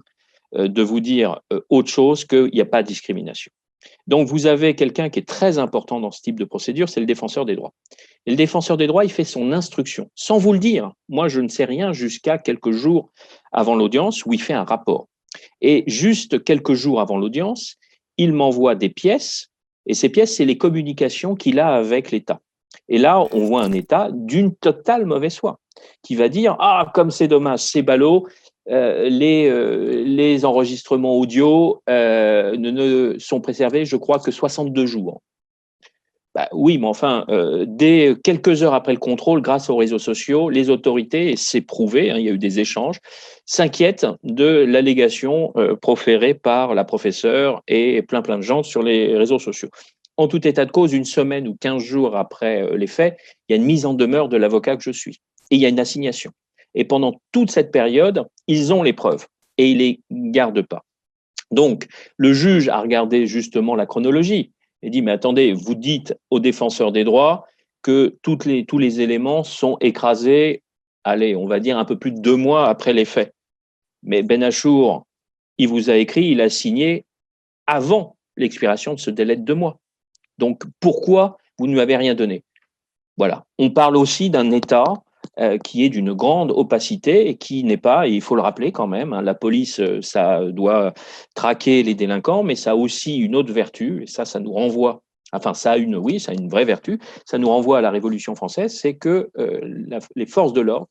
euh, 0.54 0.68
de 0.68 0.82
vous 0.82 1.00
dire 1.00 1.40
autre 1.70 1.88
chose 1.88 2.24
qu'il 2.24 2.50
n'y 2.52 2.60
a 2.60 2.66
pas 2.66 2.82
de 2.82 2.88
discrimination. 2.88 3.50
Donc, 4.06 4.28
vous 4.28 4.46
avez 4.46 4.74
quelqu'un 4.74 5.08
qui 5.08 5.18
est 5.18 5.28
très 5.28 5.58
important 5.58 6.00
dans 6.00 6.10
ce 6.10 6.20
type 6.20 6.38
de 6.38 6.44
procédure, 6.44 6.88
c'est 6.88 7.00
le 7.00 7.06
défenseur 7.06 7.44
des 7.44 7.56
droits. 7.56 7.72
Et 8.26 8.30
le 8.30 8.36
défenseur 8.36 8.76
des 8.76 8.86
droits, 8.86 9.04
il 9.04 9.10
fait 9.10 9.24
son 9.24 9.52
instruction, 9.52 10.10
sans 10.14 10.38
vous 10.38 10.52
le 10.52 10.58
dire. 10.58 10.92
Moi, 11.08 11.28
je 11.28 11.40
ne 11.40 11.48
sais 11.48 11.64
rien 11.64 11.92
jusqu'à 11.92 12.38
quelques 12.38 12.72
jours 12.72 13.10
avant 13.52 13.74
l'audience 13.74 14.24
où 14.26 14.32
il 14.32 14.42
fait 14.42 14.52
un 14.52 14.64
rapport. 14.64 15.08
Et 15.60 15.84
juste 15.86 16.44
quelques 16.44 16.74
jours 16.74 17.00
avant 17.00 17.16
l'audience, 17.16 17.76
il 18.16 18.32
m'envoie 18.32 18.74
des 18.74 18.90
pièces, 18.90 19.50
et 19.86 19.94
ces 19.94 20.08
pièces, 20.08 20.36
c'est 20.36 20.44
les 20.44 20.58
communications 20.58 21.34
qu'il 21.34 21.58
a 21.58 21.74
avec 21.74 22.10
l'État. 22.10 22.40
Et 22.88 22.98
là, 22.98 23.24
on 23.32 23.44
voit 23.44 23.62
un 23.62 23.72
État 23.72 24.08
d'une 24.12 24.54
totale 24.54 25.06
mauvaise 25.06 25.36
foi, 25.36 25.58
qui 26.02 26.14
va 26.16 26.28
dire 26.28 26.56
Ah, 26.58 26.90
comme 26.94 27.10
c'est 27.10 27.28
dommage, 27.28 27.60
c'est 27.60 27.82
ballot, 27.82 28.26
euh, 28.70 29.08
les, 29.08 29.48
euh, 29.48 30.04
les, 30.04 30.44
enregistrements 30.44 31.18
audio 31.18 31.82
euh, 31.88 32.56
ne, 32.56 32.70
ne, 32.70 33.18
sont 33.18 33.40
préservés, 33.40 33.84
je 33.84 33.96
crois, 33.96 34.20
que 34.20 34.30
62 34.30 34.86
jours. 34.86 35.22
Bah, 36.36 36.48
oui, 36.52 36.78
mais 36.78 36.86
enfin, 36.86 37.26
dès 37.66 38.14
quelques 38.22 38.62
heures 38.62 38.74
après 38.74 38.92
le 38.92 39.00
contrôle, 39.00 39.42
grâce 39.42 39.68
aux 39.68 39.76
réseaux 39.76 39.98
sociaux, 39.98 40.48
les 40.48 40.70
autorités, 40.70 41.32
et 41.32 41.36
c'est 41.36 41.60
prouvé, 41.60 42.12
hein, 42.12 42.18
il 42.18 42.24
y 42.24 42.28
a 42.28 42.32
eu 42.32 42.38
des 42.38 42.60
échanges, 42.60 43.00
s'inquiètent 43.46 44.06
de 44.22 44.64
l'allégation 44.64 45.52
proférée 45.82 46.34
par 46.34 46.76
la 46.76 46.84
professeure 46.84 47.62
et 47.66 48.02
plein 48.02 48.22
plein 48.22 48.36
de 48.36 48.42
gens 48.42 48.62
sur 48.62 48.84
les 48.84 49.16
réseaux 49.16 49.40
sociaux. 49.40 49.70
En 50.16 50.28
tout 50.28 50.46
état 50.46 50.64
de 50.66 50.70
cause, 50.70 50.92
une 50.92 51.04
semaine 51.04 51.48
ou 51.48 51.56
15 51.60 51.82
jours 51.82 52.16
après 52.16 52.76
les 52.76 52.86
faits, 52.86 53.16
il 53.48 53.52
y 53.52 53.54
a 53.54 53.56
une 53.56 53.66
mise 53.66 53.84
en 53.84 53.94
demeure 53.94 54.28
de 54.28 54.36
l'avocat 54.36 54.76
que 54.76 54.84
je 54.84 54.92
suis. 54.92 55.20
Et 55.50 55.56
il 55.56 55.60
y 55.60 55.66
a 55.66 55.68
une 55.68 55.80
assignation. 55.80 56.30
Et 56.74 56.84
pendant 56.84 57.20
toute 57.32 57.50
cette 57.50 57.72
période, 57.72 58.26
ils 58.46 58.72
ont 58.72 58.82
les 58.82 58.92
preuves 58.92 59.26
et 59.58 59.70
ils 59.70 59.78
les 59.78 60.00
gardent 60.10 60.62
pas. 60.62 60.84
Donc, 61.50 61.88
le 62.16 62.32
juge 62.32 62.68
a 62.68 62.80
regardé 62.80 63.26
justement 63.26 63.74
la 63.74 63.86
chronologie 63.86 64.52
et 64.82 64.90
dit, 64.90 65.02
mais 65.02 65.12
attendez, 65.12 65.52
vous 65.52 65.74
dites 65.74 66.14
aux 66.30 66.40
défenseurs 66.40 66.92
des 66.92 67.04
droits 67.04 67.46
que 67.82 68.16
toutes 68.22 68.44
les, 68.44 68.64
tous 68.64 68.78
les 68.78 69.00
éléments 69.00 69.42
sont 69.42 69.76
écrasés, 69.80 70.62
allez, 71.04 71.34
on 71.34 71.46
va 71.46 71.60
dire 71.60 71.78
un 71.78 71.84
peu 71.84 71.98
plus 71.98 72.12
de 72.12 72.20
deux 72.20 72.36
mois 72.36 72.68
après 72.68 72.92
les 72.92 73.04
faits. 73.04 73.34
Mais 74.02 74.22
Ben 74.22 74.42
Achour, 74.42 75.06
il 75.58 75.68
vous 75.68 75.90
a 75.90 75.96
écrit, 75.96 76.28
il 76.28 76.40
a 76.40 76.48
signé 76.48 77.04
avant 77.66 78.16
l'expiration 78.36 78.94
de 78.94 79.00
ce 79.00 79.10
délai 79.10 79.36
de 79.36 79.42
deux 79.42 79.54
mois. 79.54 79.78
Donc, 80.38 80.64
pourquoi 80.78 81.36
vous 81.58 81.66
ne 81.66 81.72
lui 81.72 81.80
avez 81.80 81.96
rien 81.96 82.14
donné? 82.14 82.42
Voilà. 83.16 83.44
On 83.58 83.70
parle 83.70 83.96
aussi 83.96 84.30
d'un 84.30 84.50
État 84.50 84.84
qui 85.62 85.84
est 85.84 85.88
d'une 85.88 86.12
grande 86.12 86.50
opacité 86.50 87.28
et 87.28 87.36
qui 87.36 87.64
n'est 87.64 87.76
pas, 87.76 88.06
et 88.06 88.12
il 88.12 88.20
faut 88.20 88.34
le 88.34 88.42
rappeler 88.42 88.72
quand 88.72 88.86
même, 88.86 89.12
hein, 89.12 89.22
la 89.22 89.34
police, 89.34 89.80
euh, 89.80 90.00
ça 90.02 90.44
doit 90.44 90.92
traquer 91.34 91.82
les 91.82 91.94
délinquants, 91.94 92.42
mais 92.42 92.56
ça 92.56 92.72
a 92.72 92.74
aussi 92.74 93.16
une 93.16 93.34
autre 93.34 93.52
vertu, 93.52 94.02
et 94.02 94.06
ça, 94.06 94.24
ça 94.24 94.40
nous 94.40 94.52
renvoie, 94.52 95.02
enfin, 95.32 95.54
ça 95.54 95.72
a 95.72 95.76
une, 95.78 95.96
oui, 95.96 96.20
ça 96.20 96.32
a 96.32 96.34
une 96.34 96.48
vraie 96.48 96.64
vertu, 96.64 96.98
ça 97.24 97.38
nous 97.38 97.48
renvoie 97.48 97.78
à 97.78 97.80
la 97.80 97.90
Révolution 97.90 98.34
française, 98.34 98.76
c'est 98.76 98.94
que 98.94 99.30
euh, 99.38 99.60
les 100.16 100.26
forces 100.26 100.52
de 100.52 100.60
l'ordre 100.60 100.88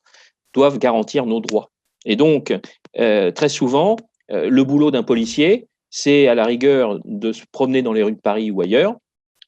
doivent 0.54 0.80
garantir 0.80 1.26
nos 1.26 1.42
droits. 1.42 1.70
Et 2.06 2.16
donc, 2.16 2.58
très 2.96 3.50
souvent, 3.50 3.98
le 4.30 4.64
boulot 4.64 4.90
d'un 4.90 5.04
policier, 5.04 5.68
c'est 5.90 6.28
à 6.28 6.34
la 6.34 6.46
rigueur 6.46 7.00
de 7.04 7.32
se 7.34 7.44
promener 7.52 7.82
dans 7.82 7.94
les 7.94 8.04
rues 8.04 8.14
de 8.14 8.22
Paris 8.22 8.52
ou 8.52 8.62
ailleurs, 8.62 8.96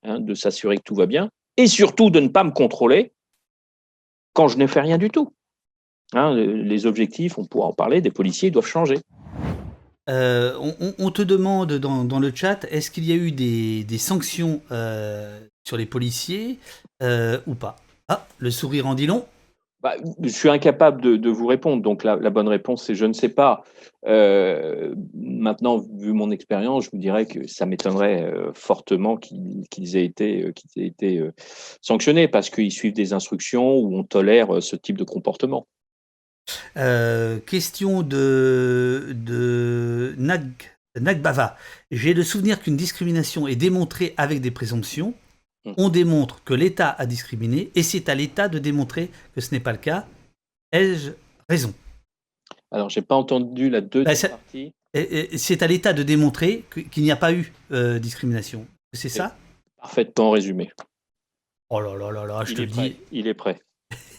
hein, 0.04 0.20
de 0.20 0.34
s'assurer 0.34 0.78
que 0.78 0.84
tout 0.84 0.96
va 0.96 1.06
bien, 1.06 1.30
et 1.58 1.68
surtout 1.68 2.10
de 2.10 2.20
ne 2.20 2.28
pas 2.28 2.44
me 2.44 2.52
contrôler 2.52 3.14
quand 4.34 4.48
je 4.48 4.58
ne 4.58 4.68
fais 4.68 4.82
rien 4.82 4.98
du 4.98 5.10
tout. 5.10 5.34
Hein, 6.14 6.34
les 6.36 6.86
objectifs, 6.86 7.38
on 7.38 7.46
pourra 7.46 7.68
en 7.68 7.74
parler, 7.74 8.02
des 8.02 8.12
policiers 8.12 8.52
doivent 8.52 8.68
changer. 8.68 9.00
on, 10.08 11.12
te 11.12 11.22
demande 11.22 11.74
dans, 11.74 12.20
le 12.20 12.32
chat, 12.36 12.66
est-ce 12.70 12.92
qu'il 12.92 13.06
y 13.06 13.14
a 13.14 13.16
eu 13.16 13.32
des, 13.32 13.98
sanctions 13.98 14.62
sur 15.66 15.78
les 15.78 15.86
policiers 15.86 16.60
ou 17.02 17.56
pas? 17.56 17.78
Ah, 18.10 18.28
le 18.40 18.52
sourire 18.52 18.88
en 18.88 18.94
dit 18.94 19.08
long. 19.08 19.26
Bah, 19.82 19.96
je 20.22 20.30
suis 20.30 20.50
incapable 20.50 21.20
de, 21.20 21.30
vous 21.30 21.48
répondre. 21.48 21.82
Donc 21.82 22.04
la, 22.04 22.18
bonne 22.30 22.48
réponse, 22.48 22.86
c'est 22.86 22.96
je 22.96 23.06
ne 23.06 23.14
sais 23.14 23.30
pas. 23.30 23.64
Euh, 24.06 24.94
maintenant, 25.14 25.80
vu 25.80 26.14
mon 26.14 26.30
expérience, 26.30 26.86
je 26.86 26.90
vous 26.92 27.00
dirais 27.00 27.26
que 27.26 27.48
ça 27.48 27.66
m'étonnerait 27.66 28.24
euh, 28.24 28.52
fortement 28.54 29.18
qu'ils 29.18 29.98
aient 29.98 30.06
été, 30.06 30.52
euh, 31.04 31.32
sanctionnés 31.82 32.28
parce 32.28 32.50
qu'ils 32.50 32.72
suivent 32.72 32.94
des 32.94 33.14
instructions 33.14 33.78
où 33.78 33.98
on 33.98 34.04
tolère 34.04 34.62
ce 34.62 34.76
type 34.76 34.98
de 34.98 35.04
comportement. 35.04 35.68
question 36.76 38.04
de, 38.04 39.16
de 39.16 40.14
Nag, 40.20 40.52
Nagbava. 41.00 41.58
J'ai 41.90 42.14
le 42.14 42.24
souvenir 42.24 42.62
qu'une 42.62 42.78
discrimination 42.78 43.48
est 43.48 43.56
démontrée 43.56 44.14
avec 44.18 44.42
des 44.42 44.52
présomptions. 44.52 45.16
Mm. 45.66 45.74
on 45.78 45.90
démontre 45.90 46.44
que 46.44 46.54
l'État 46.56 46.90
a 46.98 47.06
discriminé 47.06 47.72
et 47.76 47.84
c'est 47.84 48.10
à 48.10 48.16
l'État 48.16 48.50
de 48.50 48.58
démontrer 48.58 49.12
que 49.36 49.42
ce 49.42 49.54
n'est 49.54 49.60
pas 49.60 49.72
le 49.72 49.78
cas. 49.78 50.08
Ai-je 50.72 51.12
raison? 51.48 51.74
Alors, 52.72 52.90
j'ai 52.90 53.02
pas 53.02 53.16
entendu 53.16 53.70
la 53.70 53.82
deuxième 53.82 54.32
bah, 54.32 54.38
partie. 54.38 54.74
C'est 55.38 55.62
à 55.62 55.68
l'État 55.68 55.94
de 55.94 56.04
démontrer 56.04 56.66
qu'il 56.92 57.04
n'y 57.04 57.12
a 57.12 57.16
pas 57.16 57.34
eu 57.34 57.54
euh, 57.72 58.00
discrimination. 58.00 58.66
C'est 58.94 59.10
ça? 59.10 59.36
Parfaitement 59.78 60.32
résumé. 60.32 60.72
Oh 61.70 61.80
là 61.80 61.96
là 61.96 62.12
là 62.12 62.26
là, 62.26 62.44
je 62.46 62.54
te 62.54 62.62
le 62.62 62.68
dis. 62.68 62.98
Il 63.12 63.28
est 63.28 63.34
prêt. 63.34 63.60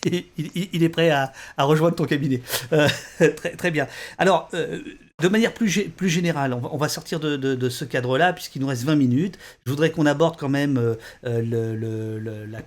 Il, 0.04 0.82
est 0.82 0.88
prêt 0.88 1.10
à, 1.10 1.32
rejoindre 1.58 1.96
ton 1.96 2.04
cabinet. 2.04 2.42
Euh, 2.72 2.88
très, 3.36 3.56
très 3.56 3.70
bien. 3.70 3.86
Alors, 4.18 4.48
euh, 4.54 4.80
de 5.20 5.28
manière 5.28 5.54
plus, 5.54 5.88
plus 5.90 6.08
générale, 6.08 6.54
on 6.54 6.76
va, 6.76 6.88
sortir 6.88 7.20
de, 7.20 7.68
ce 7.68 7.84
cadre-là, 7.84 8.32
puisqu'il 8.32 8.60
nous 8.60 8.68
reste 8.68 8.84
20 8.84 8.96
minutes. 8.96 9.38
Je 9.64 9.70
voudrais 9.70 9.90
qu'on 9.90 10.06
aborde 10.06 10.36
quand 10.36 10.48
même 10.48 10.78
euh, 10.78 10.96
le, 11.24 11.76
le, 11.76 12.46
la, 12.46 12.62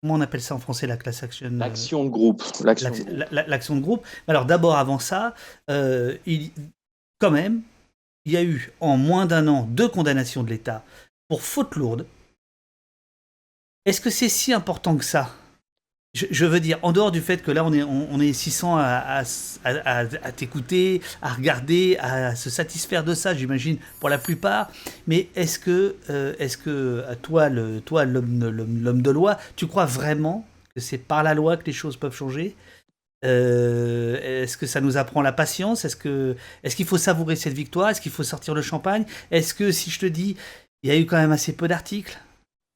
comment 0.00 0.14
on 0.14 0.20
appelle 0.20 0.42
ça 0.42 0.54
en 0.54 0.58
français, 0.58 0.86
la 0.86 0.96
class 0.96 1.22
action 1.22 1.48
L'action 1.52 2.04
de 2.04 2.10
groupe. 2.10 2.42
L'action 3.32 3.76
de 3.76 3.80
groupe. 3.80 4.06
Alors 4.28 4.44
d'abord, 4.44 4.76
avant 4.76 5.00
ça, 5.00 5.34
il, 5.68 6.50
quand 7.18 7.32
même, 7.32 7.62
il 8.26 8.32
y 8.32 8.36
a 8.36 8.42
eu 8.42 8.72
en 8.80 8.96
moins 8.96 9.26
d'un 9.26 9.48
an 9.48 9.66
deux 9.68 9.88
condamnations 9.88 10.42
de 10.44 10.50
l'État 10.50 10.84
pour 11.28 11.42
faute 11.42 11.74
lourde. 11.74 12.06
Est-ce 13.86 14.00
que 14.00 14.10
c'est 14.10 14.28
si 14.28 14.52
important 14.52 14.96
que 14.96 15.04
ça? 15.04 15.34
Je, 16.14 16.44
veux 16.44 16.60
dire, 16.60 16.78
en 16.82 16.92
dehors 16.92 17.10
du 17.10 17.20
fait 17.20 17.42
que 17.42 17.50
là, 17.50 17.64
on 17.64 17.72
est, 17.72 17.82
on, 17.82 18.20
est 18.20 18.32
600 18.32 18.76
à, 18.78 19.24
t'écouter, 20.36 21.02
à 21.20 21.32
regarder, 21.32 21.96
à 21.98 22.36
se 22.36 22.50
satisfaire 22.50 23.02
de 23.02 23.14
ça, 23.14 23.34
j'imagine, 23.34 23.78
pour 23.98 24.08
la 24.08 24.18
plupart. 24.18 24.70
Mais 25.06 25.28
est-ce 25.34 25.58
que, 25.58 25.96
euh, 26.10 26.34
est-ce 26.38 26.56
que 26.56 27.04
toi, 27.22 27.48
le, 27.48 27.80
toi, 27.80 28.04
l'homme 28.04 29.02
de 29.02 29.10
loi, 29.10 29.38
tu 29.56 29.66
crois 29.66 29.86
vraiment 29.86 30.46
que 30.74 30.80
c'est 30.80 30.98
par 30.98 31.22
la 31.24 31.34
loi 31.34 31.56
que 31.56 31.66
les 31.66 31.72
choses 31.72 31.96
peuvent 31.96 32.14
changer? 32.14 32.54
Euh, 33.24 34.42
Est-ce 34.42 34.56
que 34.56 34.66
ça 34.66 34.80
nous 34.80 34.96
apprend 34.96 35.22
la 35.22 35.32
patience? 35.32 35.84
Est-ce 35.84 36.34
est-ce 36.62 36.76
qu'il 36.76 36.86
faut 36.86 36.98
savourer 36.98 37.36
cette 37.36 37.54
victoire? 37.54 37.88
Est-ce 37.88 38.00
qu'il 38.00 38.12
faut 38.12 38.22
sortir 38.22 38.54
le 38.54 38.62
champagne? 38.62 39.04
Est-ce 39.30 39.54
que 39.54 39.72
si 39.72 39.90
je 39.90 39.98
te 39.98 40.06
dis, 40.06 40.36
il 40.82 40.90
y 40.90 40.92
a 40.92 40.98
eu 40.98 41.06
quand 41.06 41.16
même 41.16 41.32
assez 41.32 41.54
peu 41.54 41.66
d'articles? 41.66 42.18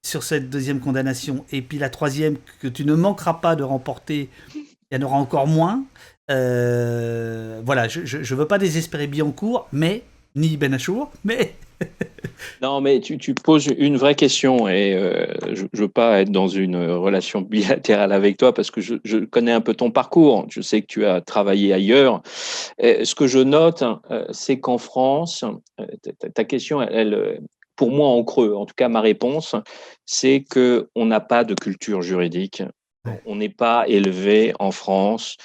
Sur 0.03 0.23
cette 0.23 0.49
deuxième 0.49 0.79
condamnation. 0.79 1.45
Et 1.51 1.61
puis 1.61 1.77
la 1.77 1.89
troisième, 1.89 2.37
que 2.61 2.67
tu 2.67 2.85
ne 2.85 2.93
manqueras 2.93 3.35
pas 3.35 3.55
de 3.55 3.63
remporter, 3.63 4.29
il 4.55 4.65
y 4.91 4.97
en 4.97 5.05
aura 5.05 5.17
encore 5.17 5.47
moins. 5.47 5.83
Euh, 6.31 7.61
voilà, 7.65 7.87
je 7.87 8.17
ne 8.17 8.39
veux 8.39 8.47
pas 8.47 8.57
désespérer 8.57 9.07
Biancourt, 9.07 9.67
mais, 9.71 10.03
ni 10.35 10.57
Benachour, 10.57 11.11
mais... 11.23 11.55
non, 12.61 12.81
mais 12.81 12.99
tu, 12.99 13.33
poses 13.33 13.67
une 13.77 13.95
vraie 13.95 14.15
question 14.15 14.67
et 14.67 14.93
euh, 14.95 15.25
je 15.53 15.63
ne 15.63 15.79
veux 15.79 15.87
pas 15.87 16.19
être 16.19 16.29
dans 16.29 16.49
une 16.49 16.75
relation 16.75 17.39
bilatérale 17.39 18.11
avec 18.11 18.35
toi 18.35 18.53
parce 18.53 18.69
que 18.69 18.81
je, 18.81 19.23
connais 19.23 19.53
un 19.53 19.61
peu 19.61 19.73
ton 19.73 19.89
parcours. 19.89 20.45
Je 20.49 20.59
sais 20.59 20.81
que 20.81 20.87
tu 20.87 21.05
as 21.05 21.21
travaillé 21.21 21.71
ailleurs. 21.73 22.21
ce 22.81 23.15
que 23.15 23.27
je 23.27 23.39
note, 23.39 23.83
euh, 24.11 24.25
c'est 24.31 24.59
qu'en 24.59 24.77
France, 24.77 25.45
ta, 26.35 26.43
question, 26.43 26.81
elle, 26.81 27.39
pour 27.79 27.91
moi 27.91 28.09
en 28.09 28.25
creux, 28.25 28.53
en 28.55 28.65
tout 28.65 28.73
cas 28.75 28.89
ma 28.89 28.99
réponse, 28.99 29.55
c'est 30.05 30.43
que 30.43 30.89
on 30.95 31.05
n'a 31.05 31.21
pas 31.21 31.45
de 31.45 31.53
culture 31.55 32.01
juridique. 32.01 32.61
On 33.25 33.37
n'est 33.37 33.47
pas 33.47 33.87
élevé 33.87 34.53
en 34.59 34.71
France 34.71 35.37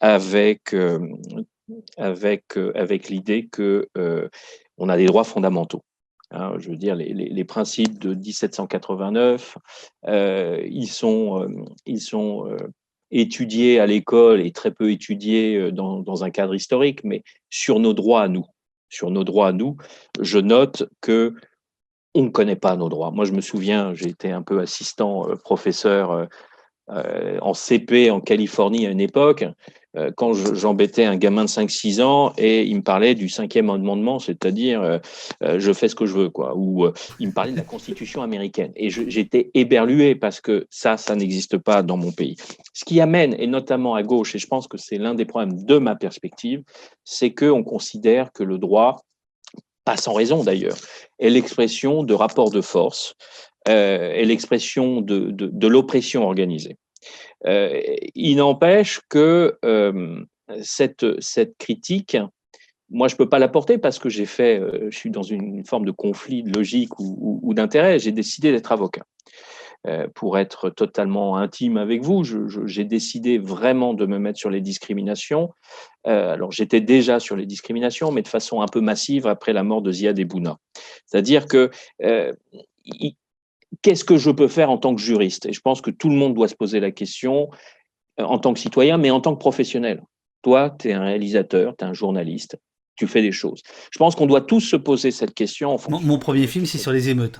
avec 0.00 0.72
euh, 0.72 0.98
avec 1.98 2.56
euh, 2.56 2.72
avec 2.74 3.10
l'idée 3.10 3.48
que 3.52 3.86
euh, 3.98 4.30
on 4.78 4.88
a 4.88 4.96
des 4.96 5.04
droits 5.04 5.24
fondamentaux. 5.24 5.82
Hein. 6.30 6.54
je 6.56 6.70
veux 6.70 6.76
dire, 6.76 6.94
les, 6.94 7.12
les, 7.12 7.44
principes 7.44 7.98
de 7.98 8.14
1789, 8.14 9.58
ils 10.08 10.88
sont, 10.88 11.46
ils 11.84 12.00
sont 12.00 12.48
étudiés 13.10 13.78
à 13.78 13.86
l'école 13.86 14.40
et 14.40 14.52
très 14.52 14.70
peu 14.70 14.90
étudiés 14.90 15.70
dans, 15.70 16.00
dans, 16.00 16.24
un 16.24 16.30
cadre 16.30 16.54
historique, 16.54 17.04
mais 17.04 17.22
sur 17.50 17.78
nos 17.78 17.92
droits 17.92 18.22
à 18.22 18.28
nous, 18.28 18.46
sur 18.88 19.10
nos 19.10 19.22
droits 19.22 19.48
à 19.48 19.52
nous, 19.52 19.76
je 20.20 20.38
note 20.38 20.88
que 21.02 21.34
on 22.14 22.22
ne 22.22 22.28
connaît 22.28 22.56
pas 22.56 22.76
nos 22.76 22.88
droits. 22.88 23.10
Moi, 23.10 23.24
je 23.24 23.32
me 23.32 23.40
souviens, 23.40 23.92
j'ai 23.94 24.08
été 24.08 24.30
un 24.30 24.42
peu 24.42 24.60
assistant 24.60 25.28
euh, 25.28 25.36
professeur 25.36 26.12
euh, 26.12 26.24
euh, 26.90 27.38
en 27.40 27.54
CP 27.54 28.10
en 28.10 28.20
Californie 28.20 28.86
à 28.86 28.90
une 28.90 29.00
époque, 29.00 29.44
quand 30.16 30.32
j'embêtais 30.34 31.04
un 31.04 31.14
gamin 31.14 31.44
de 31.44 31.48
5-6 31.48 32.02
ans 32.02 32.32
et 32.36 32.64
il 32.64 32.74
me 32.78 32.82
parlait 32.82 33.14
du 33.14 33.28
cinquième 33.28 33.70
amendement, 33.70 34.18
c'est-à-dire 34.18 34.98
je 35.40 35.72
fais 35.72 35.86
ce 35.86 35.94
que 35.94 36.04
je 36.04 36.14
veux, 36.14 36.30
quoi, 36.30 36.56
ou 36.56 36.88
il 37.20 37.28
me 37.28 37.32
parlait 37.32 37.52
de 37.52 37.56
la 37.56 37.62
Constitution 37.62 38.20
américaine. 38.20 38.72
Et 38.74 38.90
j'étais 38.90 39.52
éberlué 39.54 40.16
parce 40.16 40.40
que 40.40 40.66
ça, 40.68 40.96
ça 40.96 41.14
n'existe 41.14 41.58
pas 41.58 41.84
dans 41.84 41.96
mon 41.96 42.10
pays. 42.10 42.34
Ce 42.72 42.84
qui 42.84 43.00
amène, 43.00 43.36
et 43.38 43.46
notamment 43.46 43.94
à 43.94 44.02
gauche, 44.02 44.34
et 44.34 44.38
je 44.40 44.48
pense 44.48 44.66
que 44.66 44.78
c'est 44.78 44.98
l'un 44.98 45.14
des 45.14 45.26
problèmes 45.26 45.64
de 45.64 45.78
ma 45.78 45.94
perspective, 45.94 46.64
c'est 47.04 47.32
qu'on 47.32 47.62
considère 47.62 48.32
que 48.32 48.42
le 48.42 48.58
droit 48.58 49.04
pas 49.84 49.96
sans 49.96 50.14
raison 50.14 50.42
d'ailleurs, 50.42 50.76
est 51.18 51.30
l'expression 51.30 52.02
de 52.02 52.14
rapports 52.14 52.50
de 52.50 52.60
force, 52.60 53.14
euh, 53.68 54.12
est 54.12 54.24
l'expression 54.24 55.00
de, 55.00 55.30
de, 55.30 55.68
l'oppression 55.68 56.24
organisée. 56.24 56.76
Euh, 57.46 57.80
il 58.14 58.36
n'empêche 58.36 59.00
que 59.08 59.58
euh, 59.64 60.24
cette, 60.62 61.20
cette 61.20 61.56
critique, 61.58 62.16
moi 62.90 63.08
je 63.08 63.14
ne 63.14 63.18
peux 63.18 63.28
pas 63.28 63.38
la 63.38 63.48
porter 63.48 63.78
parce 63.78 63.98
que 63.98 64.08
j'ai 64.08 64.26
fait, 64.26 64.60
je 64.90 64.96
suis 64.96 65.10
dans 65.10 65.22
une 65.22 65.64
forme 65.64 65.84
de 65.84 65.90
conflit 65.90 66.42
de 66.42 66.56
logique 66.56 66.98
ou 66.98 67.52
d'intérêt, 67.54 67.98
j'ai 67.98 68.12
décidé 68.12 68.52
d'être 68.52 68.72
avocat. 68.72 69.04
Euh, 69.86 70.08
pour 70.14 70.38
être 70.38 70.70
totalement 70.70 71.36
intime 71.36 71.76
avec 71.76 72.02
vous, 72.02 72.24
j'ai 72.24 72.84
décidé 72.84 73.36
vraiment 73.36 73.92
de 73.92 74.06
me 74.06 74.18
mettre 74.18 74.38
sur 74.38 74.48
les 74.48 74.62
discriminations. 74.62 75.52
Euh, 76.06 76.32
alors 76.32 76.52
j'étais 76.52 76.80
déjà 76.80 77.20
sur 77.20 77.36
les 77.36 77.44
discriminations, 77.44 78.10
mais 78.10 78.22
de 78.22 78.28
façon 78.28 78.62
un 78.62 78.66
peu 78.66 78.80
massive 78.80 79.26
après 79.26 79.52
la 79.52 79.62
mort 79.62 79.82
de 79.82 79.92
Ziad 79.92 80.18
Bouna. 80.22 80.56
C'est-à-dire 81.04 81.46
que 81.46 81.70
euh, 82.02 82.32
qu'est-ce 83.82 84.04
que 84.04 84.16
je 84.16 84.30
peux 84.30 84.48
faire 84.48 84.70
en 84.70 84.78
tant 84.78 84.94
que 84.94 85.02
juriste? 85.02 85.44
Et 85.44 85.52
je 85.52 85.60
pense 85.60 85.82
que 85.82 85.90
tout 85.90 86.08
le 86.08 86.16
monde 86.16 86.32
doit 86.32 86.48
se 86.48 86.56
poser 86.56 86.80
la 86.80 86.90
question 86.90 87.50
en 88.16 88.38
tant 88.38 88.54
que 88.54 88.60
citoyen, 88.60 88.96
mais 88.96 89.10
en 89.10 89.20
tant 89.20 89.34
que 89.34 89.40
professionnel. 89.40 90.02
Toi, 90.40 90.70
tu 90.78 90.88
es 90.88 90.92
un 90.94 91.04
réalisateur, 91.04 91.74
tu 91.76 91.84
es 91.84 91.88
un 91.88 91.92
journaliste, 91.92 92.56
tu 92.96 93.06
fais 93.06 93.20
des 93.20 93.32
choses. 93.32 93.60
Je 93.90 93.98
pense 93.98 94.14
qu'on 94.14 94.26
doit 94.26 94.40
tous 94.40 94.60
se 94.60 94.76
poser 94.76 95.10
cette 95.10 95.34
question. 95.34 95.76
mon, 95.90 96.18
premier 96.18 96.46
film, 96.46 96.64
c'est 96.64 96.78
sur 96.78 96.92
les 96.92 97.10
émeutes. 97.10 97.38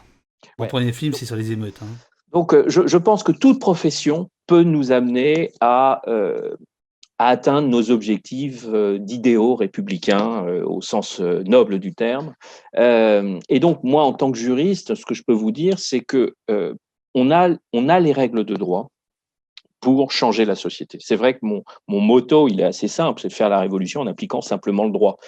Mon 0.58 0.66
premier 0.66 0.92
film, 0.92 1.14
c'est 1.14 1.24
sur 1.24 1.36
les 1.36 1.50
émeutes. 1.50 1.80
Hein. 1.82 1.86
Donc, 2.34 2.52
euh, 2.52 2.64
je, 2.66 2.98
pense 2.98 3.22
que 3.22 3.30
toute 3.30 3.60
profession 3.60 4.28
peut 4.48 4.64
nous 4.64 4.90
amener 4.90 5.52
à, 5.60 6.02
euh, 6.08 6.56
atteindre 7.20 7.68
nos 7.68 7.92
objectifs 7.92 8.66
euh, 8.66 8.98
d'idéaux 8.98 9.54
républicains 9.54 10.44
au 10.66 10.82
sens 10.82 11.20
noble 11.20 11.78
du 11.78 11.94
terme. 11.94 12.34
et 12.76 13.60
donc, 13.60 13.84
moi, 13.84 14.02
en 14.02 14.12
tant 14.12 14.32
que 14.32 14.38
juriste, 14.38 14.96
ce 14.96 15.06
que 15.06 15.14
je 15.14 15.22
peux 15.24 15.32
vous 15.32 15.52
dire, 15.52 15.78
c'est 15.78 16.00
que 16.00 16.34
on 17.16 17.30
a, 17.30 17.50
on 17.72 17.88
a 17.88 18.00
les 18.00 18.12
règles 18.12 18.44
de 18.44 18.56
droit 18.56 18.88
pour 19.84 20.12
changer 20.12 20.46
la 20.46 20.54
société. 20.54 20.96
C'est 20.98 21.14
vrai 21.14 21.34
que 21.34 21.40
mon, 21.42 21.62
mon 21.88 22.00
motto, 22.00 22.48
il 22.48 22.58
est 22.58 22.64
assez 22.64 22.88
simple, 22.88 23.20
c'est 23.20 23.28
de 23.28 23.34
faire 23.34 23.50
la 23.50 23.60
révolution 23.60 24.00
en 24.00 24.06
appliquant 24.06 24.40
simplement 24.40 24.84
le 24.84 24.92
droit. 24.92 25.18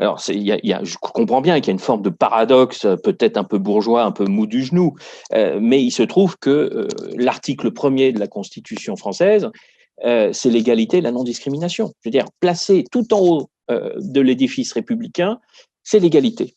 Alors, 0.00 0.20
y 0.28 0.58
y 0.64 0.72
a, 0.72 0.82
je 0.82 0.96
comprends 1.00 1.40
bien 1.40 1.54
qu'il 1.60 1.68
y 1.68 1.70
a 1.70 1.72
une 1.74 1.78
forme 1.78 2.02
de 2.02 2.10
paradoxe, 2.10 2.84
peut-être 3.04 3.36
un 3.36 3.44
peu 3.44 3.58
bourgeois, 3.58 4.02
un 4.02 4.10
peu 4.10 4.24
mou 4.24 4.46
du 4.46 4.64
genou, 4.64 4.96
euh, 5.34 5.60
mais 5.62 5.80
il 5.80 5.92
se 5.92 6.02
trouve 6.02 6.36
que 6.36 6.50
euh, 6.50 6.88
l'article 7.16 7.70
premier 7.70 8.10
de 8.10 8.18
la 8.18 8.26
Constitution 8.26 8.96
française, 8.96 9.48
euh, 10.04 10.32
c'est 10.32 10.50
l'égalité 10.50 10.98
et 10.98 11.00
la 11.00 11.12
non-discrimination. 11.12 11.92
Je 12.00 12.08
veux 12.08 12.12
dire, 12.12 12.26
placé 12.40 12.84
tout 12.90 13.14
en 13.14 13.20
haut 13.20 13.48
de 13.68 14.20
l'édifice 14.20 14.72
républicain, 14.72 15.38
c'est 15.82 16.00
l'égalité. 16.00 16.56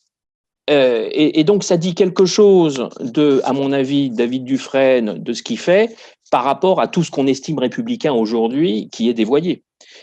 Et, 0.68 1.40
et, 1.40 1.44
donc, 1.44 1.62
ça 1.62 1.78
dit 1.78 1.94
quelque 1.94 2.26
chose 2.26 2.88
de, 3.00 3.40
à 3.44 3.54
mon 3.54 3.72
avis, 3.72 4.10
David 4.10 4.44
Dufresne, 4.44 5.22
de 5.22 5.32
ce 5.32 5.42
qu'il 5.42 5.58
fait 5.58 5.94
par 6.30 6.44
rapport 6.44 6.80
à 6.80 6.88
tout 6.88 7.04
ce 7.04 7.10
qu'on 7.10 7.26
estime 7.26 7.58
républicain 7.58 8.12
aujourd'hui, 8.12 8.88
qui 8.90 9.08
est 9.08 9.14
dévoyé. 9.14 9.62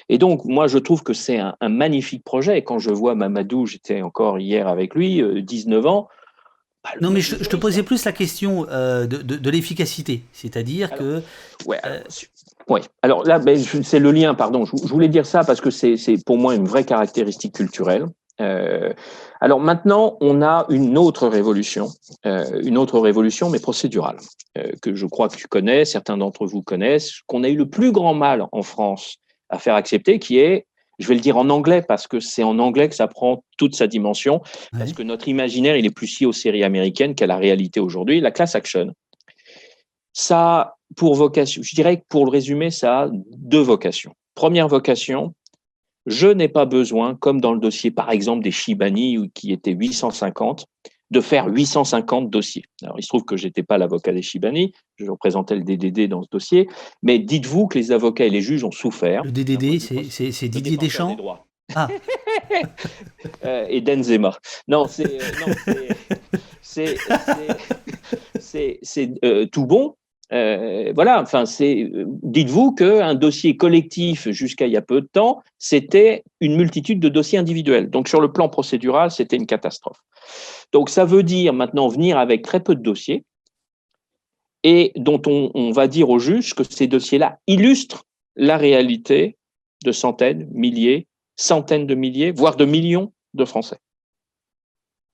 Et 0.09 0.17
donc, 0.17 0.45
moi, 0.45 0.67
je 0.67 0.77
trouve 0.77 1.03
que 1.03 1.13
c'est 1.13 1.39
un, 1.39 1.55
magnifique 1.69 2.23
projet. 2.23 2.57
Et 2.57 2.63
quand 2.63 2.79
je 2.79 2.91
vois 2.91 3.15
Mamadou, 3.15 3.65
j'étais 3.65 4.01
encore 4.01 4.39
hier 4.39 4.67
avec 4.67 4.95
lui, 4.95 5.21
19 5.43 5.85
ans, 5.85 6.07
bah, 6.83 6.91
non, 7.01 7.11
mais 7.11 7.21
je, 7.21 7.35
te 7.35 7.55
posais 7.55 7.83
plus 7.83 8.03
la 8.03 8.11
question 8.11 8.63
de, 8.63 9.05
de, 9.05 9.49
l'efficacité, 9.49 10.23
c'est-à-dire 10.33 10.91
que. 10.91 11.21
Ouais, 11.65 11.79
oui, 12.69 12.79
alors 13.01 13.23
là, 13.25 13.39
ben, 13.39 13.57
c'est 13.57 13.99
le 13.99 14.11
lien, 14.11 14.33
pardon. 14.33 14.65
Je, 14.65 14.87
voulais 14.87 15.09
dire 15.09 15.25
ça 15.25 15.43
parce 15.43 15.59
que 15.59 15.69
c'est 15.69 15.97
pour 16.25 16.37
moi 16.37 16.55
une 16.55 16.67
vraie 16.67 16.85
caractéristique 16.85 17.55
culturelle. 17.55 18.05
Euh, 18.41 18.93
alors 19.41 19.59
maintenant, 19.59 20.17
on 20.21 20.41
a 20.41 20.65
une 20.69 20.97
autre 20.97 21.27
révolution, 21.27 21.89
euh, 22.25 22.61
une 22.63 22.77
autre 22.77 22.99
révolution, 22.99 23.49
mais 23.49 23.59
procédurale, 23.59 24.17
euh, 24.57 24.71
que 24.81 24.95
je 24.95 25.05
crois 25.05 25.29
que 25.29 25.35
tu 25.35 25.47
connais, 25.47 25.85
certains 25.85 26.17
d'entre 26.17 26.45
vous 26.45 26.61
connaissent, 26.61 27.21
qu'on 27.27 27.43
a 27.43 27.49
eu 27.49 27.55
le 27.55 27.69
plus 27.69 27.91
grand 27.91 28.13
mal 28.13 28.47
en 28.51 28.63
France 28.63 29.17
à 29.49 29.59
faire 29.59 29.75
accepter, 29.75 30.17
qui 30.19 30.39
est, 30.39 30.65
je 30.99 31.07
vais 31.07 31.15
le 31.15 31.21
dire 31.21 31.37
en 31.37 31.49
anglais 31.49 31.83
parce 31.87 32.07
que 32.07 32.19
c'est 32.19 32.43
en 32.43 32.57
anglais 32.59 32.89
que 32.89 32.95
ça 32.95 33.07
prend 33.07 33.43
toute 33.57 33.75
sa 33.75 33.87
dimension, 33.87 34.41
parce 34.71 34.93
que 34.93 35.03
notre 35.03 35.27
imaginaire, 35.27 35.75
il 35.75 35.85
est 35.85 35.91
plus 35.91 36.07
si 36.07 36.25
aux 36.25 36.33
séries 36.33 36.63
américaines 36.63 37.15
qu'à 37.15 37.27
la 37.27 37.37
réalité 37.37 37.79
aujourd'hui, 37.79 38.19
la 38.21 38.31
class 38.31 38.55
action. 38.55 38.93
Ça 40.13 40.75
pour 40.95 41.15
vocation, 41.15 41.61
je 41.63 41.75
dirais 41.75 41.97
que 41.97 42.03
pour 42.07 42.25
le 42.25 42.31
résumer, 42.31 42.69
ça 42.69 43.03
a 43.03 43.09
deux 43.11 43.61
vocations. 43.61 44.13
Première 44.35 44.67
vocation, 44.67 45.33
je 46.05 46.27
n'ai 46.27 46.49
pas 46.49 46.65
besoin, 46.65 47.15
comme 47.15 47.39
dans 47.41 47.53
le 47.53 47.59
dossier 47.59 47.91
par 47.91 48.11
exemple 48.11 48.43
des 48.43 48.51
Shibani, 48.51 49.31
qui 49.33 49.51
étaient 49.51 49.71
850, 49.71 50.65
de 51.11 51.21
faire 51.21 51.47
850 51.47 52.29
dossiers. 52.29 52.63
Alors, 52.81 52.99
il 52.99 53.03
se 53.03 53.07
trouve 53.07 53.23
que 53.23 53.37
je 53.37 53.45
n'étais 53.45 53.63
pas 53.63 53.77
l'avocat 53.77 54.11
des 54.11 54.21
Shibani, 54.21 54.73
je 54.97 55.09
représentais 55.09 55.55
le 55.55 55.63
DDD 55.63 56.09
dans 56.09 56.23
ce 56.23 56.27
dossier, 56.29 56.67
mais 57.03 57.19
dites-vous 57.19 57.67
que 57.67 57.77
les 57.77 57.91
avocats 57.91 58.25
et 58.25 58.29
les 58.29 58.41
juges 58.41 58.63
ont 58.63 58.71
souffert. 58.71 59.23
Le 59.23 59.31
DDD, 59.31 59.79
c'est 59.79 60.49
Didier 60.49 60.77
Deschamps 60.77 61.15
ah. 61.75 61.87
euh, 63.45 63.65
Et 63.69 63.81
Denzema. 63.81 64.37
Non, 64.67 64.87
c'est 64.89 65.19
c'est 68.81 69.13
euh, 69.23 69.45
tout 69.45 69.65
bon, 69.65 69.95
euh, 70.33 70.91
voilà, 70.95 71.21
enfin, 71.21 71.45
c'est. 71.45 71.91
Dites-vous 72.23 72.73
qu'un 72.73 73.13
dossier 73.13 73.55
collectif 73.55 74.29
jusqu'à 74.29 74.65
il 74.65 74.73
y 74.73 74.77
a 74.77 74.81
peu 74.81 75.01
de 75.01 75.07
temps, 75.07 75.43
c'était 75.59 76.23
une 76.39 76.55
multitude 76.55 76.99
de 76.99 77.09
dossiers 77.09 77.37
individuels. 77.37 77.89
Donc, 77.89 78.07
sur 78.07 78.19
le 78.19 78.31
plan 78.31 78.49
procédural, 78.49 79.11
c'était 79.11 79.35
une 79.35 79.45
catastrophe. 79.45 79.99
Donc, 80.71 80.89
ça 80.89 81.05
veut 81.05 81.23
dire 81.23 81.53
maintenant 81.53 81.87
venir 81.87 82.17
avec 82.17 82.41
très 82.41 82.61
peu 82.61 82.73
de 82.73 82.81
dossiers 82.81 83.23
et 84.63 84.91
dont 84.95 85.21
on, 85.27 85.71
va 85.71 85.87
dire 85.87 86.09
aux 86.09 86.19
juges 86.19 86.55
que 86.55 86.63
ces 86.63 86.87
dossiers-là 86.87 87.37
illustrent 87.47 88.05
la 88.35 88.57
réalité 88.57 89.37
de 89.83 89.91
centaines, 89.91 90.47
milliers, 90.51 91.05
centaines 91.35 91.85
de 91.85 91.95
milliers, 91.95 92.31
voire 92.31 92.55
de 92.55 92.65
millions 92.65 93.11
de 93.33 93.45
Français 93.45 93.77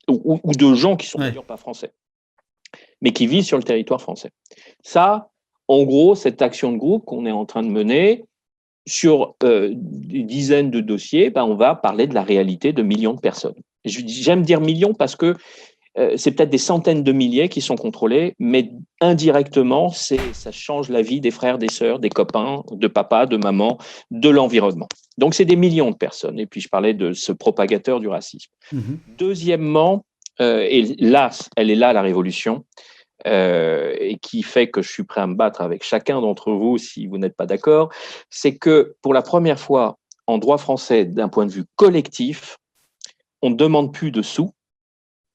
ou, 0.08 0.40
de 0.46 0.74
gens 0.74 0.96
qui 0.96 1.08
sont 1.08 1.20
d'ailleurs 1.20 1.46
pas 1.46 1.58
français 1.58 1.94
mais 3.02 3.12
qui 3.12 3.28
vit 3.28 3.44
sur 3.44 3.58
le 3.58 3.64
territoire 3.64 4.02
français. 4.02 4.32
Ça, 4.84 5.30
en 5.68 5.84
gros, 5.84 6.16
cette 6.16 6.42
action 6.42 6.72
de 6.72 6.78
groupe 6.78 7.06
qu'on 7.06 7.26
est 7.26 7.32
en 7.32 7.46
train 7.46 7.64
de 7.64 7.70
mener 7.70 8.26
sur 8.88 9.36
euh, 9.44 9.72
des 9.76 10.24
dizaines 10.24 10.72
de 10.72 10.80
dossiers, 10.80 11.30
ben, 11.30 11.44
on 11.44 11.56
va 11.56 11.76
parler 11.76 12.08
de 12.08 12.14
la 12.14 12.24
réalité 12.24 12.74
de 12.74 12.82
millions 12.82 13.14
de 13.14 13.20
personnes. 13.20 13.56
J'aime 13.86 14.42
dire 14.42 14.62
millions 14.62 14.94
parce 14.94 15.16
que 15.16 15.36
euh, 15.98 16.14
c'est 16.18 16.32
peut-être 16.32 16.50
des 16.50 16.58
centaines 16.58 17.04
de 17.04 17.12
milliers 17.12 17.50
qui 17.50 17.62
sont 17.62 17.76
contrôlés, 17.76 18.34
mais 18.40 18.72
indirectement, 19.02 19.90
ça 19.90 20.52
change 20.52 20.90
la 20.90 21.02
vie 21.02 21.20
des 21.20 21.32
frères, 21.32 21.58
des 21.58 21.70
sœurs, 21.70 22.00
des 22.00 22.10
copains, 22.10 22.64
de 22.72 22.88
papa, 22.88 23.26
de 23.26 23.38
maman, 23.38 23.78
de 24.12 24.30
l'environnement. 24.30 24.88
Donc, 25.18 25.34
c'est 25.34 25.46
des 25.46 25.56
millions 25.56 25.92
de 25.92 25.96
personnes. 25.98 26.40
Et 26.40 26.46
puis, 26.46 26.62
je 26.62 26.70
parlais 26.70 26.94
de 26.94 27.14
ce 27.14 27.32
propagateur 27.32 28.00
du 28.00 28.08
racisme. 28.08 28.52
Mm-hmm. 28.74 28.98
Deuxièmement, 29.18 30.06
et 30.40 30.96
là, 31.00 31.32
elle 31.58 31.70
est 31.70 31.76
là 31.76 31.94
la 31.94 32.02
révolution, 32.02 32.66
euh, 33.28 33.94
et 34.00 34.18
qui 34.18 34.44
fait 34.44 34.70
que 34.70 34.82
je 34.82 34.90
suis 34.90 35.04
prêt 35.04 35.20
à 35.20 35.28
me 35.28 35.36
battre 35.36 35.60
avec 35.60 35.84
chacun 35.84 36.22
d'entre 36.22 36.54
vous 36.54 36.78
si 36.78 37.06
vous 37.06 37.18
n'êtes 37.18 37.36
pas 37.36 37.46
d'accord, 37.46 37.92
c'est 38.30 38.56
que 38.56 38.96
pour 39.02 39.14
la 39.14 39.22
première 39.22 39.60
fois 39.60 39.98
en 40.26 40.38
droit 40.38 40.58
français, 40.58 41.04
d'un 41.04 41.28
point 41.28 41.46
de 41.46 41.52
vue 41.52 41.66
collectif, 41.76 42.56
on 43.42 43.50
ne 43.50 43.56
demande 43.56 43.94
plus 43.94 44.12
de 44.12 44.22
sous. 44.22 44.52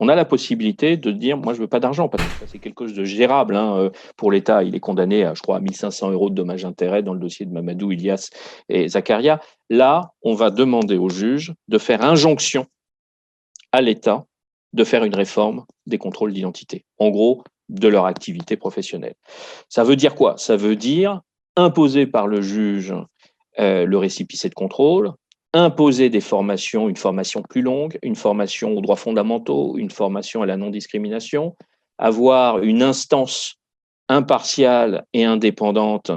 On 0.01 0.09
a 0.09 0.15
la 0.15 0.25
possibilité 0.25 0.97
de 0.97 1.11
dire, 1.11 1.37
moi 1.37 1.53
je 1.53 1.61
veux 1.61 1.69
pas 1.69 1.79
d'argent, 1.79 2.09
parce 2.09 2.25
que 2.25 2.47
c'est 2.47 2.59
quelque 2.59 2.87
chose 2.87 2.97
de 2.97 3.05
gérable 3.05 3.55
hein, 3.55 3.77
euh, 3.77 3.91
pour 4.17 4.33
l'État. 4.33 4.63
Il 4.63 4.75
est 4.75 4.81
condamné 4.81 5.25
à, 5.25 5.35
je 5.35 5.43
crois, 5.43 5.59
à 5.59 5.61
1500 5.61 6.11
euros 6.11 6.31
de 6.31 6.35
dommages 6.35 6.65
intérêts 6.65 7.03
dans 7.03 7.13
le 7.13 7.21
dossier 7.21 7.45
de 7.45 7.53
Mamadou, 7.53 7.93
Ilias 7.93 8.31
et 8.71 8.89
Zakaria. 8.89 9.41
Là, 9.69 10.13
on 10.23 10.33
va 10.35 10.51
demander 10.51 10.97
au 10.97 11.11
juge 11.11 11.53
de 11.69 11.77
faire 11.77 12.03
injonction 12.03 12.65
à 13.73 13.83
l'État 13.83 14.25
de 14.75 14.85
faire 14.85 15.05
une 15.05 15.15
réforme 15.15 15.65
des 15.87 15.99
contrôles 15.99 16.33
d'identité. 16.33 16.85
En 16.99 17.11
gros, 17.11 17.45
de 17.69 17.89
leur 17.89 18.07
activité 18.07 18.57
professionnelle. 18.57 19.15
Ça 19.69 19.85
veut 19.85 19.97
dire 19.97 20.15
quoi? 20.15 20.35
Ça 20.37 20.57
veut 20.57 20.77
dire 20.77 21.21
imposer 21.57 22.07
par 22.07 22.27
le 22.27 22.43
juge 22.43 22.93
euh, 23.61 23.87
le 23.87 23.99
récipicé 23.99 24.49
de 24.49 24.55
contrôle, 24.55 25.13
imposer 25.53 26.11
des 26.11 26.21
formations, 26.21 26.89
une 26.89 26.97
formation 26.97 27.41
plus 27.43 27.63
longue, 27.63 27.99
une 28.03 28.17
formation 28.17 28.77
aux 28.77 28.81
droits 28.81 28.97
fondamentaux, 28.97 29.79
une 29.79 29.91
formation 29.91 30.43
à 30.43 30.47
la 30.47 30.57
non-discrimination, 30.57 31.57
avoir 31.97 32.59
une 32.59 32.83
instance 32.83 33.55
impartiale 34.09 35.05
et 35.13 35.25
indépendante 35.25 36.11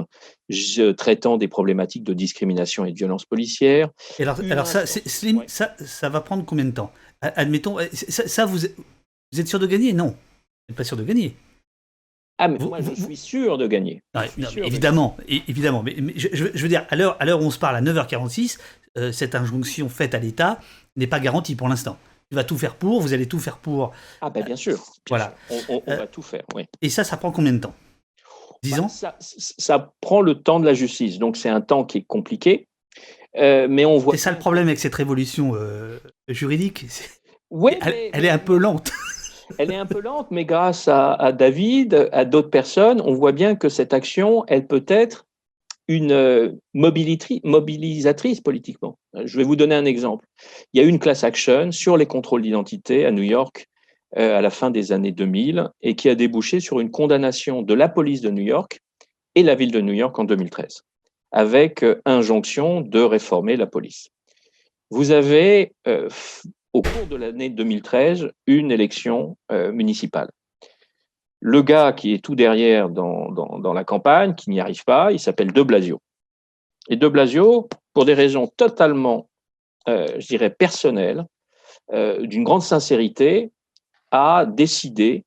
traitant 0.96 1.36
des 1.36 1.48
problématiques 1.48 2.04
de 2.04 2.14
discrimination 2.14 2.84
et 2.84 2.92
de 2.92 2.96
violence 2.96 3.24
policière. 3.24 3.90
alors, 4.18 4.40
alors 4.50 4.66
ça, 4.66 4.84
ça, 4.86 5.74
ça 5.78 6.08
va 6.08 6.20
prendre 6.20 6.44
combien 6.44 6.64
de 6.64 6.72
temps? 6.72 6.90
Admettons, 7.20 7.78
ça, 7.92 8.46
vous, 8.46 8.58
vous, 9.32 9.40
êtes 9.40 9.48
sûr 9.48 9.58
de 9.58 9.66
gagner? 9.66 9.92
Non, 9.92 10.08
vous 10.08 10.14
n'êtes 10.68 10.76
pas 10.76 10.84
sûr 10.84 10.96
de 10.96 11.04
gagner. 11.04 11.36
Ah, 12.38 12.46
mais 12.46 12.58
moi, 12.58 12.80
je 12.80 12.94
suis 12.94 13.16
sûr 13.16 13.58
de 13.58 13.66
gagner. 13.66 14.00
évidemment, 14.64 15.16
évidemment. 15.26 15.82
Mais, 15.82 15.96
je, 16.16 16.44
veux 16.44 16.68
dire, 16.68 16.86
à 16.88 16.96
l'heure 16.96 17.42
où 17.42 17.44
on 17.44 17.50
se 17.50 17.58
parle, 17.58 17.76
à 17.76 17.82
9h46, 17.82 18.58
euh, 18.96 19.12
cette 19.12 19.34
injonction 19.34 19.88
faite 19.88 20.14
à 20.14 20.18
l'État 20.18 20.60
n'est 20.96 21.08
pas 21.08 21.20
garantie 21.20 21.56
pour 21.56 21.68
l'instant. 21.68 21.98
Il 22.30 22.34
va 22.34 22.44
tout 22.44 22.58
faire 22.58 22.76
pour, 22.76 23.00
vous 23.00 23.12
allez 23.12 23.26
tout 23.26 23.38
faire 23.38 23.58
pour. 23.58 23.92
Ah, 24.20 24.30
ben 24.30 24.44
bien 24.44 24.56
sûr. 24.56 24.84
voilà. 25.08 25.34
On, 25.68 25.82
euh, 25.88 25.96
va 25.96 26.06
tout 26.06 26.22
faire, 26.22 26.44
oui. 26.54 26.64
Et 26.82 26.90
ça, 26.90 27.02
ça 27.02 27.16
prend 27.16 27.32
combien 27.32 27.52
de 27.52 27.58
temps? 27.58 27.74
Disons 28.62 28.88
bah, 29.02 29.16
ça, 29.20 29.92
prend 30.00 30.20
le 30.20 30.42
temps 30.42 30.60
de 30.60 30.66
la 30.66 30.74
justice. 30.74 31.18
Donc, 31.18 31.36
c'est 31.36 31.48
un 31.48 31.60
temps 31.60 31.84
qui 31.84 31.98
est 31.98 32.04
compliqué. 32.06 32.68
Euh, 33.36 33.66
mais 33.68 33.84
on 33.84 33.98
voit. 33.98 34.14
C'est 34.14 34.24
ça 34.24 34.32
le 34.32 34.38
problème 34.38 34.66
avec 34.66 34.78
cette 34.78 34.94
révolution 34.94 35.54
juridique. 36.28 36.86
Oui, 37.50 37.72
elle, 38.12 38.24
est 38.24 38.30
un 38.30 38.38
peu 38.38 38.58
lente. 38.58 38.92
elle 39.58 39.72
est 39.72 39.76
un 39.76 39.86
peu 39.86 40.00
lente, 40.00 40.30
mais 40.30 40.44
grâce 40.44 40.88
à, 40.88 41.32
David, 41.32 42.08
à 42.12 42.24
d'autres 42.24 42.50
personnes, 42.50 43.00
on 43.00 43.14
voit 43.14 43.32
bien 43.32 43.56
que 43.56 43.68
cette 43.68 43.94
action, 43.94 44.44
elle 44.48 44.66
peut 44.66 44.84
être 44.88 45.26
une 45.88 46.12
euh, 46.12 46.52
mobilisatrice 46.74 48.42
politiquement. 48.42 48.98
Je 49.24 49.38
vais 49.38 49.44
vous 49.44 49.56
donner 49.56 49.74
un 49.74 49.86
exemple. 49.86 50.26
Il 50.72 50.80
y 50.80 50.84
a 50.84 50.86
eu 50.86 50.90
une 50.90 50.98
class 50.98 51.24
action 51.24 51.72
sur 51.72 51.96
les 51.96 52.04
contrôles 52.04 52.42
d'identité 52.42 53.06
à 53.06 53.10
New 53.10 53.22
York 53.22 53.66
euh, 54.18 54.36
à 54.36 54.42
la 54.42 54.50
fin 54.50 54.70
des 54.70 54.92
années 54.92 55.12
2000 55.12 55.70
et 55.80 55.96
qui 55.96 56.10
a 56.10 56.14
débouché 56.14 56.60
sur 56.60 56.80
une 56.80 56.90
condamnation 56.90 57.62
de 57.62 57.72
la 57.72 57.88
police 57.88 58.20
de 58.20 58.30
New 58.30 58.42
York 58.42 58.80
et 59.34 59.42
la 59.42 59.54
ville 59.54 59.72
de 59.72 59.80
New 59.80 59.94
York 59.94 60.18
en 60.18 60.24
2013, 60.24 60.82
avec 61.32 61.82
euh, 61.82 62.00
injonction 62.04 62.80
de 62.80 63.00
réformer 63.00 63.56
la 63.56 63.66
police. 63.66 64.08
Vous 64.90 65.10
avez 65.10 65.74
au 66.72 66.82
cours 66.82 67.06
de 67.08 67.16
l'année 67.16 67.50
2013 67.50 68.30
une 68.46 68.70
élection 68.70 69.36
euh, 69.50 69.72
municipale. 69.72 70.30
Le 71.40 71.62
gars 71.62 71.92
qui 71.92 72.14
est 72.14 72.24
tout 72.24 72.34
derrière 72.34 72.88
dans, 72.88 73.72
la 73.74 73.84
campagne, 73.84 74.34
qui 74.34 74.50
n'y 74.50 74.60
arrive 74.60 74.84
pas, 74.84 75.12
il 75.12 75.20
s'appelle 75.20 75.52
De 75.52 75.62
Blasio. 75.62 76.00
Et 76.88 76.96
De 76.96 77.08
Blasio, 77.08 77.68
pour 77.94 78.04
des 78.04 78.14
raisons 78.14 78.48
totalement, 78.56 79.28
euh, 79.88 80.06
je 80.18 80.26
dirais, 80.26 80.50
personnelles, 80.50 81.24
euh, 81.92 82.26
d'une 82.26 82.44
grande 82.44 82.62
sincérité, 82.62 83.50
a 84.10 84.46
décidé 84.46 85.24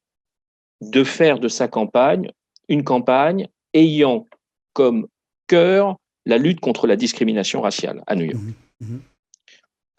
de 0.81 1.03
faire 1.03 1.39
de 1.39 1.47
sa 1.47 1.67
campagne 1.67 2.31
une 2.67 2.83
campagne 2.83 3.47
ayant 3.73 4.27
comme 4.73 5.07
cœur 5.51 5.97
la 6.25 6.37
lutte 6.37 6.59
contre 6.59 6.87
la 6.87 6.95
discrimination 6.95 7.61
raciale 7.61 8.03
à 8.07 8.15
New 8.15 8.25
York. 8.25 8.43
Mmh 8.79 8.85
mmh 8.85 8.99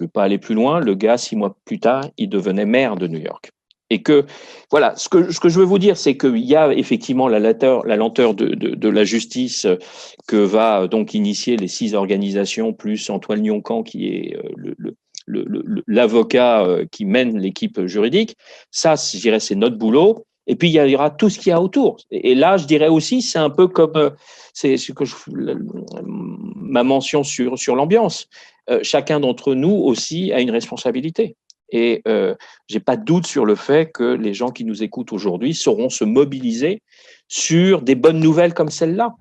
ne 0.00 0.06
pas 0.08 0.24
aller 0.24 0.38
plus 0.38 0.56
loin, 0.56 0.80
le 0.80 0.94
gars, 0.96 1.16
six 1.16 1.36
mois 1.36 1.56
plus 1.64 1.78
tard, 1.78 2.04
il 2.16 2.28
devenait 2.28 2.66
maire 2.66 2.96
de 2.96 3.06
New 3.06 3.20
York. 3.20 3.52
Et 3.88 4.02
que, 4.02 4.24
voilà, 4.70 4.96
ce 4.96 5.08
que, 5.08 5.30
ce 5.30 5.38
que 5.38 5.48
je 5.48 5.60
veux 5.60 5.64
vous 5.64 5.78
dire, 5.78 5.96
c'est 5.96 6.16
qu'il 6.16 6.38
y 6.38 6.56
a 6.56 6.72
effectivement 6.72 7.28
la 7.28 7.38
lenteur, 7.38 7.86
la 7.86 7.94
lenteur 7.94 8.34
de, 8.34 8.46
de, 8.54 8.88
la 8.88 9.04
justice 9.04 9.66
que 10.26 10.36
va 10.36 10.88
donc 10.88 11.14
initier 11.14 11.56
les 11.56 11.68
six 11.68 11.94
organisations, 11.94 12.72
plus 12.72 13.10
Antoine 13.10 13.46
Lioncan, 13.46 13.84
qui 13.84 14.08
est 14.08 14.36
euh, 14.36 14.74
le, 14.78 14.96
l'avocat 15.86 16.64
euh, 16.64 16.86
qui 16.90 17.04
mène 17.04 17.38
l'équipe 17.38 17.84
juridique. 17.84 18.34
Ça, 18.70 18.94
je 18.96 19.18
dirais, 19.18 19.40
c'est 19.40 19.54
notre 19.54 19.76
boulot. 19.76 20.26
Et 20.46 20.56
puis 20.56 20.68
il 20.68 20.74
y 20.74 20.94
aura 20.94 21.10
tout 21.10 21.30
ce 21.30 21.38
qu'il 21.38 21.50
y 21.50 21.52
a 21.52 21.60
autour. 21.60 21.98
Et, 22.10 22.34
là, 22.34 22.56
je 22.56 22.66
dirais 22.66 22.88
aussi, 22.88 23.22
c'est 23.22 23.38
un 23.38 23.50
peu 23.50 23.68
comme 23.68 23.96
euh, 23.96 24.10
c'est 24.52 24.76
ce 24.76 24.92
que 24.92 25.04
je, 25.04 25.14
ma 26.56 26.82
mention 26.82 27.22
sur 27.22 27.58
sur 27.58 27.76
l'ambiance. 27.76 28.28
Euh, 28.70 28.80
chacun 28.82 29.20
d'entre 29.20 29.54
nous 29.54 29.74
aussi 29.74 30.32
a 30.32 30.40
une 30.40 30.50
responsabilité. 30.50 31.36
Et 31.70 32.02
euh, 32.06 32.34
j'ai 32.68 32.80
pas 32.80 32.96
de 32.96 33.04
doute 33.04 33.26
sur 33.26 33.44
le 33.46 33.54
fait 33.54 33.90
que 33.90 34.04
les 34.04 34.34
gens 34.34 34.50
qui 34.50 34.64
nous 34.64 34.82
écoutent 34.82 35.12
aujourd'hui 35.12 35.54
sauront 35.54 35.88
se 35.88 36.04
mobiliser 36.04 36.82
sur 37.28 37.80
des 37.80 37.94
bonnes 37.94 38.20
nouvelles 38.20 38.52
comme 38.52 38.68
celle-là. 38.68 39.14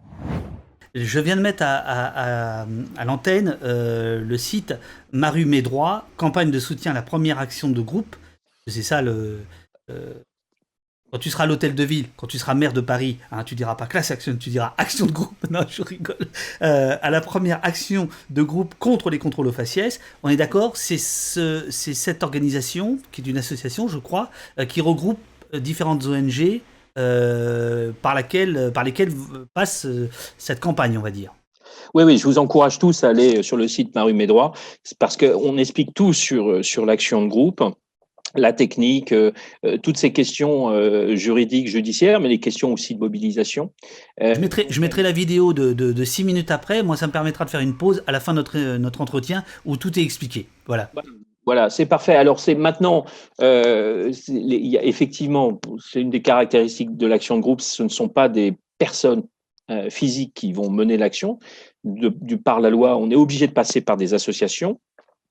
Je 0.93 1.19
viens 1.21 1.37
de 1.37 1.41
mettre 1.41 1.63
à, 1.65 2.65
l'antenne 3.05 3.57
euh, 3.63 4.19
le 4.19 4.37
site 4.37 4.73
Maru 5.13 5.45
Mes 5.45 5.61
Droits, 5.61 6.05
campagne 6.17 6.51
de 6.51 6.59
soutien 6.59 6.91
à 6.91 6.93
la 6.93 7.01
première 7.01 7.39
action 7.39 7.69
de 7.69 7.81
groupe. 7.81 8.17
C'est 8.67 8.83
ça 8.83 9.01
le. 9.01 9.39
Euh, 11.13 11.17
quand 11.17 11.19
tu 11.19 11.29
seras 11.29 11.43
à 11.43 11.47
l'hôtel 11.47 11.75
de 11.75 11.83
ville, 11.83 12.05
quand 12.15 12.27
tu 12.27 12.39
seras 12.39 12.53
maire 12.53 12.73
de 12.73 12.81
Paris, 12.81 13.17
hein, 13.31 13.43
tu 13.43 13.55
diras 13.55 13.75
pas 13.75 13.85
classe 13.85 14.11
action, 14.11 14.35
tu 14.37 14.49
diras 14.49 14.73
action 14.77 15.05
de 15.05 15.11
groupe. 15.11 15.35
Non, 15.49 15.65
je 15.69 15.81
rigole. 15.81 16.27
Euh, 16.61 16.97
à 17.01 17.09
la 17.09 17.19
première 17.19 17.59
action 17.63 18.07
de 18.29 18.41
groupe 18.41 18.73
contre 18.79 19.09
les 19.09 19.19
contrôles 19.19 19.47
aux 19.47 19.51
faciès, 19.51 19.99
on 20.23 20.29
est 20.29 20.37
d'accord, 20.37 20.77
c'est 20.77 20.97
ce, 20.97 21.65
cette 21.69 22.23
organisation, 22.23 22.99
qui 23.11 23.21
est 23.21 23.27
une 23.27 23.37
association, 23.37 23.87
je 23.89 23.97
crois, 23.97 24.29
qui 24.69 24.79
regroupe 24.79 25.19
différentes 25.53 26.05
ONG 26.05 26.61
euh, 26.97 27.91
par, 28.01 28.15
lesquelles 28.15 28.71
passe 29.53 29.85
euh, 29.85 30.09
cette 30.37 30.59
campagne, 30.59 30.97
on 30.97 31.01
va 31.01 31.11
dire. 31.11 31.33
Oui, 31.93 32.03
oui, 32.03 32.17
je 32.17 32.25
vous 32.25 32.37
encourage 32.37 32.79
tous 32.79 33.05
à 33.05 33.09
aller 33.09 33.43
sur 33.43 33.55
le 33.55 33.67
site 33.69 33.95
Maru 33.95 34.13
Mes 34.13 34.27
Droits, 34.27 34.51
parce 34.99 35.15
qu'on 35.15 35.57
explique 35.57 35.93
tout 35.93 36.11
sur, 36.11 36.63
sur 36.63 36.85
l'action 36.85 37.21
de 37.21 37.29
groupe 37.29 37.63
la 38.35 38.53
technique, 38.53 39.11
euh, 39.11 39.31
toutes 39.83 39.97
ces 39.97 40.11
questions 40.13 40.71
juridiques, 41.15 41.67
judiciaires, 41.67 42.19
mais 42.19 42.29
les 42.29 42.39
questions 42.39 42.73
aussi 42.73 42.95
de 42.95 42.99
mobilisation. 42.99 43.71
je, 44.19 44.39
mettrai, 44.39 44.67
je 44.69 44.81
mettrai 44.81 45.03
la 45.03 45.11
vidéo 45.11 45.53
de, 45.53 45.73
de, 45.73 46.03
six 46.03 46.23
minutes 46.23 46.51
après. 46.51 46.83
Moi, 46.83 46.97
ça 46.97 47.07
me 47.07 47.11
permettra 47.11 47.45
de 47.45 47.49
faire 47.49 47.59
une 47.59 47.77
pause 47.77 48.03
à 48.07 48.11
la 48.11 48.19
fin 48.19 48.33
de 48.33 48.37
notre, 48.37 48.77
notre 48.77 49.01
entretien 49.01 49.43
où 49.65 49.77
tout 49.77 49.97
est 49.99 50.03
expliqué. 50.03 50.47
Voilà. 50.65 50.89
Bah, 50.93 51.01
voilà, 51.45 51.69
c'est 51.69 51.85
parfait. 51.85 52.15
Alors 52.15 52.39
c'est 52.39 52.55
maintenant, 52.55 53.05
euh, 53.41 54.11
il 54.27 54.67
y 54.67 54.77
a, 54.77 54.83
effectivement, 54.83 55.59
c'est 55.79 56.01
une 56.01 56.11
des 56.11 56.21
caractéristiques 56.21 56.95
de 56.95 57.07
l'action 57.07 57.37
de 57.37 57.41
groupe, 57.41 57.61
ce 57.61 57.83
ne 57.83 57.89
sont 57.89 58.09
pas 58.09 58.29
des 58.29 58.53
personnes 58.77 59.23
euh, 59.71 59.89
physiques 59.89 60.33
qui 60.35 60.53
vont 60.53 60.69
mener 60.69 60.97
l'action. 60.97 61.39
Par 62.43 62.59
la 62.59 62.69
loi, 62.69 62.95
on 62.97 63.09
est 63.09 63.15
obligé 63.15 63.47
de 63.47 63.53
passer 63.53 63.81
par 63.81 63.97
des 63.97 64.13
associations. 64.13 64.79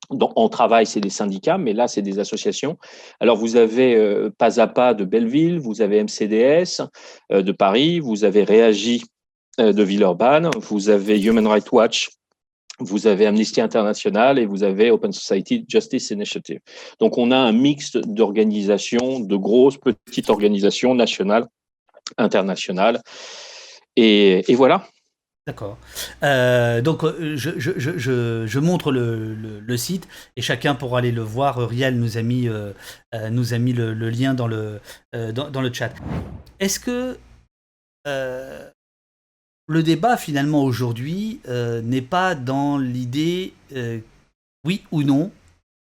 En 0.08 0.48
travail, 0.48 0.86
c'est 0.86 1.00
des 1.00 1.10
syndicats, 1.10 1.58
mais 1.58 1.72
là, 1.72 1.86
c'est 1.86 2.02
des 2.02 2.18
associations. 2.18 2.78
Alors, 3.20 3.36
vous 3.36 3.56
avez 3.56 3.94
euh, 3.94 4.30
Pas 4.36 4.60
à 4.60 4.66
Pas 4.66 4.94
de 4.94 5.04
Belleville, 5.04 5.58
vous 5.58 5.82
avez 5.82 6.02
MCDS 6.02 6.82
de 7.30 7.52
Paris, 7.52 8.00
vous 8.00 8.24
avez 8.24 8.42
Réagi 8.42 9.04
de 9.58 9.82
Villeurbanne, 9.82 10.50
vous 10.56 10.88
avez 10.88 11.20
Human 11.20 11.46
Rights 11.46 11.70
Watch 11.70 12.10
vous 12.80 13.06
avez 13.06 13.26
Amnesty 13.26 13.60
International 13.60 14.38
et 14.38 14.46
vous 14.46 14.62
avez 14.62 14.90
Open 14.90 15.12
Society 15.12 15.64
Justice 15.68 16.10
Initiative. 16.10 16.60
Donc 16.98 17.18
on 17.18 17.30
a 17.30 17.36
un 17.36 17.52
mix 17.52 17.96
d'organisations, 17.96 19.20
de 19.20 19.36
grosses, 19.36 19.76
petites 19.76 20.30
organisations 20.30 20.94
nationales, 20.94 21.46
internationales. 22.16 23.00
Et, 23.96 24.42
voilà. 24.54 24.86
D'accord. 25.46 25.78
Euh, 26.22 26.80
donc 26.82 27.02
je, 27.04 27.58
je, 27.58 27.72
je, 27.76 28.46
je, 28.46 28.58
montre 28.58 28.92
le, 28.92 29.34
le, 29.34 29.76
site 29.76 30.06
et 30.36 30.42
chacun 30.42 30.74
pourra 30.74 30.98
aller 30.98 31.12
le 31.12 31.22
voir. 31.22 31.56
Riel 31.68 31.98
nous 31.98 32.18
a 32.18 32.22
mis, 32.22 32.46
euh, 32.46 32.72
euh, 33.14 33.30
nous 33.30 33.54
a 33.54 33.58
mis 33.58 33.72
le, 33.72 33.92
lien 34.10 34.34
dans 34.34 34.46
le, 34.46 34.80
dans, 35.12 35.60
le 35.60 35.72
chat. 35.72 35.92
Est-ce 36.60 36.78
que 36.78 37.18
le 39.70 39.84
débat 39.84 40.16
finalement 40.16 40.64
aujourd'hui 40.64 41.40
euh, 41.46 41.80
n'est 41.80 42.02
pas 42.02 42.34
dans 42.34 42.76
l'idée 42.76 43.54
euh, 43.72 44.00
oui 44.64 44.84
ou 44.90 45.04
non, 45.04 45.30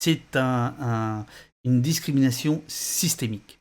c'est 0.01 0.34
un, 0.34 1.24
une 1.64 1.80
discrimination 1.80 2.61
systémique? 2.66 3.61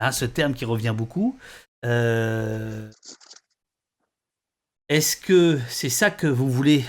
Hein, 0.00 0.10
ce 0.10 0.24
terme 0.24 0.54
qui 0.54 0.64
revient 0.64 0.94
beaucoup. 0.96 1.38
Euh, 1.84 2.90
est-ce 4.88 5.16
que 5.16 5.58
c'est 5.68 5.90
ça 5.90 6.10
que 6.10 6.26
vous 6.26 6.50
voulez 6.50 6.84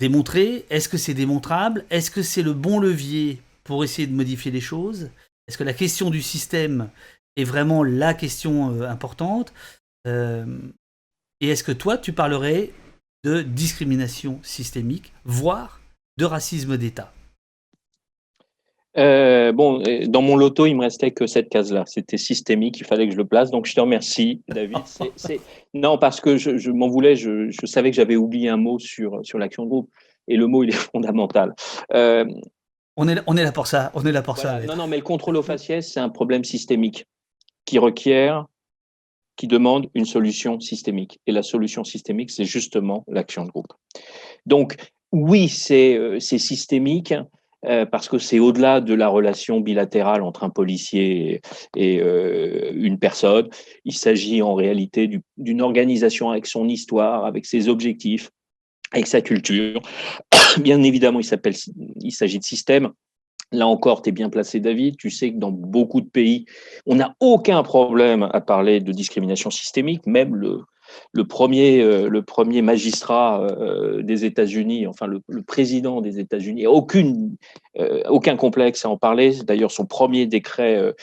démontrer? 0.00 0.64
Est-ce 0.70 0.88
que 0.88 0.98
c'est 0.98 1.14
démontrable? 1.14 1.84
Est-ce 1.90 2.10
que 2.10 2.22
c'est 2.22 2.42
le 2.42 2.52
bon 2.52 2.78
levier 2.78 3.40
pour 3.64 3.82
essayer 3.84 4.06
de 4.06 4.14
modifier 4.14 4.50
les 4.50 4.60
choses? 4.60 5.10
Est-ce 5.48 5.58
que 5.58 5.64
la 5.64 5.74
question 5.74 6.10
du 6.10 6.22
système 6.22 6.90
est 7.36 7.44
vraiment 7.44 7.82
la 7.82 8.14
question 8.14 8.82
importante? 8.82 9.52
Et 10.06 11.48
est-ce 11.48 11.64
que 11.64 11.72
toi, 11.72 11.98
tu 11.98 12.12
parlerais 12.12 12.72
de 13.24 13.42
discrimination 13.42 14.38
systémique, 14.42 15.12
voire 15.24 15.80
de 16.18 16.24
racisme 16.24 16.76
d'État? 16.76 17.12
Euh, 18.98 19.52
bon, 19.52 19.82
dans 20.06 20.22
mon 20.22 20.36
loto, 20.36 20.66
il 20.66 20.74
me 20.74 20.82
restait 20.82 21.10
que 21.10 21.26
cette 21.26 21.48
case-là. 21.48 21.84
C'était 21.86 22.16
systémique, 22.16 22.78
il 22.78 22.84
fallait 22.86 23.06
que 23.06 23.12
je 23.12 23.18
le 23.18 23.26
place. 23.26 23.50
Donc, 23.50 23.66
je 23.66 23.74
te 23.74 23.80
remercie, 23.80 24.42
David. 24.48 24.78
Non, 25.74 25.98
parce 25.98 26.22
que 26.22 26.38
je, 26.38 26.70
m'en 26.70 26.88
voulais, 26.88 27.16
je, 27.16 27.50
savais 27.64 27.90
que 27.90 27.96
j'avais 27.96 28.16
oublié 28.16 28.48
un 28.48 28.56
mot 28.56 28.78
sur, 28.78 29.20
sur 29.24 29.38
l'action 29.38 29.64
de 29.64 29.68
groupe. 29.68 29.90
Et 30.26 30.36
le 30.36 30.46
mot, 30.46 30.64
il 30.64 30.70
est 30.70 30.72
fondamental. 30.92 31.54
Euh, 31.92 32.24
on, 32.96 33.08
est, 33.08 33.20
on 33.26 33.36
est 33.36 33.44
là 33.44 33.52
pour 33.52 33.66
ça. 33.66 33.90
On 33.94 34.04
est 34.06 34.12
là 34.12 34.22
pour 34.22 34.38
ça. 34.38 34.60
Non, 34.60 34.76
non, 34.76 34.86
mais 34.86 34.96
le 34.96 35.02
contrôle 35.02 35.36
au 35.36 35.42
faciès, 35.42 35.92
c'est 35.92 36.00
un 36.00 36.08
problème 36.08 36.44
systémique 36.44 37.06
qui 37.66 37.78
requiert 37.78 38.46
qui 39.36 39.46
demande 39.46 39.88
une 39.94 40.06
solution 40.06 40.58
systémique. 40.60 41.20
Et 41.26 41.32
la 41.32 41.42
solution 41.42 41.84
systémique, 41.84 42.30
c'est 42.30 42.44
justement 42.44 43.04
l'action 43.06 43.44
de 43.44 43.50
groupe. 43.50 43.72
Donc, 44.46 44.76
oui, 45.12 45.48
c'est 45.48 45.96
euh, 45.96 46.18
systémique. 46.20 47.14
Euh, 47.64 47.86
parce 47.86 48.08
que 48.08 48.18
c'est 48.18 48.38
au-delà 48.38 48.80
de 48.80 48.94
la 48.94 49.08
relation 49.08 49.60
bilatérale 49.60 50.22
entre 50.22 50.44
un 50.44 50.50
policier 50.50 51.40
et, 51.74 52.00
euh, 52.00 52.70
une 52.74 52.98
personne. 52.98 53.48
Il 53.84 53.94
s'agit 53.94 54.42
en 54.42 54.54
réalité 54.54 55.10
d'une 55.38 55.62
organisation 55.62 56.30
avec 56.30 56.46
son 56.46 56.68
histoire, 56.68 57.24
avec 57.24 57.46
ses 57.46 57.68
objectifs, 57.68 58.30
avec 58.92 59.06
sa 59.06 59.20
culture. 59.20 59.80
Bien 60.60 60.82
évidemment, 60.82 61.20
il 61.20 62.12
s'agit 62.12 62.38
de 62.38 62.44
système, 62.44 62.92
Là 63.52 63.68
encore, 63.68 64.02
tu 64.02 64.08
es 64.08 64.12
bien 64.12 64.28
placé, 64.28 64.58
David. 64.58 64.96
Tu 64.96 65.08
sais 65.08 65.32
que 65.32 65.38
dans 65.38 65.52
beaucoup 65.52 66.00
de 66.00 66.08
pays, 66.08 66.46
on 66.84 66.96
n'a 66.96 67.14
aucun 67.20 67.62
problème 67.62 68.28
à 68.32 68.40
parler 68.40 68.80
de 68.80 68.90
discrimination 68.90 69.50
systémique. 69.50 70.04
Même 70.06 70.34
le, 70.34 70.62
le, 71.12 71.24
premier, 71.24 71.80
euh, 71.80 72.08
le 72.08 72.22
premier 72.22 72.62
magistrat 72.62 73.42
euh, 73.42 74.02
des 74.02 74.24
États-Unis, 74.24 74.86
enfin 74.86 75.06
le, 75.06 75.20
président 75.42 76.00
des 76.00 76.18
États-Unis, 76.18 76.66
euh, 76.66 78.02
aucun 78.08 78.36
complexe 78.36 78.84
à 78.84 78.90
en 78.90 78.96
parler. 78.96 79.32
D'ailleurs, 79.44 79.70
son 79.70 79.86
premier 79.86 80.26
décret 80.26 80.94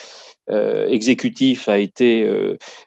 exécutif 0.88 1.68
a 1.68 1.78
été 1.78 2.28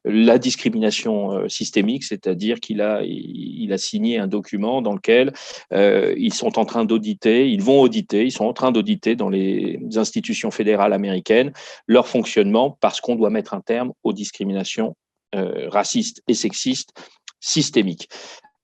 la 0.05 0.37
discrimination 0.37 1.49
systémique, 1.49 2.03
c'est-à-dire 2.03 2.59
qu'il 2.59 2.81
a, 2.81 3.01
a 3.01 3.77
signé 3.77 4.19
un 4.19 4.27
document 4.27 4.81
dans 4.81 4.93
lequel 4.93 5.33
ils 5.71 6.33
sont 6.33 6.59
en 6.59 6.65
train 6.65 6.85
d'auditer, 6.85 7.49
ils 7.49 7.63
vont 7.63 7.81
auditer, 7.81 8.25
ils 8.25 8.31
sont 8.31 8.45
en 8.45 8.53
train 8.53 8.71
d'auditer 8.71 9.15
dans 9.15 9.29
les 9.29 9.79
institutions 9.95 10.51
fédérales 10.51 10.93
américaines 10.93 11.51
leur 11.87 12.07
fonctionnement 12.07 12.77
parce 12.79 13.01
qu'on 13.01 13.15
doit 13.15 13.31
mettre 13.31 13.53
un 13.53 13.61
terme 13.61 13.93
aux 14.03 14.13
discriminations 14.13 14.95
racistes 15.33 16.21
et 16.27 16.33
sexistes 16.33 16.93
systémiques. 17.39 18.09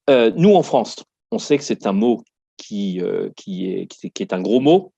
nous, 0.09 0.55
en 0.55 0.63
France, 0.63 1.03
on 1.31 1.39
sait 1.39 1.57
que 1.57 1.63
c'est 1.63 1.85
un 1.85 1.93
mot 1.93 2.23
qui, 2.57 3.01
qui, 3.35 3.71
est, 3.71 3.87
qui 3.87 4.23
est 4.23 4.33
un 4.33 4.41
gros 4.41 4.59
mot, 4.59 4.93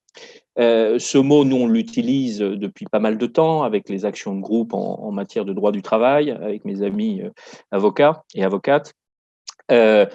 euh, 0.57 0.99
ce 0.99 1.17
mot, 1.17 1.43
nous, 1.43 1.57
on 1.57 1.67
l'utilise 1.67 2.39
depuis 2.39 2.85
pas 2.85 2.99
mal 2.99 3.17
de 3.17 3.25
temps 3.25 3.63
avec 3.63 3.89
les 3.89 4.05
actions 4.05 4.35
de 4.35 4.41
groupe 4.41 4.73
en, 4.73 5.11
matière 5.11 5.45
de 5.45 5.53
droit 5.53 5.71
du 5.71 5.81
travail, 5.81 6.31
avec 6.31 6.65
mes 6.65 6.81
amis 6.81 7.21
euh, 7.21 7.29
avocats 7.71 8.23
et 8.33 8.43
avocates. 8.43 8.93
Euh, 9.71 10.05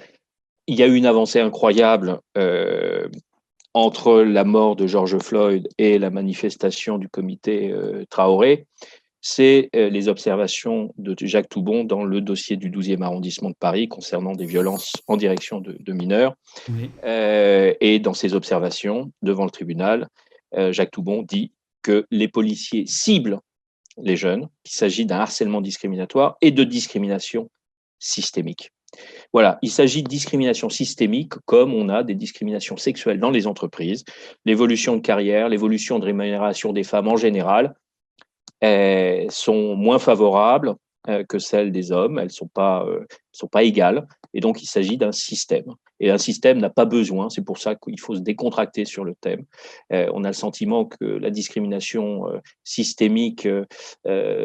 il 0.67 0.79
y 0.79 0.83
a 0.83 0.87
eu 0.87 0.95
une 0.95 1.07
avancée 1.07 1.41
incroyable 1.41 2.21
entre 3.75 4.23
la 4.23 4.45
mort 4.45 4.77
de 4.77 4.87
George 4.87 5.19
Floyd 5.19 5.69
et 5.79 5.99
la 5.99 6.11
manifestation 6.11 6.97
du 6.97 7.09
comité 7.09 7.75
Traoré. 8.09 8.67
C'est 9.23 9.69
les 9.75 10.09
observations 10.09 10.95
de 10.97 11.15
Jacques 11.27 11.51
Toubon 11.51 11.85
dans 11.85 12.05
le 12.05 12.21
dossier 12.23 12.57
du 12.57 12.71
12e 12.71 13.03
arrondissement 13.03 13.51
de 13.51 13.57
Paris 13.59 13.87
concernant 13.87 14.33
des 14.33 14.47
violences 14.47 14.93
en 15.09 15.19
direction 15.19 15.61
de, 15.61 15.93
mineurs. 15.93 16.35
et 17.05 17.99
dans 17.99 18.15
ces 18.15 18.35
observations 18.35 19.13
devant 19.23 19.45
le 19.45 19.51
tribunal, 19.51 20.09
euh, 20.57 20.73
Jacques 20.73 20.91
Toubon 20.91 21.23
dit 21.23 21.53
que 21.83 22.07
les 22.11 22.29
policiers 22.29 22.87
ciblent 22.87 23.39
les 24.03 24.17
jeunes, 24.17 24.49
qu'il 24.65 24.75
s'agit 24.75 25.07
d'un 25.07 25.19
harcèlement 25.19 25.61
discriminatoire 25.61 26.37
et 26.41 26.51
de 26.51 26.65
discrimination 26.65 27.51
systémique. 27.99 28.71
Voilà, 29.33 29.59
il 29.63 29.71
s'agit 29.71 30.03
de 30.03 30.09
discrimination 30.09 30.69
systémique 30.69 31.35
comme 31.45 31.75
on 31.75 31.89
a 31.89 32.03
des 32.03 32.15
discriminations 32.15 32.77
sexuelles 32.77 33.21
dans 33.21 33.31
les 33.31 33.47
entreprises, 33.47 34.05
l'évolution 34.45 34.97
de 34.97 35.01
carrière, 35.01 35.49
l'évolution 35.49 35.99
de 35.99 36.07
rémunération 36.07 36.73
des 36.73 36.83
femmes 36.83 37.09
en 37.09 37.17
général. 37.17 37.75
Sont 39.31 39.75
moins 39.77 39.99
favorables 39.99 40.75
que 41.29 41.39
celles 41.39 41.73
des 41.73 41.93
hommes. 41.93 42.19
Elles 42.19 42.27
ne 42.27 42.31
sont, 42.31 42.49
pas, 42.49 42.87
sont 43.33 43.49
pas 43.49 43.63
égales. 43.63 44.07
Et 44.35 44.41
donc, 44.41 44.63
il 44.63 44.67
s'agit 44.67 44.97
d'un 44.97 45.13
système. 45.13 45.65
Et 45.99 46.11
un 46.11 46.19
système 46.19 46.59
n'a 46.59 46.71
pas 46.71 46.87
besoin, 46.87 47.29
c'est 47.29 47.45
pour 47.45 47.59
ça 47.59 47.75
qu'il 47.75 48.01
faut 48.01 48.15
se 48.15 48.21
décontracter 48.21 48.85
sur 48.85 49.05
le 49.05 49.15
thème. 49.15 49.45
on 49.91 50.25
a 50.25 50.29
le 50.29 50.35
sentiment 50.35 50.85
que 50.87 51.05
la 51.05 51.31
discrimination 51.31 52.25
systémique, 52.65 53.47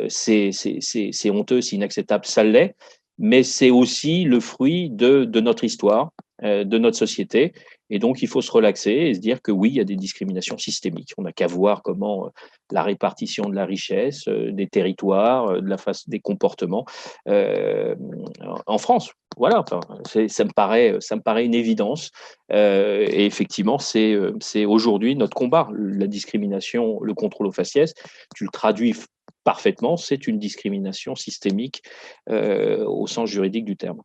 c'est 0.10 1.30
honteux, 1.30 1.62
c'est 1.62 1.76
inacceptable, 1.76 2.26
ça 2.26 2.44
l'est, 2.44 2.76
mais 3.18 3.44
c'est 3.44 3.70
aussi 3.70 4.26
le 4.26 4.40
fruit 4.42 4.90
de, 4.90 5.24
de 5.24 5.40
notre 5.40 5.64
histoire, 5.64 6.12
de 6.42 6.78
notre 6.78 6.98
société. 6.98 7.54
Et 7.90 8.00
donc, 8.00 8.22
il 8.22 8.28
faut 8.28 8.42
se 8.42 8.52
relaxer 8.52 8.92
et 8.92 9.14
se 9.14 9.20
dire 9.20 9.42
que 9.42 9.52
oui, 9.52 9.70
il 9.70 9.76
y 9.76 9.80
a 9.80 9.86
des 9.86 9.96
discriminations 9.96 10.58
systémiques. 10.58 11.14
On 11.18 11.24
n'a 11.24 11.32
qu'à 11.32 11.48
voir 11.48 11.84
comment 11.84 12.26
euh, 12.26 12.30
la 12.72 12.84
répartition 12.84 13.46
de 13.46 13.56
la 13.56 13.66
richesse, 13.66 14.28
euh, 14.28 14.52
des 14.52 14.68
territoires, 14.68 15.48
euh, 15.48 15.62
de 15.62 15.68
la 15.68 15.78
face, 15.78 16.10
des 16.10 16.20
comportements 16.20 16.86
en 17.28 18.78
France. 18.78 19.12
Voilà, 19.38 19.60
enfin, 19.60 19.80
ça 20.06 20.44
me 20.46 20.54
paraît, 20.54 20.96
ça 21.00 21.16
me 21.16 21.22
paraît 21.22 21.46
une 21.46 21.54
évidence. 21.54 22.12
et 22.50 23.26
effectivement, 23.26 23.78
c'est, 23.78 24.18
c'est 24.40 24.66
aujourd'hui 24.66 25.16
notre 25.16 25.36
combat. 25.36 25.68
La 25.74 26.08
discrimination, 26.08 27.00
le 27.02 27.14
contrôle 27.14 27.48
aux 27.48 27.52
faciès, 27.52 27.94
tu 28.36 28.46
le 28.46 28.50
traduis 28.50 28.96
parfaitement, 29.44 29.98
c'est 29.98 30.28
une 30.28 30.40
discrimination 30.40 31.16
systémique 31.16 31.82
au 32.30 33.08
sens 33.08 33.30
juridique 33.30 33.66
du 33.66 33.76
terme 33.76 34.02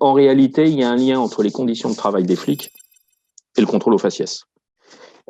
en 0.00 0.12
réalité, 0.12 0.68
il 0.68 0.78
y 0.78 0.82
a 0.82 0.90
un 0.90 0.96
lien 0.96 1.20
entre 1.20 1.42
les 1.42 1.50
conditions 1.50 1.90
de 1.90 1.94
travail 1.94 2.24
des 2.24 2.36
flics 2.36 2.72
et 3.56 3.60
le 3.60 3.66
contrôle 3.66 3.94
aux 3.94 3.98
faciès. 3.98 4.44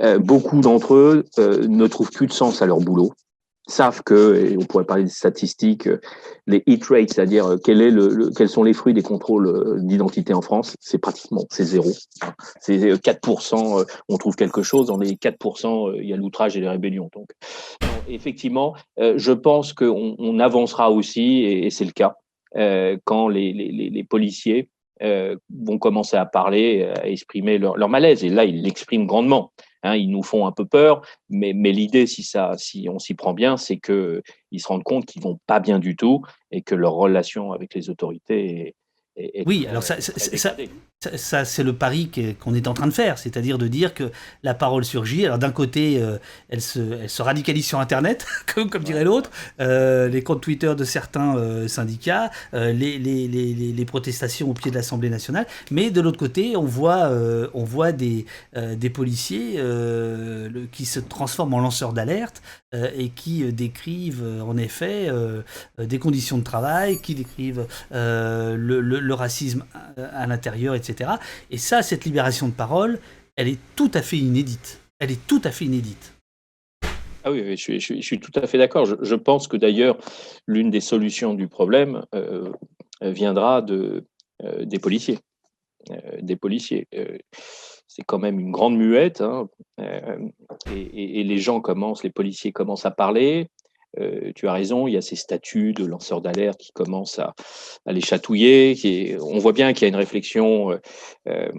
Euh, 0.01 0.19
beaucoup 0.19 0.61
d'entre 0.61 0.95
eux 0.95 1.25
euh, 1.39 1.67
ne 1.69 1.87
trouvent 1.87 2.11
plus 2.11 2.27
de 2.27 2.33
sens 2.33 2.63
à 2.63 2.67
leur 2.67 2.79
boulot, 2.79 3.13
savent 3.67 4.03
que, 4.03 4.53
et 4.53 4.57
on 4.57 4.65
pourrait 4.65 4.85
parler 4.85 5.05
des 5.05 5.11
statistiques, 5.11 5.89
euh, 5.89 6.01
les 6.47 6.63
hit 6.67 6.85
rates, 6.85 7.13
c'est-à-dire 7.13 7.57
quel 7.63 7.79
quels 8.37 8.49
sont 8.49 8.63
les 8.63 8.73
fruits 8.73 8.95
des 8.95 9.03
contrôles 9.03 9.85
d'identité 9.85 10.33
en 10.33 10.41
France, 10.41 10.75
c'est 10.81 10.99
pratiquement, 10.99 11.45
zéro. 11.51 11.91
C'est 12.61 12.79
4%, 12.79 13.85
on 14.09 14.17
trouve 14.17 14.37
quelque 14.37 14.63
chose, 14.63 14.87
dans 14.87 14.97
les 14.97 15.17
4%, 15.17 15.95
il 16.01 16.09
y 16.09 16.13
a 16.13 16.17
l'outrage 16.17 16.57
et 16.57 16.61
les 16.61 16.69
rébellions. 16.69 17.11
Donc, 17.15 17.29
effectivement, 18.09 18.75
je 18.99 19.33
pense 19.33 19.73
qu'on 19.73 20.17
on 20.19 20.39
avancera 20.41 20.91
aussi, 20.91 21.43
et 21.45 21.71
c'est 21.71 21.85
le 21.85 21.93
cas, 21.93 22.15
euh, 22.15 22.20
quand 22.55 23.29
les, 23.29 23.53
les, 23.53 23.91
les 23.91 24.05
policiers 24.05 24.69
euh, 25.03 25.37
vont 25.49 25.79
commencer 25.79 26.17
à 26.17 26.27
parler, 26.27 26.85
à 26.85 27.09
exprimer 27.09 27.57
leur, 27.57 27.77
leur 27.79 27.89
malaise. 27.89 28.23
Et 28.23 28.29
là, 28.29 28.45
ils 28.45 28.63
l'expriment 28.63 29.07
grandement. 29.07 29.53
Hein, 29.83 29.97
ils 29.97 30.11
nous 30.11 30.23
font 30.23 30.47
un 30.47 30.53
peu 30.53 30.67
peur, 30.67 31.01
mais, 31.31 31.55
mais 31.55 31.73
l'idée, 31.73 32.07
si, 32.07 32.23
ça, 32.23 32.53
si 32.59 32.87
on 32.91 32.99
s'y 32.99 33.15
prend 33.15 33.33
bien, 33.33 33.57
c'est 33.57 33.79
qu'ils 33.79 34.61
se 34.61 34.69
rendent 34.69 34.83
compte 34.83 35.07
qu'ils 35.07 35.23
vont 35.23 35.39
pas 35.47 35.59
bien 35.59 35.79
du 35.79 35.97
tout 35.97 36.21
et 36.51 36.61
que 36.61 36.75
leur 36.75 36.93
relation 36.93 37.53
avec 37.53 37.75
les 37.75 37.89
autorités 37.89 38.75
oui, 39.47 39.67
alors 39.67 39.83
ça, 39.83 40.01
ça, 40.01 40.57
c'est 41.17 41.63
le 41.63 41.73
pari 41.73 42.11
qu'on 42.39 42.53
est 42.53 42.69
en 42.69 42.75
train 42.75 42.87
de 42.87 42.93
faire, 42.93 43.17
c'est-à-dire 43.17 43.57
de 43.57 43.69
dire 43.69 43.95
que 43.95 44.11
la 44.43 44.53
parole 44.53 44.85
surgit. 44.85 45.25
Alors 45.25 45.39
d'un 45.39 45.51
côté, 45.51 45.99
euh, 45.99 46.19
elle, 46.51 46.61
se, 46.61 46.79
elle, 46.79 47.09
se, 47.09 47.23
radicalise 47.23 47.65
sur 47.65 47.81
Internet, 47.81 48.27
comme, 48.55 48.69
comme 48.69 48.83
dirait 48.83 49.05
l'autre, 49.05 49.31
euh, 49.61 50.09
les 50.09 50.23
comptes 50.23 50.43
Twitter 50.43 50.75
de 50.75 50.85
certains 50.85 51.39
euh, 51.39 51.69
syndicats, 51.69 52.31
les, 52.53 52.99
les, 52.99 53.29
les, 53.29 53.55
les, 53.55 53.85
protestations 53.87 54.51
au 54.51 54.53
pied 54.53 54.71
de 54.71 54.77
l'Assemblée 54.77 55.09
nationale, 55.09 55.47
mais 55.71 55.91
de 55.91 56.03
l'autre 56.03 56.19
côté, 56.19 56.55
on 56.55 56.67
voit, 56.67 57.11
on 57.55 57.65
voit 57.65 57.93
des, 57.93 58.27
des 58.55 58.91
policiers 58.91 59.59
qui 60.71 60.85
se 60.85 61.01
transforment 61.01 61.55
en 61.55 61.61
lanceurs 61.61 61.93
d'alerte 61.93 62.43
et 62.73 63.09
qui 63.09 63.51
décrivent 63.53 64.25
en 64.47 64.57
effet 64.57 65.11
des 65.79 65.99
conditions 65.99 66.39
de 66.39 66.45
travail, 66.45 67.01
qui 67.01 67.15
décrivent 67.15 67.67
le, 67.91 68.57
le, 68.57 69.01
le, 69.01 69.15
racisme 69.15 69.65
à, 69.75 70.23
à 70.23 70.27
l'intérieur, 70.27 70.75
etc. 70.75 70.90
Et 71.51 71.59
ça, 71.59 71.83
cette 71.83 72.05
libération 72.05 72.49
de 72.49 72.53
parole, 72.53 72.99
elle 73.37 73.49
est 73.49 73.59
tout 73.77 73.91
à 73.95 74.03
fait 74.03 74.19
inédite. 74.19 74.81
Elle 74.99 75.11
est 75.11 75.27
tout 75.27 75.41
à 75.45 75.51
fait 75.51 75.65
inédite. 75.65 76.15
Ah 77.23 77.31
oui, 77.31 77.57
je, 77.57 78.01
suis, 78.01 78.21
tout 78.21 78.33
à 78.35 78.47
fait 78.47 78.59
d'accord. 78.59 78.87
Je, 78.87 79.15
pense 79.15 79.47
que 79.47 79.57
d'ailleurs, 79.57 79.99
l'une 80.47 80.71
des 80.71 80.81
solutions 80.81 81.35
du 81.35 81.49
problème 81.49 82.05
euh, 82.15 82.51
viendra 83.03 83.61
de, 83.61 84.07
euh, 84.43 84.65
des 84.65 84.79
policiers. 84.79 85.19
Euh, 85.91 86.19
des 86.21 86.37
policiers. 86.37 86.87
c'est 87.87 88.05
quand 88.07 88.19
même 88.19 88.39
une 88.39 88.53
grande 88.53 88.77
muette, 88.77 89.21
hein, 89.21 89.49
et, 90.75 91.25
les 91.25 91.39
gens 91.39 91.61
commencent, 91.61 92.05
les 92.05 92.11
policiers 92.11 92.53
commencent 92.53 92.87
à 92.87 92.91
parler, 92.91 93.49
euh, 93.99 94.33
tu 94.35 94.47
as 94.49 94.53
raison, 94.53 94.87
il 94.87 94.95
y 94.95 94.97
a 94.97 95.03
ces 95.03 95.17
statuts 95.17 95.73
de 95.73 95.85
lanceurs 95.85 96.21
d'alerte 96.21 96.61
qui 96.61 96.73
commencent 96.73 97.19
à, 97.19 97.35
les 97.87 98.01
chatouiller. 98.01 99.17
On 99.21 99.39
voit 99.39 99.53
bien 99.53 99.73
qu'il 99.73 99.83
y 99.83 99.85
a 99.87 99.89
une 99.89 99.97
réflexion. 99.97 100.73
Euh, 100.73 100.79
euh, 101.29 101.51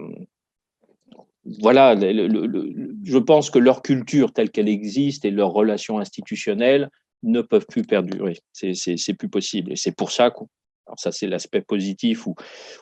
voilà, 1.60 1.96
je 1.98 3.18
pense 3.18 3.50
que 3.50 3.58
leur 3.58 3.82
culture 3.82 4.32
telle 4.32 4.50
qu'elle 4.50 4.68
existe 4.68 5.24
et 5.24 5.30
leurs 5.30 5.50
relations 5.50 5.98
institutionnelles 5.98 6.88
ne 7.24 7.42
peuvent 7.42 7.66
plus 7.68 7.82
perdurer. 7.82 8.38
C'est 8.52 9.14
plus 9.14 9.28
possible. 9.28 9.72
Et 9.72 9.76
c'est 9.76 9.94
pour 9.94 10.12
ça 10.12 10.30
que, 10.30 10.44
alors 10.86 10.98
ça 10.98 11.10
c'est 11.10 11.26
l'aspect 11.26 11.60
positif 11.60 12.26
ou, 12.26 12.36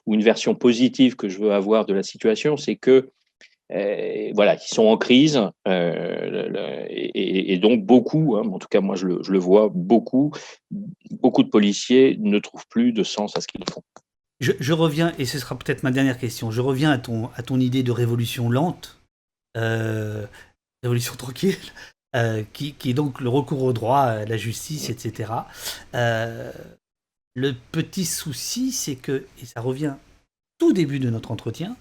une 0.06 0.22
version 0.22 0.54
positive 0.54 1.16
que 1.16 1.28
je 1.28 1.38
veux 1.38 1.52
avoir 1.52 1.86
de 1.86 1.94
la 1.94 2.02
situation, 2.02 2.58
c'est 2.58 2.76
que 2.76 3.10
euh, 3.72 4.32
voilà, 4.34 4.56
qui 4.56 4.68
sont 4.68 4.86
en 4.86 4.96
crise. 4.96 5.40
Euh, 5.68 6.86
et, 6.88 7.58
donc 7.58 7.84
beaucoup, 7.84 8.36
hein, 8.36 8.48
en 8.50 8.58
tout 8.58 8.68
cas 8.68 8.80
moi 8.80 8.96
je 8.96 9.06
le, 9.06 9.38
vois, 9.38 9.70
beaucoup, 9.72 10.32
beaucoup 11.10 11.42
de 11.42 11.48
policiers 11.48 12.16
ne 12.20 12.38
trouvent 12.38 12.66
plus 12.68 12.92
de 12.92 13.02
sens 13.02 13.36
à 13.36 13.40
ce 13.40 13.46
qu'ils 13.46 13.62
font. 13.70 13.82
Je, 14.40 14.72
reviens, 14.72 15.12
et 15.18 15.26
ce 15.26 15.38
sera 15.38 15.58
peut-être 15.58 15.82
ma 15.82 15.90
dernière 15.90 16.16
question, 16.16 16.50
je 16.50 16.62
reviens 16.62 16.90
à 16.90 16.96
ton, 16.96 17.28
à 17.36 17.42
ton 17.42 17.60
idée 17.60 17.82
de 17.82 17.92
révolution 17.92 18.48
lente, 18.48 18.98
euh, 19.58 20.26
révolution 20.82 21.14
tranquille, 21.16 21.58
qui, 22.54 22.72
qui, 22.72 22.90
est 22.90 22.94
donc 22.94 23.20
le 23.20 23.28
recours 23.28 23.62
au 23.62 23.74
droit, 23.74 24.24
la 24.24 24.36
justice, 24.38 24.88
etc. 24.88 25.32
le 25.92 27.52
petit 27.70 28.06
souci, 28.06 28.72
c'est 28.72 28.96
que, 28.96 29.26
et 29.40 29.44
ça 29.44 29.60
revient 29.60 29.94
tout 30.58 30.72
début 30.72 30.98
de 30.98 31.10
notre 31.10 31.30
entretien, 31.30 31.76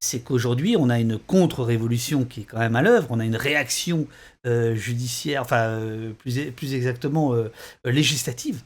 c'est 0.00 0.20
qu'aujourd'hui, 0.20 0.76
on 0.78 0.88
a 0.88 0.98
une 0.98 1.18
contre-révolution 1.18 2.24
qui 2.24 2.40
est 2.40 2.44
quand 2.44 2.58
même 2.58 2.74
à 2.74 2.82
l'œuvre, 2.82 3.08
on 3.10 3.20
a 3.20 3.24
une 3.24 3.36
réaction 3.36 4.06
euh, 4.46 4.74
judiciaire, 4.74 5.42
enfin, 5.42 5.60
euh, 5.68 6.12
plus, 6.14 6.50
plus, 6.52 6.74
exactement 6.74 7.34
euh, 7.34 7.52
législative. 7.84 8.62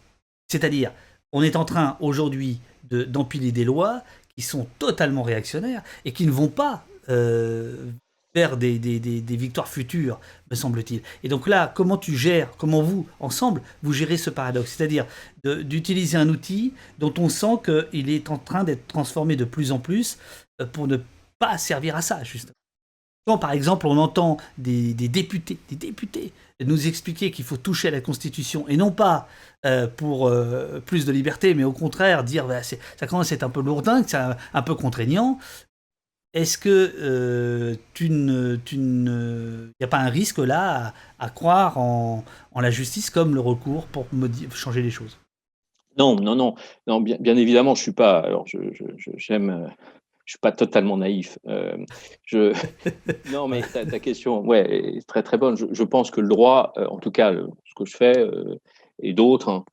C'est-à-dire, 0.49 0.93
on 1.32 1.43
est 1.43 1.57
en 1.57 1.64
train 1.64 1.97
aujourd'hui 2.01 2.61
d'empiler 2.85 3.51
des 3.51 3.64
lois 3.64 4.03
qui 4.37 4.43
sont 4.43 4.68
totalement 4.78 5.22
réactionnaires 5.22 5.82
et 6.05 6.12
qui 6.12 6.26
ne 6.26 6.30
vont 6.30 6.49
pas 6.49 6.85
vers 8.35 8.57
des, 8.57 8.78
des, 8.78 8.99
des, 8.99 9.37
victoires 9.37 9.68
futures, 9.68 10.20
me 10.51 10.57
semble-t-il. 10.57 11.03
Et 11.22 11.28
donc 11.28 11.47
là, 11.47 11.72
comment 11.74 11.97
tu 11.97 12.16
gères, 12.16 12.51
comment 12.57 12.82
vous, 12.82 13.07
ensemble, 13.20 13.62
vous 13.82 13.93
gérez 13.93 14.16
ce 14.16 14.30
paradoxe? 14.30 14.74
C'est-à-dire 14.76 15.07
d'utiliser 15.45 16.16
un 16.16 16.28
outil 16.28 16.72
dont 16.99 17.14
on 17.18 17.28
sent 17.28 17.61
qu'il 17.64 18.11
est 18.11 18.30
en 18.30 18.39
train 18.39 18.64
d'être 18.64 18.87
transformé 18.87 19.37
de 19.37 19.45
plus 19.45 19.72
en 19.72 19.78
plus 19.78 20.18
pour 20.72 20.89
ne 20.89 20.99
pas 21.39 21.59
servir 21.59 21.97
à 21.97 22.03
ça, 22.03 22.22
justement. 22.24 22.55
Quand, 23.26 23.39
par 23.39 23.53
exemple, 23.53 23.87
on 23.87 23.97
entend 23.97 24.37
des, 24.59 24.93
députés, 24.95 25.59
des 25.70 25.76
députés 25.76 26.32
nous 26.61 26.87
expliquer 26.87 27.30
qu'il 27.30 27.45
faut 27.45 27.57
toucher 27.57 27.89
à 27.89 27.91
la 27.91 28.01
Constitution, 28.01 28.68
et 28.68 28.76
non 28.76 28.91
pas 28.91 29.28
euh, 29.64 29.87
pour 29.87 30.28
euh, 30.28 30.80
plus 30.85 31.07
de 31.07 31.12
liberté, 31.12 31.55
mais 31.55 31.64
au 31.64 31.72
contraire 31.72 32.22
dire 32.22 32.47
bah, 32.47 32.62
ça 32.62 33.07
commence 33.07 33.32
à 33.32 33.35
être 33.35 33.43
un 33.43 33.51
peu 33.51 33.62
lourdin, 33.62 34.03
c'est 34.07 34.16
un, 34.16 34.62
peu 34.62 34.74
contraignant, 34.74 35.39
est-ce 36.35 36.59
que 36.59 36.95
euh, 36.99 37.76
tu 37.95 38.11
ne, 38.11 38.57
tu 38.57 38.76
ne, 38.78 39.70
y 39.80 39.85
a 39.85 39.89
pas 39.89 39.99
un 39.99 40.11
risque 40.11 40.39
là 40.39 40.93
à, 41.18 41.30
croire 41.30 41.78
en, 41.78 42.24
la 42.55 42.70
justice 42.70 43.11
comme 43.11 43.35
le 43.35 43.41
recours 43.41 43.87
pour 43.87 44.07
changer 44.53 44.82
les 44.82 44.91
choses? 44.91 45.18
Non, 45.97 46.16
non, 46.20 46.35
non, 46.35 46.55
non. 46.87 47.01
Bien, 47.01 47.16
bien 47.20 47.37
évidemment, 47.37 47.74
je 47.74 47.82
suis 47.82 47.93
pas. 47.93 48.18
Alors, 48.18 48.47
j'aime 48.47 48.72
je 49.07 49.93
suis 50.33 50.39
pas 50.39 50.53
totalement 50.53 50.97
naïf. 50.97 51.39
Euh, 51.47 51.77
je... 52.25 52.53
non, 53.33 53.49
mais 53.49 53.62
ta, 53.62 53.99
question, 53.99 54.41
ouais, 54.41 54.97
est 54.97 55.07
très 55.07 55.22
très 55.22 55.39
bonne. 55.39 55.57
Je, 55.57 55.83
pense 55.85 56.11
que 56.11 56.20
le 56.20 56.29
droit, 56.29 56.72
euh, 56.77 56.87
en 56.87 56.99
tout 56.99 57.11
cas, 57.11 57.33
ce 57.33 57.75
que 57.77 57.85
je 57.85 57.97
fais 57.97 58.18
euh, 58.18 58.59
et 59.03 59.12
d'autres, 59.12 59.49
hein, 59.49 59.64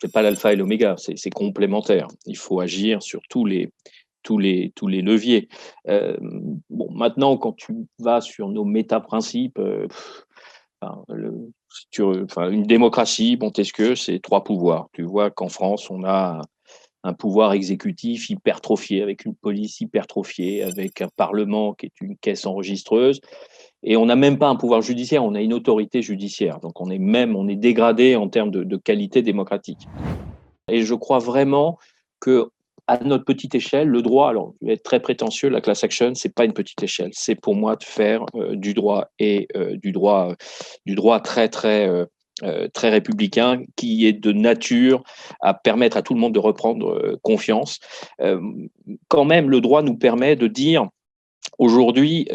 c'est 0.00 0.12
pas 0.12 0.22
l'alpha 0.22 0.52
et 0.52 0.56
l'oméga, 0.56 0.96
c'est 0.96 1.30
complémentaire. 1.30 2.08
Il 2.26 2.36
faut 2.36 2.60
agir 2.60 3.02
sur 3.02 3.20
tous 3.28 3.44
les 3.44 3.72
tous 4.22 4.36
les 4.36 4.72
tous 4.74 4.86
les 4.86 5.00
leviers. 5.00 5.48
bon, 5.86 6.90
maintenant, 6.90 7.36
quand 7.36 7.52
tu 7.52 7.74
vas 7.98 8.20
sur 8.20 8.48
nos 8.48 8.64
méta-principes. 8.64 9.60
Enfin, 10.82 11.04
enfin, 12.00 12.50
une 12.50 12.62
démocratie, 12.62 13.36
Montesquieu, 13.38 13.94
c'est 13.94 14.18
trois 14.18 14.44
pouvoirs. 14.44 14.88
Tu 14.94 15.02
vois 15.02 15.30
qu'en 15.30 15.50
France, 15.50 15.90
on 15.90 16.04
a 16.04 16.40
un 17.02 17.14
pouvoir 17.14 17.52
exécutif 17.52 18.28
hypertrophié, 18.30 19.02
avec 19.02 19.24
une 19.24 19.34
police 19.34 19.80
hypertrophiée, 19.80 20.62
avec 20.62 21.00
un 21.00 21.08
parlement 21.16 21.72
qui 21.72 21.86
est 21.86 22.00
une 22.00 22.16
caisse 22.16 22.46
enregistreuse. 22.46 23.20
Et 23.82 23.96
on 23.96 24.06
n'a 24.06 24.16
même 24.16 24.38
pas 24.38 24.48
un 24.48 24.56
pouvoir 24.56 24.82
judiciaire, 24.82 25.24
on 25.24 25.34
a 25.34 25.40
une 25.40 25.54
autorité 25.54 26.02
judiciaire. 26.02 26.60
Donc 26.60 26.80
on 26.80 26.90
est 26.90 26.98
même, 26.98 27.36
on 27.36 27.48
est 27.48 27.56
dégradé 27.56 28.16
en 28.16 28.28
termes 28.28 28.50
de, 28.50 28.76
qualité 28.76 29.22
démocratique. 29.22 29.88
Et 30.68 30.82
je 30.82 30.94
crois 30.94 31.18
vraiment 31.18 31.78
que 32.20 32.50
à 32.86 32.98
notre 33.04 33.24
petite 33.24 33.54
échelle, 33.54 33.88
le 33.88 34.02
droit, 34.02 34.30
alors 34.30 34.52
je 34.60 34.66
vais 34.66 34.72
être 34.74 34.82
très 34.82 35.00
prétentieux, 35.00 35.48
la 35.48 35.60
class 35.60 35.84
action, 35.84 36.14
c'est 36.14 36.34
pas 36.34 36.44
une 36.44 36.52
petite 36.52 36.82
échelle. 36.82 37.10
C'est 37.12 37.36
pour 37.36 37.54
moi 37.54 37.76
de 37.76 37.84
faire 37.84 38.26
euh, 38.34 38.56
du 38.56 38.74
droit 38.74 39.06
et 39.20 39.46
euh, 39.56 39.76
du 39.76 39.92
droit, 39.92 40.34
du 40.86 40.96
droit 40.96 41.20
très 41.20 41.48
très 41.48 41.88
euh, 42.42 42.68
très 42.68 42.90
républicain 42.90 43.62
qui 43.76 44.06
est 44.06 44.12
de 44.12 44.32
nature 44.32 45.02
à 45.40 45.54
permettre 45.54 45.96
à 45.96 46.02
tout 46.02 46.14
le 46.14 46.20
monde 46.20 46.34
de 46.34 46.38
reprendre 46.38 47.18
confiance. 47.22 47.80
quand 49.08 49.24
même, 49.24 49.50
le 49.50 49.60
droit 49.60 49.82
nous 49.82 49.96
permet 49.96 50.36
de 50.36 50.46
dire 50.46 50.88
aujourd'hui 51.58 52.28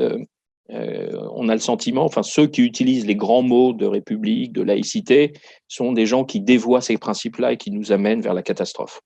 euh, 0.71 1.11
on 1.31 1.47
a 1.49 1.53
le 1.53 1.59
sentiment, 1.59 2.05
enfin 2.05 2.23
ceux 2.23 2.47
qui 2.47 2.63
utilisent 2.63 3.05
les 3.05 3.15
grands 3.15 3.43
mots 3.43 3.73
de 3.73 3.85
république, 3.85 4.51
de 4.51 4.63
laïcité, 4.63 5.33
sont 5.67 5.91
des 5.91 6.05
gens 6.05 6.25
qui 6.25 6.41
dévoient 6.41 6.81
ces 6.81 6.97
principes-là 6.97 7.53
et 7.53 7.57
qui 7.57 7.71
nous 7.71 7.91
amènent 7.91 8.21
vers 8.21 8.33
la 8.33 8.41
catastrophe. 8.41 9.01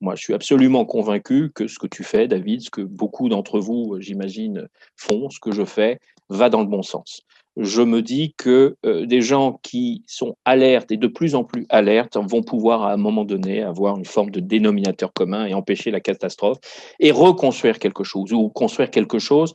Moi, 0.00 0.14
je 0.14 0.22
suis 0.22 0.34
absolument 0.34 0.84
convaincu 0.84 1.50
que 1.54 1.68
ce 1.68 1.78
que 1.78 1.86
tu 1.86 2.04
fais, 2.04 2.28
David, 2.28 2.62
ce 2.62 2.70
que 2.70 2.80
beaucoup 2.80 3.28
d'entre 3.28 3.60
vous, 3.60 3.96
j'imagine, 4.00 4.68
font, 4.96 5.28
ce 5.30 5.38
que 5.40 5.52
je 5.52 5.64
fais, 5.64 5.98
va 6.28 6.48
dans 6.48 6.60
le 6.60 6.66
bon 6.66 6.82
sens. 6.82 7.22
Je 7.56 7.82
me 7.82 8.00
dis 8.00 8.32
que 8.36 8.76
euh, 8.86 9.06
des 9.06 9.22
gens 9.22 9.58
qui 9.62 10.04
sont 10.06 10.36
alertes 10.44 10.92
et 10.92 10.96
de 10.96 11.06
plus 11.08 11.34
en 11.34 11.44
plus 11.44 11.66
alertes 11.68 12.16
vont 12.16 12.42
pouvoir 12.42 12.84
à 12.84 12.92
un 12.92 12.96
moment 12.96 13.24
donné 13.24 13.62
avoir 13.62 13.98
une 13.98 14.04
forme 14.04 14.30
de 14.30 14.40
dénominateur 14.40 15.12
commun 15.12 15.46
et 15.46 15.54
empêcher 15.54 15.90
la 15.90 16.00
catastrophe 16.00 16.58
et 17.00 17.10
reconstruire 17.10 17.78
quelque 17.78 18.04
chose 18.04 18.32
ou 18.32 18.48
construire 18.50 18.90
quelque 18.90 19.18
chose 19.18 19.52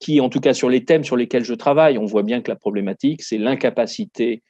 qui, 0.00 0.20
en 0.20 0.28
tout 0.28 0.40
cas 0.40 0.54
sur 0.54 0.68
les 0.68 0.84
thèmes 0.84 1.04
sur 1.04 1.16
lesquels 1.16 1.44
je 1.44 1.54
travaille, 1.54 1.98
on 1.98 2.06
voit 2.06 2.22
bien 2.22 2.40
que 2.40 2.50
la 2.50 2.56
problématique, 2.56 3.22
c'est 3.22 3.38
l'incapacité 3.38 4.42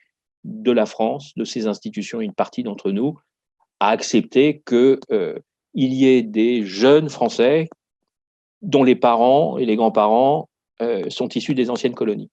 de 0.45 0.71
la 0.71 0.87
France, 0.87 1.33
de 1.37 1.45
ses 1.45 1.67
institutions, 1.67 2.21
une 2.21 2.35
partie 2.35 2.63
d'entre 2.63 2.91
nous, 2.91 3.19
à 3.81 3.89
accepter 3.89 4.63
qu'il 4.67 4.99
euh, 5.11 5.39
y 5.75 6.07
ait 6.07 6.23
des 6.23 6.65
jeunes 6.65 7.09
Français 7.09 7.69
dont 8.63 8.83
les 8.83 8.97
parents 8.97 9.59
et 9.59 9.67
les 9.67 9.77
grands-parents 9.77 10.49
euh, 10.81 11.09
sont 11.11 11.29
issus 11.29 11.55
des 11.55 11.71
anciennes 11.71 11.95
colonies. 11.95 12.31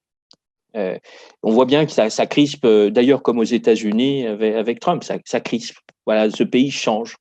Euh, 0.75 0.97
on 1.43 1.51
voit 1.51 1.65
bien 1.65 1.85
que 1.85 1.91
ça, 1.91 2.09
crispe, 2.27 2.65
d'ailleurs 2.65 3.21
comme 3.23 3.39
aux 3.39 3.43
États-Unis 3.43 4.25
avec, 4.27 4.79
Trump, 4.79 5.03
ça, 5.03 5.39
crispe. 5.39 5.77
Voilà, 6.05 6.29
ce 6.29 6.43
pays 6.43 6.71
change. 6.71 7.17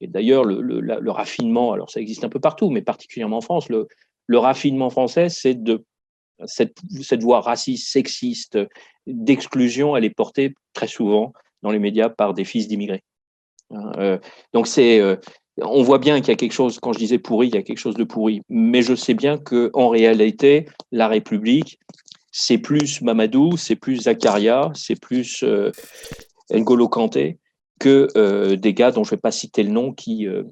Et 0.00 0.06
d'ailleurs, 0.06 0.44
le, 0.44 1.10
raffinement, 1.10 1.72
alors 1.72 1.90
ça 1.90 2.00
existe 2.00 2.24
un 2.24 2.28
peu 2.28 2.40
partout, 2.40 2.70
mais 2.70 2.82
particulièrement 2.82 3.38
en 3.38 3.42
France, 3.42 3.68
le, 3.68 3.86
raffinement 4.38 4.90
français, 4.90 5.28
c'est 5.28 5.54
de 5.54 5.84
cette, 6.46 7.22
voix 7.22 7.40
raciste, 7.40 7.90
sexiste, 7.90 8.58
d'exclusion, 9.06 9.96
elle 9.96 10.04
est 10.04 10.14
portée 10.14 10.54
très 10.72 10.88
souvent 10.88 11.32
dans 11.62 11.70
les 11.70 11.78
médias 11.78 12.08
par 12.08 12.34
des 12.34 12.44
fils 12.44 12.68
d'immigrés. 12.68 13.02
Hein, 13.70 13.92
euh, 13.98 14.18
donc 14.52 14.66
c'est, 14.66 15.00
euh, 15.00 15.16
on 15.58 15.82
voit 15.82 15.98
bien 15.98 16.20
qu'il 16.20 16.28
y 16.28 16.32
a 16.32 16.36
quelque 16.36 16.52
chose. 16.52 16.78
Quand 16.80 16.92
je 16.92 16.98
disais 16.98 17.18
pourri, 17.18 17.48
il 17.48 17.54
y 17.54 17.58
a 17.58 17.62
quelque 17.62 17.78
chose 17.78 17.94
de 17.94 18.04
pourri. 18.04 18.42
Mais 18.48 18.82
je 18.82 18.94
sais 18.94 19.14
bien 19.14 19.38
que 19.38 19.70
en 19.72 19.88
réalité, 19.88 20.66
la 20.90 21.08
République, 21.08 21.78
c'est 22.36 22.58
plus 22.58 23.00
Mamadou, 23.00 23.56
c'est 23.56 23.76
plus 23.76 24.02
Zakaria, 24.02 24.72
c'est 24.74 25.00
plus 25.00 25.44
euh, 25.44 25.70
N'Golo 26.50 26.88
Kanté 26.88 27.38
que 27.78 28.08
euh, 28.16 28.56
des 28.56 28.74
gars 28.74 28.90
dont 28.90 29.04
je 29.04 29.10
ne 29.10 29.16
vais 29.16 29.20
pas 29.20 29.30
citer 29.30 29.62
le 29.62 29.70
nom 29.70 29.92
qui, 29.92 30.26
euh, 30.26 30.42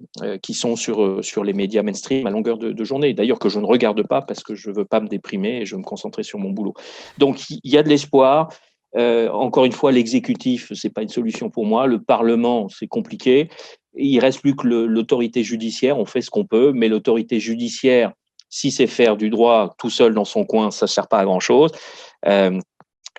qui 0.43 0.55
sont 0.55 0.77
sur, 0.77 1.25
sur 1.25 1.43
les 1.43 1.53
médias 1.53 1.83
mainstream 1.83 2.25
à 2.29 2.31
longueur 2.31 2.57
de, 2.57 2.85
journée. 2.85 3.15
D'ailleurs, 3.15 3.41
que 3.41 3.49
je 3.49 3.59
ne 3.59 3.67
regarde 3.67 4.07
pas 4.07 4.23
parce 4.23 4.45
que 4.45 4.55
je 4.55 4.71
ne 4.71 4.77
veux 4.77 4.85
pas 4.85 5.01
me 5.01 5.09
déprimer 5.09 5.63
et 5.63 5.67
je 5.67 5.75
veux 5.75 5.81
me 5.81 5.85
concentrer 5.85 6.23
sur 6.23 6.39
mon 6.39 6.51
boulot. 6.51 6.75
Donc, 7.19 7.51
il 7.51 7.59
y 7.65 7.77
a 7.77 7.83
de 7.83 7.89
l'espoir. 7.89 8.53
encore 8.95 9.65
une 9.65 9.73
fois, 9.73 9.91
l'exécutif, 9.91 10.73
ce 10.73 10.87
n'est 10.87 10.93
pas 10.93 11.03
une 11.03 11.09
solution 11.09 11.51
pour 11.51 11.67
moi. 11.67 11.89
Le 11.89 12.01
Parlement, 12.01 12.69
c'est 12.69 12.89
compliqué. 12.89 13.49
Il 13.97 14.21
reste 14.21 14.41
plus 14.41 14.55
que 14.55 14.69
l'autorité 14.69 15.43
judiciaire. 15.43 15.99
On 15.99 16.05
fait 16.07 16.23
ce 16.23 16.31
qu'on 16.31 16.45
peut, 16.45 16.73
mais 16.73 16.89
l'autorité 16.89 17.41
judiciaire, 17.41 18.13
si 18.53 18.71
c'est 18.71 18.87
faire 18.87 19.17
du 19.17 19.31
droit 19.31 19.75
tout 19.79 19.91
seul 19.91 20.15
dans 20.15 20.27
son 20.27 20.45
coin, 20.45 20.71
ça 20.71 20.85
ne 20.85 20.89
sert 20.89 21.09
pas 21.09 21.19
à 21.19 21.25
grand-chose. 21.25 21.73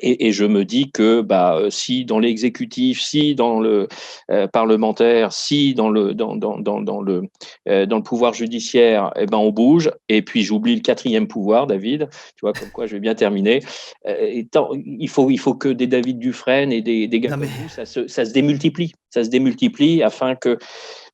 Et, 0.02 0.32
je 0.32 0.44
me 0.46 0.66
dis 0.66 0.92
que 0.92 1.22
bah, 1.22 1.56
euh, 1.56 1.70
si 1.70 2.04
dans 2.04 2.18
l'exécutif, 2.18 3.02
si 3.02 3.36
dans 3.36 3.60
le 3.60 3.88
euh, 4.32 4.48
parlementaire, 4.48 5.32
si 5.32 5.76
dans 5.76 5.90
le, 5.90 6.16
dans, 6.16 6.36
dans, 6.36 6.60
dans, 6.60 7.02
le, 7.02 7.24
euh, 7.70 7.86
dans 7.86 7.98
le 7.98 8.04
pouvoir 8.04 8.34
judiciaire, 8.34 9.12
eh 9.16 9.28
ben, 9.28 9.38
on 9.38 9.52
bouge. 9.52 9.92
Et 10.10 10.24
puis 10.24 10.42
j'oublie 10.42 10.76
le 10.76 10.82
quatrième 10.82 11.28
pouvoir, 11.28 11.68
David, 11.68 12.10
tu 12.12 12.42
vois, 12.42 12.54
comme 12.54 12.70
quoi 12.70 12.88
je 12.88 12.94
vais 12.94 13.00
bien 13.00 13.14
terminer. 13.14 13.62
il, 14.06 15.10
faut, 15.10 15.30
il 15.30 15.40
faut 15.40 15.54
que 15.54 15.70
des 15.70 15.88
David 15.88 16.18
Dufresne 16.18 16.72
et 16.72 16.82
des, 16.82 17.08
des 17.08 17.20
gars 17.20 17.38
ça 17.70 17.86
se, 17.86 18.08
ça 18.08 18.26
se 18.26 18.34
démultiplie. 18.34 18.94
Ça 19.12 19.24
se 19.24 19.30
démultiplie 19.30 20.02
afin 20.02 20.36
que 20.36 20.58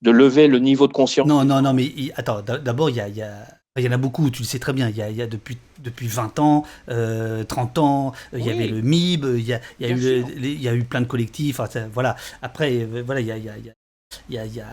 de 0.02 0.12
lever 0.12 0.48
le 0.48 0.60
niveau 0.60 0.88
de 0.88 0.94
conscience. 0.94 1.28
Non, 1.28 1.44
non, 1.44 1.62
non, 1.62 1.74
mais 1.74 1.92
attends, 2.16 2.42
d'abord, 2.42 2.90
il 2.90 2.96
y 2.96 3.02
a, 3.02 3.10
y 3.10 3.22
a 3.22 3.59
il 3.80 3.86
y 3.86 3.90
en 3.90 3.92
a 3.92 3.98
beaucoup, 3.98 4.30
tu 4.30 4.42
le 4.44 4.48
sais 4.48 4.60
très 4.60 4.74
bien. 4.74 4.90
Il 4.90 4.96
y 4.96 5.22
a, 5.22 5.28
depuis, 5.28 5.58
depuis 5.80 6.08
20 6.08 6.40
ans, 6.40 6.62
30 6.62 6.90
euh, 6.90 7.46
ans, 7.78 8.14
il 8.34 8.46
y 8.46 8.50
avait 8.50 8.68
le 8.68 8.82
MIB, 8.82 9.26
il 9.38 9.46
y 9.46 9.54
a, 9.54 9.62
il 9.80 9.88
y 9.88 9.92
a 9.92 9.96
eu, 9.96 10.26
il 10.38 10.62
y 10.62 10.68
a 10.68 10.74
eu 10.74 10.84
plein 10.84 11.02
de 11.02 11.08
collectifs. 11.08 11.60
voilà. 11.94 12.16
Après, 12.42 12.72
euh, 12.74 13.04
voilà, 13.06 13.22
il 13.22 13.28
y 13.28 13.32
a, 13.32 13.38
il 13.38 14.36
y 14.36 14.60
a, 14.60 14.66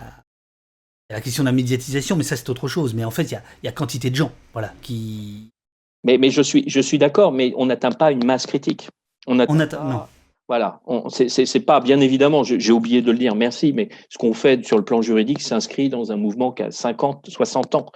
la 1.09 1.21
question 1.21 1.43
de 1.43 1.47
la 1.47 1.53
médiatisation, 1.53 2.15
mais 2.15 2.23
ça 2.23 2.35
c'est 2.35 2.49
autre 2.49 2.67
chose. 2.67 2.93
Mais 2.93 3.05
en 3.05 3.11
fait, 3.11 3.31
il 3.31 3.39
y 3.63 3.65
y 3.65 3.69
a 3.69 3.71
quantité 3.71 4.09
de 4.09 4.15
gens, 4.15 4.31
voilà, 4.53 4.73
qui. 4.81 5.49
Mais, 6.03 6.17
mais 6.17 6.29
je 6.29 6.41
suis, 6.41 6.63
je 6.67 6.79
suis 6.79 6.97
d'accord, 6.97 7.31
mais 7.31 7.53
on 7.57 7.65
n'atteint 7.65 7.91
pas 7.91 8.11
une 8.11 8.25
masse 8.25 8.45
critique. 8.45 8.89
On 9.25 9.39
atteint, 9.39 9.83
non. 9.83 10.03
Voilà, 10.47 10.79
c'est 11.09 11.65
pas 11.65 11.81
bien 11.81 11.99
évidemment, 11.99 12.41
j'ai 12.43 12.71
oublié 12.71 13.01
de 13.01 13.11
le 13.11 13.17
dire, 13.17 13.35
merci, 13.35 13.73
mais 13.73 13.89
ce 14.09 14.17
qu'on 14.17 14.33
fait 14.33 14.65
sur 14.65 14.77
le 14.77 14.85
plan 14.85 15.01
juridique 15.01 15.41
s'inscrit 15.41 15.89
dans 15.89 16.13
un 16.13 16.15
mouvement 16.15 16.53
qui 16.53 16.63
a 16.63 16.71
50, 16.71 17.29
60 17.29 17.75
ans. 17.75 17.87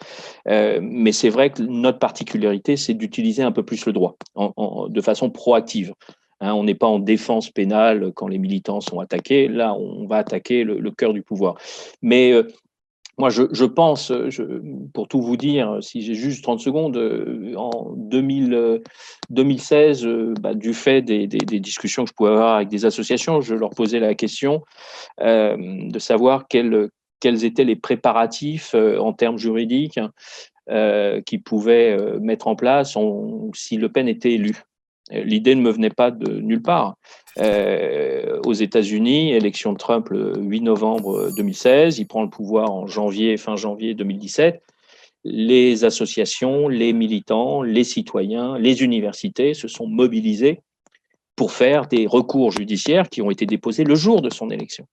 Euh, 0.49 0.79
mais 0.81 1.13
c'est 1.13 1.29
vrai 1.29 1.51
que 1.51 1.61
notre 1.61 1.99
particularité, 1.99 2.75
c'est 2.75 2.93
d'utiliser 2.93 3.41
un 3.41 3.53
peu 3.53 3.63
plus 3.63 3.85
le 3.85 3.93
droit 3.93 4.17
de 4.35 5.01
façon 5.01 5.29
proactive. 5.29 5.93
Hein, 6.41 6.53
on 6.53 6.65
n'est 6.65 6.75
pas 6.75 6.87
en 6.87 6.99
défense 6.99 7.49
pénale 7.49 8.11
quand 8.15 8.27
les 8.27 8.39
militants 8.39 8.81
sont 8.81 8.99
attaqués. 8.99 9.47
Là, 9.47 9.73
on 9.75 10.05
va 10.07 10.17
attaquer 10.17 10.65
le, 10.65 10.91
cœur 10.91 11.13
du 11.13 11.21
pouvoir. 11.21 11.55
Mais 12.01 12.33
euh, 12.33 12.47
moi, 13.17 13.29
je, 13.29 13.65
pense, 13.65 14.11
pour 14.93 15.07
tout 15.07 15.21
vous 15.21 15.37
dire, 15.37 15.77
si 15.81 16.01
j'ai 16.01 16.15
juste 16.15 16.43
30 16.43 16.59
secondes, 16.59 16.97
euh, 16.97 17.53
en 17.55 17.93
2016, 17.95 20.05
euh, 20.05 20.33
bah, 20.39 20.53
du 20.53 20.73
fait 20.73 21.01
des, 21.01 21.27
discussions 21.27 22.03
que 22.03 22.09
je 22.09 22.15
pouvais 22.15 22.31
avoir 22.31 22.55
avec 22.55 22.69
des 22.69 22.85
associations, 22.85 23.41
je 23.41 23.53
leur 23.53 23.71
posais 23.71 23.99
la 23.99 24.15
question 24.15 24.63
euh, 25.19 25.55
de 25.57 25.99
savoir 25.99 26.47
quels, 26.47 26.89
étaient 27.23 27.65
les 27.65 27.75
préparatifs 27.75 28.75
en 28.75 29.13
termes 29.13 29.37
juridiques 29.37 29.99
qu'ils 31.25 31.43
pouvaient 31.43 31.97
mettre 32.19 32.47
en 32.47 32.55
place 32.55 32.97
si 33.53 33.77
Le 33.77 33.89
Pen 33.89 34.07
était 34.07 34.31
élu. 34.31 34.55
L'idée 35.11 35.55
ne 35.55 35.61
me 35.61 35.71
venait 35.71 35.89
pas 35.89 36.11
de 36.11 36.39
nulle 36.39 36.61
part. 36.61 36.95
Euh, 37.37 38.39
aux 38.45 38.53
États-Unis, 38.53 39.31
élection 39.31 39.73
de 39.73 39.77
Trump 39.77 40.09
le 40.09 40.33
8 40.37 40.61
novembre 40.61 41.31
2016, 41.35 41.99
il 41.99 42.05
prend 42.05 42.23
le 42.23 42.29
pouvoir 42.29 42.71
en 42.71 42.87
janvier, 42.87 43.37
fin 43.37 43.55
janvier 43.55 43.93
2017. 43.93 44.61
Les 45.23 45.85
associations, 45.85 46.67
les 46.67 46.93
militants, 46.93 47.61
les 47.61 47.83
citoyens, 47.83 48.57
les 48.57 48.83
universités 48.83 49.53
se 49.53 49.67
sont 49.67 49.87
mobilisés 49.87 50.61
pour 51.35 51.51
faire 51.51 51.87
des 51.87 52.07
recours 52.07 52.51
judiciaires 52.51 53.09
qui 53.09 53.21
ont 53.21 53.31
été 53.31 53.45
déposés 53.45 53.83
le 53.83 53.95
jour 53.95 54.21
de 54.21 54.29
son 54.29 54.49
élection. 54.49 54.87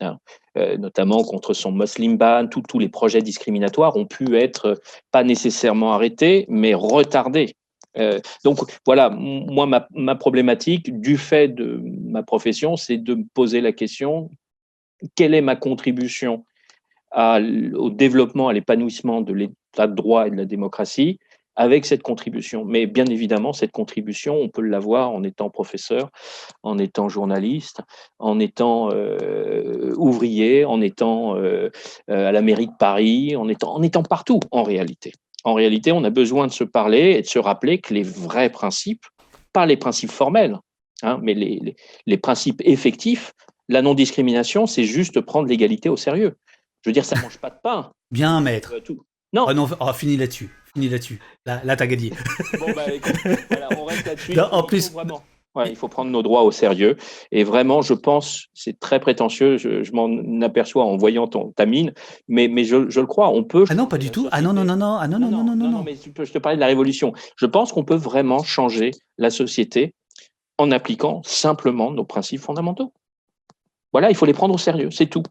Hein, 0.00 0.18
euh, 0.56 0.76
notamment 0.76 1.22
contre 1.22 1.52
son 1.52 1.72
Muslim 1.72 2.16
ban, 2.16 2.46
tous 2.46 2.78
les 2.78 2.88
projets 2.88 3.22
discriminatoires 3.22 3.96
ont 3.96 4.06
pu 4.06 4.36
être 4.36 4.80
pas 5.12 5.24
nécessairement 5.24 5.92
arrêtés, 5.92 6.46
mais 6.48 6.74
retardés 6.74 7.54
euh, 7.98 8.20
donc 8.44 8.58
voilà, 8.86 9.10
moi, 9.10 9.66
ma, 9.90 10.14
problématique, 10.14 11.00
du 11.00 11.16
fait 11.16 11.48
de 11.48 11.80
ma 11.84 12.22
profession, 12.22 12.76
c'est 12.76 12.98
de 12.98 13.14
me 13.14 13.24
poser 13.34 13.60
la 13.60 13.72
question, 13.72 14.30
quelle 15.14 15.34
est 15.34 15.40
ma 15.40 15.56
contribution 15.56 16.44
au 17.16 17.90
développement, 17.90 18.48
à 18.48 18.52
l'épanouissement 18.52 19.20
de 19.20 19.32
l'état 19.32 19.88
de 19.88 19.94
droit 19.94 20.28
et 20.28 20.30
de 20.30 20.36
la 20.36 20.44
démocratie 20.44 21.18
avec 21.56 21.84
cette 21.84 22.02
contribution. 22.02 22.64
Mais 22.64 22.86
bien 22.86 23.04
évidemment, 23.06 23.52
cette 23.52 23.72
contribution, 23.72 24.36
on 24.36 24.48
peut 24.48 24.62
l'avoir 24.62 25.10
en 25.10 25.24
étant 25.24 25.50
professeur, 25.50 26.10
en 26.62 26.78
étant 26.78 27.08
journaliste, 27.08 27.82
en 28.20 28.38
étant 28.38 28.90
euh, 28.92 29.92
ouvrier, 29.96 30.64
en 30.64 30.80
étant 30.80 31.36
euh, 31.36 31.68
à 32.06 32.30
la 32.30 32.40
mairie 32.42 32.68
de 32.68 32.76
Paris, 32.78 33.34
en 33.34 33.48
étant, 33.48 33.74
en 33.74 33.82
étant 33.82 34.04
partout 34.04 34.38
en 34.52 34.62
réalité 34.62 35.12
en 35.44 35.54
réalité, 35.54 35.92
on 35.92 36.04
a 36.04 36.10
besoin 36.10 36.46
de 36.46 36.52
se 36.52 36.64
parler 36.64 37.16
et 37.18 37.22
de 37.22 37.26
se 37.26 37.38
rappeler 37.38 37.80
que 37.80 37.94
les 37.94 38.02
vrais 38.02 38.50
principes, 38.50 39.04
pas 39.52 39.66
les 39.66 39.76
principes 39.76 40.10
formels, 40.10 40.58
hein, 41.02 41.18
mais 41.22 41.34
les, 41.34 42.16
principes 42.18 42.60
effectifs, 42.64 43.32
la 43.68 43.82
non-discrimination, 43.82 44.66
c'est 44.66 44.84
juste 44.84 45.20
prendre 45.20 45.48
l'égalité 45.48 45.88
au 45.88 45.96
sérieux. 45.96 46.36
Je 46.82 46.90
veux 46.90 46.94
dire, 46.94 47.04
ça 47.04 47.16
ne 47.16 47.22
mange 47.22 47.38
pas 47.38 47.50
de 47.50 47.58
pain. 47.62 47.92
Bien, 48.10 48.40
maître. 48.40 48.74
Euh, 48.74 48.94
Non. 49.32 49.46
Oh 49.48 49.54
non, 49.54 49.68
oh, 49.80 49.92
fini 49.92 50.16
là-dessus. 50.16 50.50
Fini 50.74 50.88
là-dessus. 50.88 51.20
Là, 51.46 51.60
là 51.64 51.76
t'as 51.76 51.86
gagné. 51.86 52.12
bon, 52.58 52.72
bah 52.72 52.92
écoute, 52.92 53.16
voilà, 53.50 53.68
on 53.78 53.84
reste 53.84 54.06
là-dessus. 54.06 54.38
En 54.52 54.62
plus, 54.62 54.90
vraiment. 54.92 55.22
Ouais, 55.56 55.68
il 55.68 55.74
faut 55.74 55.88
prendre 55.88 56.12
nos 56.12 56.22
droits 56.22 56.42
au 56.44 56.52
sérieux. 56.52 56.96
Et 57.32 57.42
vraiment, 57.42 57.82
je 57.82 57.94
pense, 57.94 58.46
c'est 58.54 58.78
très 58.78 59.00
prétentieux, 59.00 59.56
je, 59.56 59.90
m'en 59.92 60.40
aperçois 60.42 60.84
en 60.84 60.96
voyant 60.96 61.26
ton, 61.26 61.50
ta 61.50 61.66
mine, 61.66 61.92
mais, 62.28 62.46
mais 62.46 62.62
je, 62.62 62.88
je, 62.88 63.00
le 63.00 63.06
crois, 63.06 63.30
on 63.30 63.42
peut. 63.42 63.64
Ah 63.68 63.74
non, 63.74 63.86
pas 63.86 63.98
du 63.98 64.10
tout. 64.10 64.28
Ah 64.30 64.42
non, 64.42 64.52
non, 64.52 64.64
non, 64.64 64.76
non, 64.76 64.96
ah 65.00 65.08
non, 65.08 65.18
non, 65.18 65.30
non, 65.30 65.42
non, 65.42 65.56
non, 65.56 65.70
non. 65.70 65.82
mais 65.82 65.96
je 65.96 66.32
te 66.32 66.38
parlais 66.38 66.56
de 66.56 66.60
la 66.60 66.68
révolution. 66.68 67.12
Je 67.36 67.46
pense 67.46 67.72
qu'on 67.72 67.84
peut 67.84 67.96
vraiment 67.96 68.44
changer 68.44 68.92
la 69.18 69.30
société 69.30 69.92
en 70.56 70.70
appliquant 70.70 71.20
simplement 71.24 71.90
nos 71.90 72.04
principes 72.04 72.40
fondamentaux. 72.40 72.92
Voilà, 73.92 74.10
il 74.10 74.14
faut 74.14 74.26
les 74.26 74.32
prendre 74.32 74.54
au 74.54 74.58
sérieux, 74.58 74.90
c'est 74.92 75.06
tout. 75.06 75.24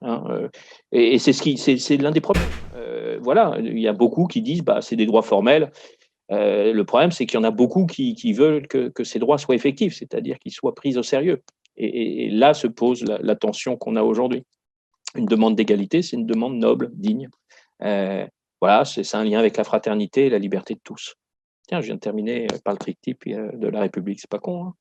Hein, 0.00 0.22
euh, 0.30 0.48
et, 0.92 1.18
c'est 1.18 1.32
ce 1.32 1.42
qui, 1.42 1.58
c'est 1.58 1.96
l'un 1.96 2.12
des 2.12 2.20
problèmes. 2.20 2.48
Euh, 2.76 3.18
voilà, 3.20 3.56
il 3.60 3.78
y 3.78 3.88
a 3.88 3.92
beaucoup 3.92 4.26
qui 4.26 4.40
disent, 4.40 4.62
bah, 4.62 4.80
c'est 4.80 4.96
des 4.96 5.06
droits 5.06 5.22
formels. 5.22 5.72
Euh, 6.30 6.72
le 6.72 6.84
problème, 6.84 7.10
c'est 7.10 7.26
qu'il 7.26 7.38
y 7.38 7.40
en 7.40 7.44
a 7.44 7.50
beaucoup 7.50 7.86
qui, 7.86 8.32
veulent 8.32 8.66
que, 8.66 9.04
ces 9.04 9.18
droits 9.18 9.38
soient 9.38 9.54
effectifs, 9.54 9.96
c'est-à-dire 9.96 10.38
qu'ils 10.38 10.52
soient 10.52 10.74
pris 10.74 10.96
au 10.96 11.02
sérieux. 11.02 11.42
Et, 11.76 12.28
là 12.30 12.54
se 12.54 12.66
pose 12.66 13.04
la, 13.04 13.36
tension 13.36 13.76
qu'on 13.76 13.96
a 13.96 14.02
aujourd'hui. 14.02 14.44
Une 15.14 15.26
demande 15.26 15.56
d'égalité, 15.56 16.02
c'est 16.02 16.16
une 16.16 16.26
demande 16.26 16.58
noble, 16.58 16.90
digne. 16.92 17.28
Euh, 17.82 18.26
voilà, 18.60 18.84
c'est 18.84 19.14
un 19.14 19.24
lien 19.24 19.38
avec 19.38 19.56
la 19.56 19.64
fraternité 19.64 20.26
et 20.26 20.30
la 20.30 20.38
liberté 20.38 20.74
de 20.74 20.80
tous. 20.82 21.14
Tiens, 21.68 21.80
je 21.80 21.86
viens 21.86 21.94
de 21.94 22.00
terminer 22.00 22.46
par 22.64 22.74
le 22.74 22.78
trictype 22.78 23.24
euh, 23.28 23.52
de 23.54 23.68
la 23.68 23.80
République, 23.80 24.20
c'est 24.20 24.30
pas 24.30 24.38
con. 24.38 24.66
Hein? 24.66 24.74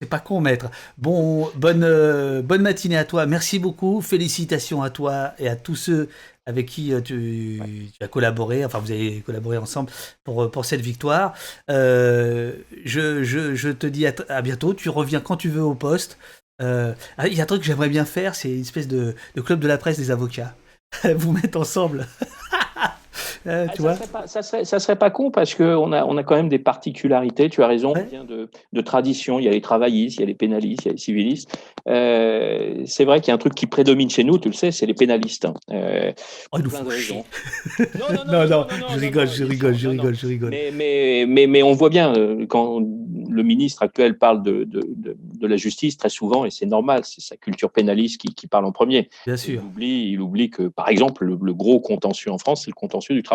C'est 0.00 0.08
pas 0.08 0.18
con, 0.18 0.40
maître. 0.40 0.68
Bon, 0.98 1.48
bonne, 1.54 2.42
bonne 2.42 2.62
matinée 2.62 2.96
à 2.96 3.04
toi. 3.04 3.24
Merci 3.24 3.60
beaucoup. 3.60 4.00
Félicitations 4.00 4.82
à 4.82 4.90
toi 4.90 5.32
et 5.38 5.48
à 5.48 5.54
tous 5.54 5.76
ceux 5.76 6.08
avec 6.46 6.66
qui 6.66 6.92
euh, 6.92 7.00
tu, 7.00 7.60
as 8.00 8.08
collaboré, 8.08 8.64
enfin 8.64 8.78
vous 8.78 8.90
avez 8.90 9.20
collaboré 9.20 9.58
ensemble 9.58 9.90
pour, 10.24 10.50
pour 10.50 10.64
cette 10.64 10.80
victoire. 10.80 11.34
Euh, 11.70 12.54
je, 12.84 13.22
je, 13.22 13.68
te 13.70 13.86
dis 13.86 14.06
à, 14.06 14.42
bientôt, 14.42 14.74
tu 14.74 14.88
reviens 14.88 15.20
quand 15.20 15.36
tu 15.36 15.48
veux 15.48 15.62
au 15.62 15.74
poste. 15.74 16.18
Euh, 16.60 16.94
ah, 17.18 17.28
il 17.28 17.34
y 17.34 17.40
a 17.40 17.44
un 17.44 17.46
truc 17.46 17.60
que 17.60 17.66
j'aimerais 17.66 17.88
bien 17.88 18.04
faire, 18.04 18.34
c'est 18.34 18.50
une 18.50 18.60
espèce 18.60 18.88
de, 18.88 19.14
de 19.34 19.40
club 19.40 19.60
de 19.60 19.68
la 19.68 19.78
presse 19.78 19.98
des 19.98 20.10
avocats. 20.10 20.54
vous 21.16 21.32
mettre 21.32 21.58
ensemble. 21.58 22.06
Euh, 23.46 23.66
ah, 23.68 23.74
ça, 23.74 23.94
serait 23.94 24.06
pas, 24.06 24.26
ça, 24.64 24.78
serait, 24.78 24.96
pas 24.96 25.10
con 25.10 25.30
parce 25.30 25.54
qu'on 25.54 25.92
a, 25.92 26.04
on 26.04 26.16
a 26.16 26.22
quand 26.22 26.36
même 26.36 26.48
des 26.48 26.58
particularités. 26.58 27.48
Tu 27.48 27.62
as 27.62 27.66
raison, 27.66 27.92
on 27.96 28.04
vient 28.04 28.24
de, 28.24 28.48
de, 28.72 28.80
tradition. 28.80 29.38
Il 29.38 29.44
y 29.44 29.48
a 29.48 29.50
les 29.50 29.60
travaillistes, 29.60 30.18
il 30.18 30.20
y 30.20 30.22
a 30.22 30.26
les 30.26 30.34
pénalistes, 30.34 30.84
il 30.84 30.86
y 30.86 30.88
a 30.90 30.92
les 30.92 30.98
civilistes. 30.98 31.58
Euh, 31.88 32.82
c'est 32.86 33.04
vrai 33.04 33.20
qu'il 33.20 33.28
y 33.28 33.30
a 33.32 33.34
un 33.34 33.38
truc 33.38 33.54
qui 33.54 33.66
prédomine 33.66 34.10
chez 34.10 34.24
nous, 34.24 34.38
tu 34.38 34.48
le 34.48 34.54
sais, 34.54 34.70
c'est 34.70 34.86
les 34.86 34.94
pénalistes. 34.94 35.44
Hein. 35.44 35.54
Euh, 35.70 36.12
oh, 36.52 36.58
nous 36.58 36.70
plein 36.70 36.82
de 36.82 36.88
raisons. 36.88 37.24
non, 37.78 38.06
non, 38.26 38.48
non, 38.48 38.48
non, 38.48 38.66
je 38.94 38.98
rigole, 38.98 39.28
je 39.28 39.44
rigole, 39.44 39.74
je 39.74 39.88
rigole, 39.88 40.14
je 40.14 40.26
rigole. 40.26 40.50
Mais, 40.50 40.70
mais, 40.72 41.24
mais, 41.26 41.46
mais 41.46 41.62
on 41.62 41.72
voit 41.72 41.90
bien 41.90 42.12
quand 42.48 42.80
le 42.80 43.42
ministre 43.42 43.82
actuel 43.82 44.18
parle 44.18 44.42
de, 44.42 44.64
de, 44.64 44.82
de, 44.86 45.46
la 45.46 45.56
justice 45.56 45.96
très 45.96 46.08
souvent, 46.08 46.44
et 46.44 46.50
c'est 46.50 46.66
normal, 46.66 47.02
c'est 47.04 47.20
sa 47.20 47.36
culture 47.36 47.70
pénaliste 47.70 48.20
qui, 48.20 48.34
qui, 48.34 48.46
parle 48.46 48.64
en 48.64 48.72
premier. 48.72 49.08
Bien 49.26 49.36
sûr. 49.36 49.54
Il 49.54 49.66
oublie, 49.66 50.10
il 50.10 50.20
oublie 50.20 50.50
que, 50.50 50.64
par 50.68 50.88
exemple, 50.88 51.24
le, 51.24 51.38
le 51.40 51.54
gros 51.54 51.80
contentieux 51.80 52.30
en 52.30 52.38
France, 52.38 52.64
c'est 52.64 52.70
le 52.70 52.74
contentieux 52.74 53.14
du 53.14 53.22
travail. 53.22 53.31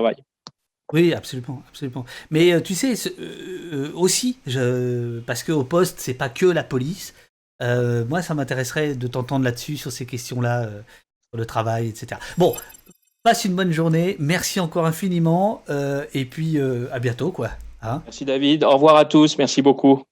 Oui, 0.94 1.14
absolument, 1.14 1.62
absolument. 1.68 2.06
Mais 2.32 2.54
euh, 2.54 2.62
tu 2.62 2.74
sais, 2.74 2.94
euh, 3.20 3.92
aussi, 3.94 4.40
je, 4.48 5.20
parce 5.22 5.44
qu'au 5.44 5.66
poste, 5.66 6.00
c'est 6.00 6.14
pas 6.14 6.30
que 6.30 6.46
la 6.46 6.64
police. 6.64 7.14
Euh, 7.62 8.06
moi, 8.06 8.22
ça 8.22 8.34
m'intéresserait 8.34 8.96
de 8.96 9.08
t'entendre 9.08 9.44
là-dessus, 9.44 9.78
sur 9.78 9.92
ces 9.92 10.06
questions-là, 10.06 10.70
sur 11.32 11.38
le 11.38 11.46
travail, 11.46 11.90
etc. 11.90 12.22
Bon, 12.38 12.56
passe 13.24 13.44
une 13.44 13.56
bonne 13.56 13.72
journée. 13.72 14.16
Merci 14.20 14.60
encore 14.60 14.86
infiniment. 14.86 15.64
et 16.14 16.26
puis, 16.26 16.58
à 16.60 17.00
bientôt, 17.00 17.32
quoi. 17.32 17.50
Hein. 17.82 18.02
Merci 18.06 18.26
David. 18.26 18.64
Au 18.64 18.72
revoir 18.72 18.96
à 18.96 19.06
tous. 19.06 19.38
Merci 19.38 19.62
beaucoup. 19.62 20.04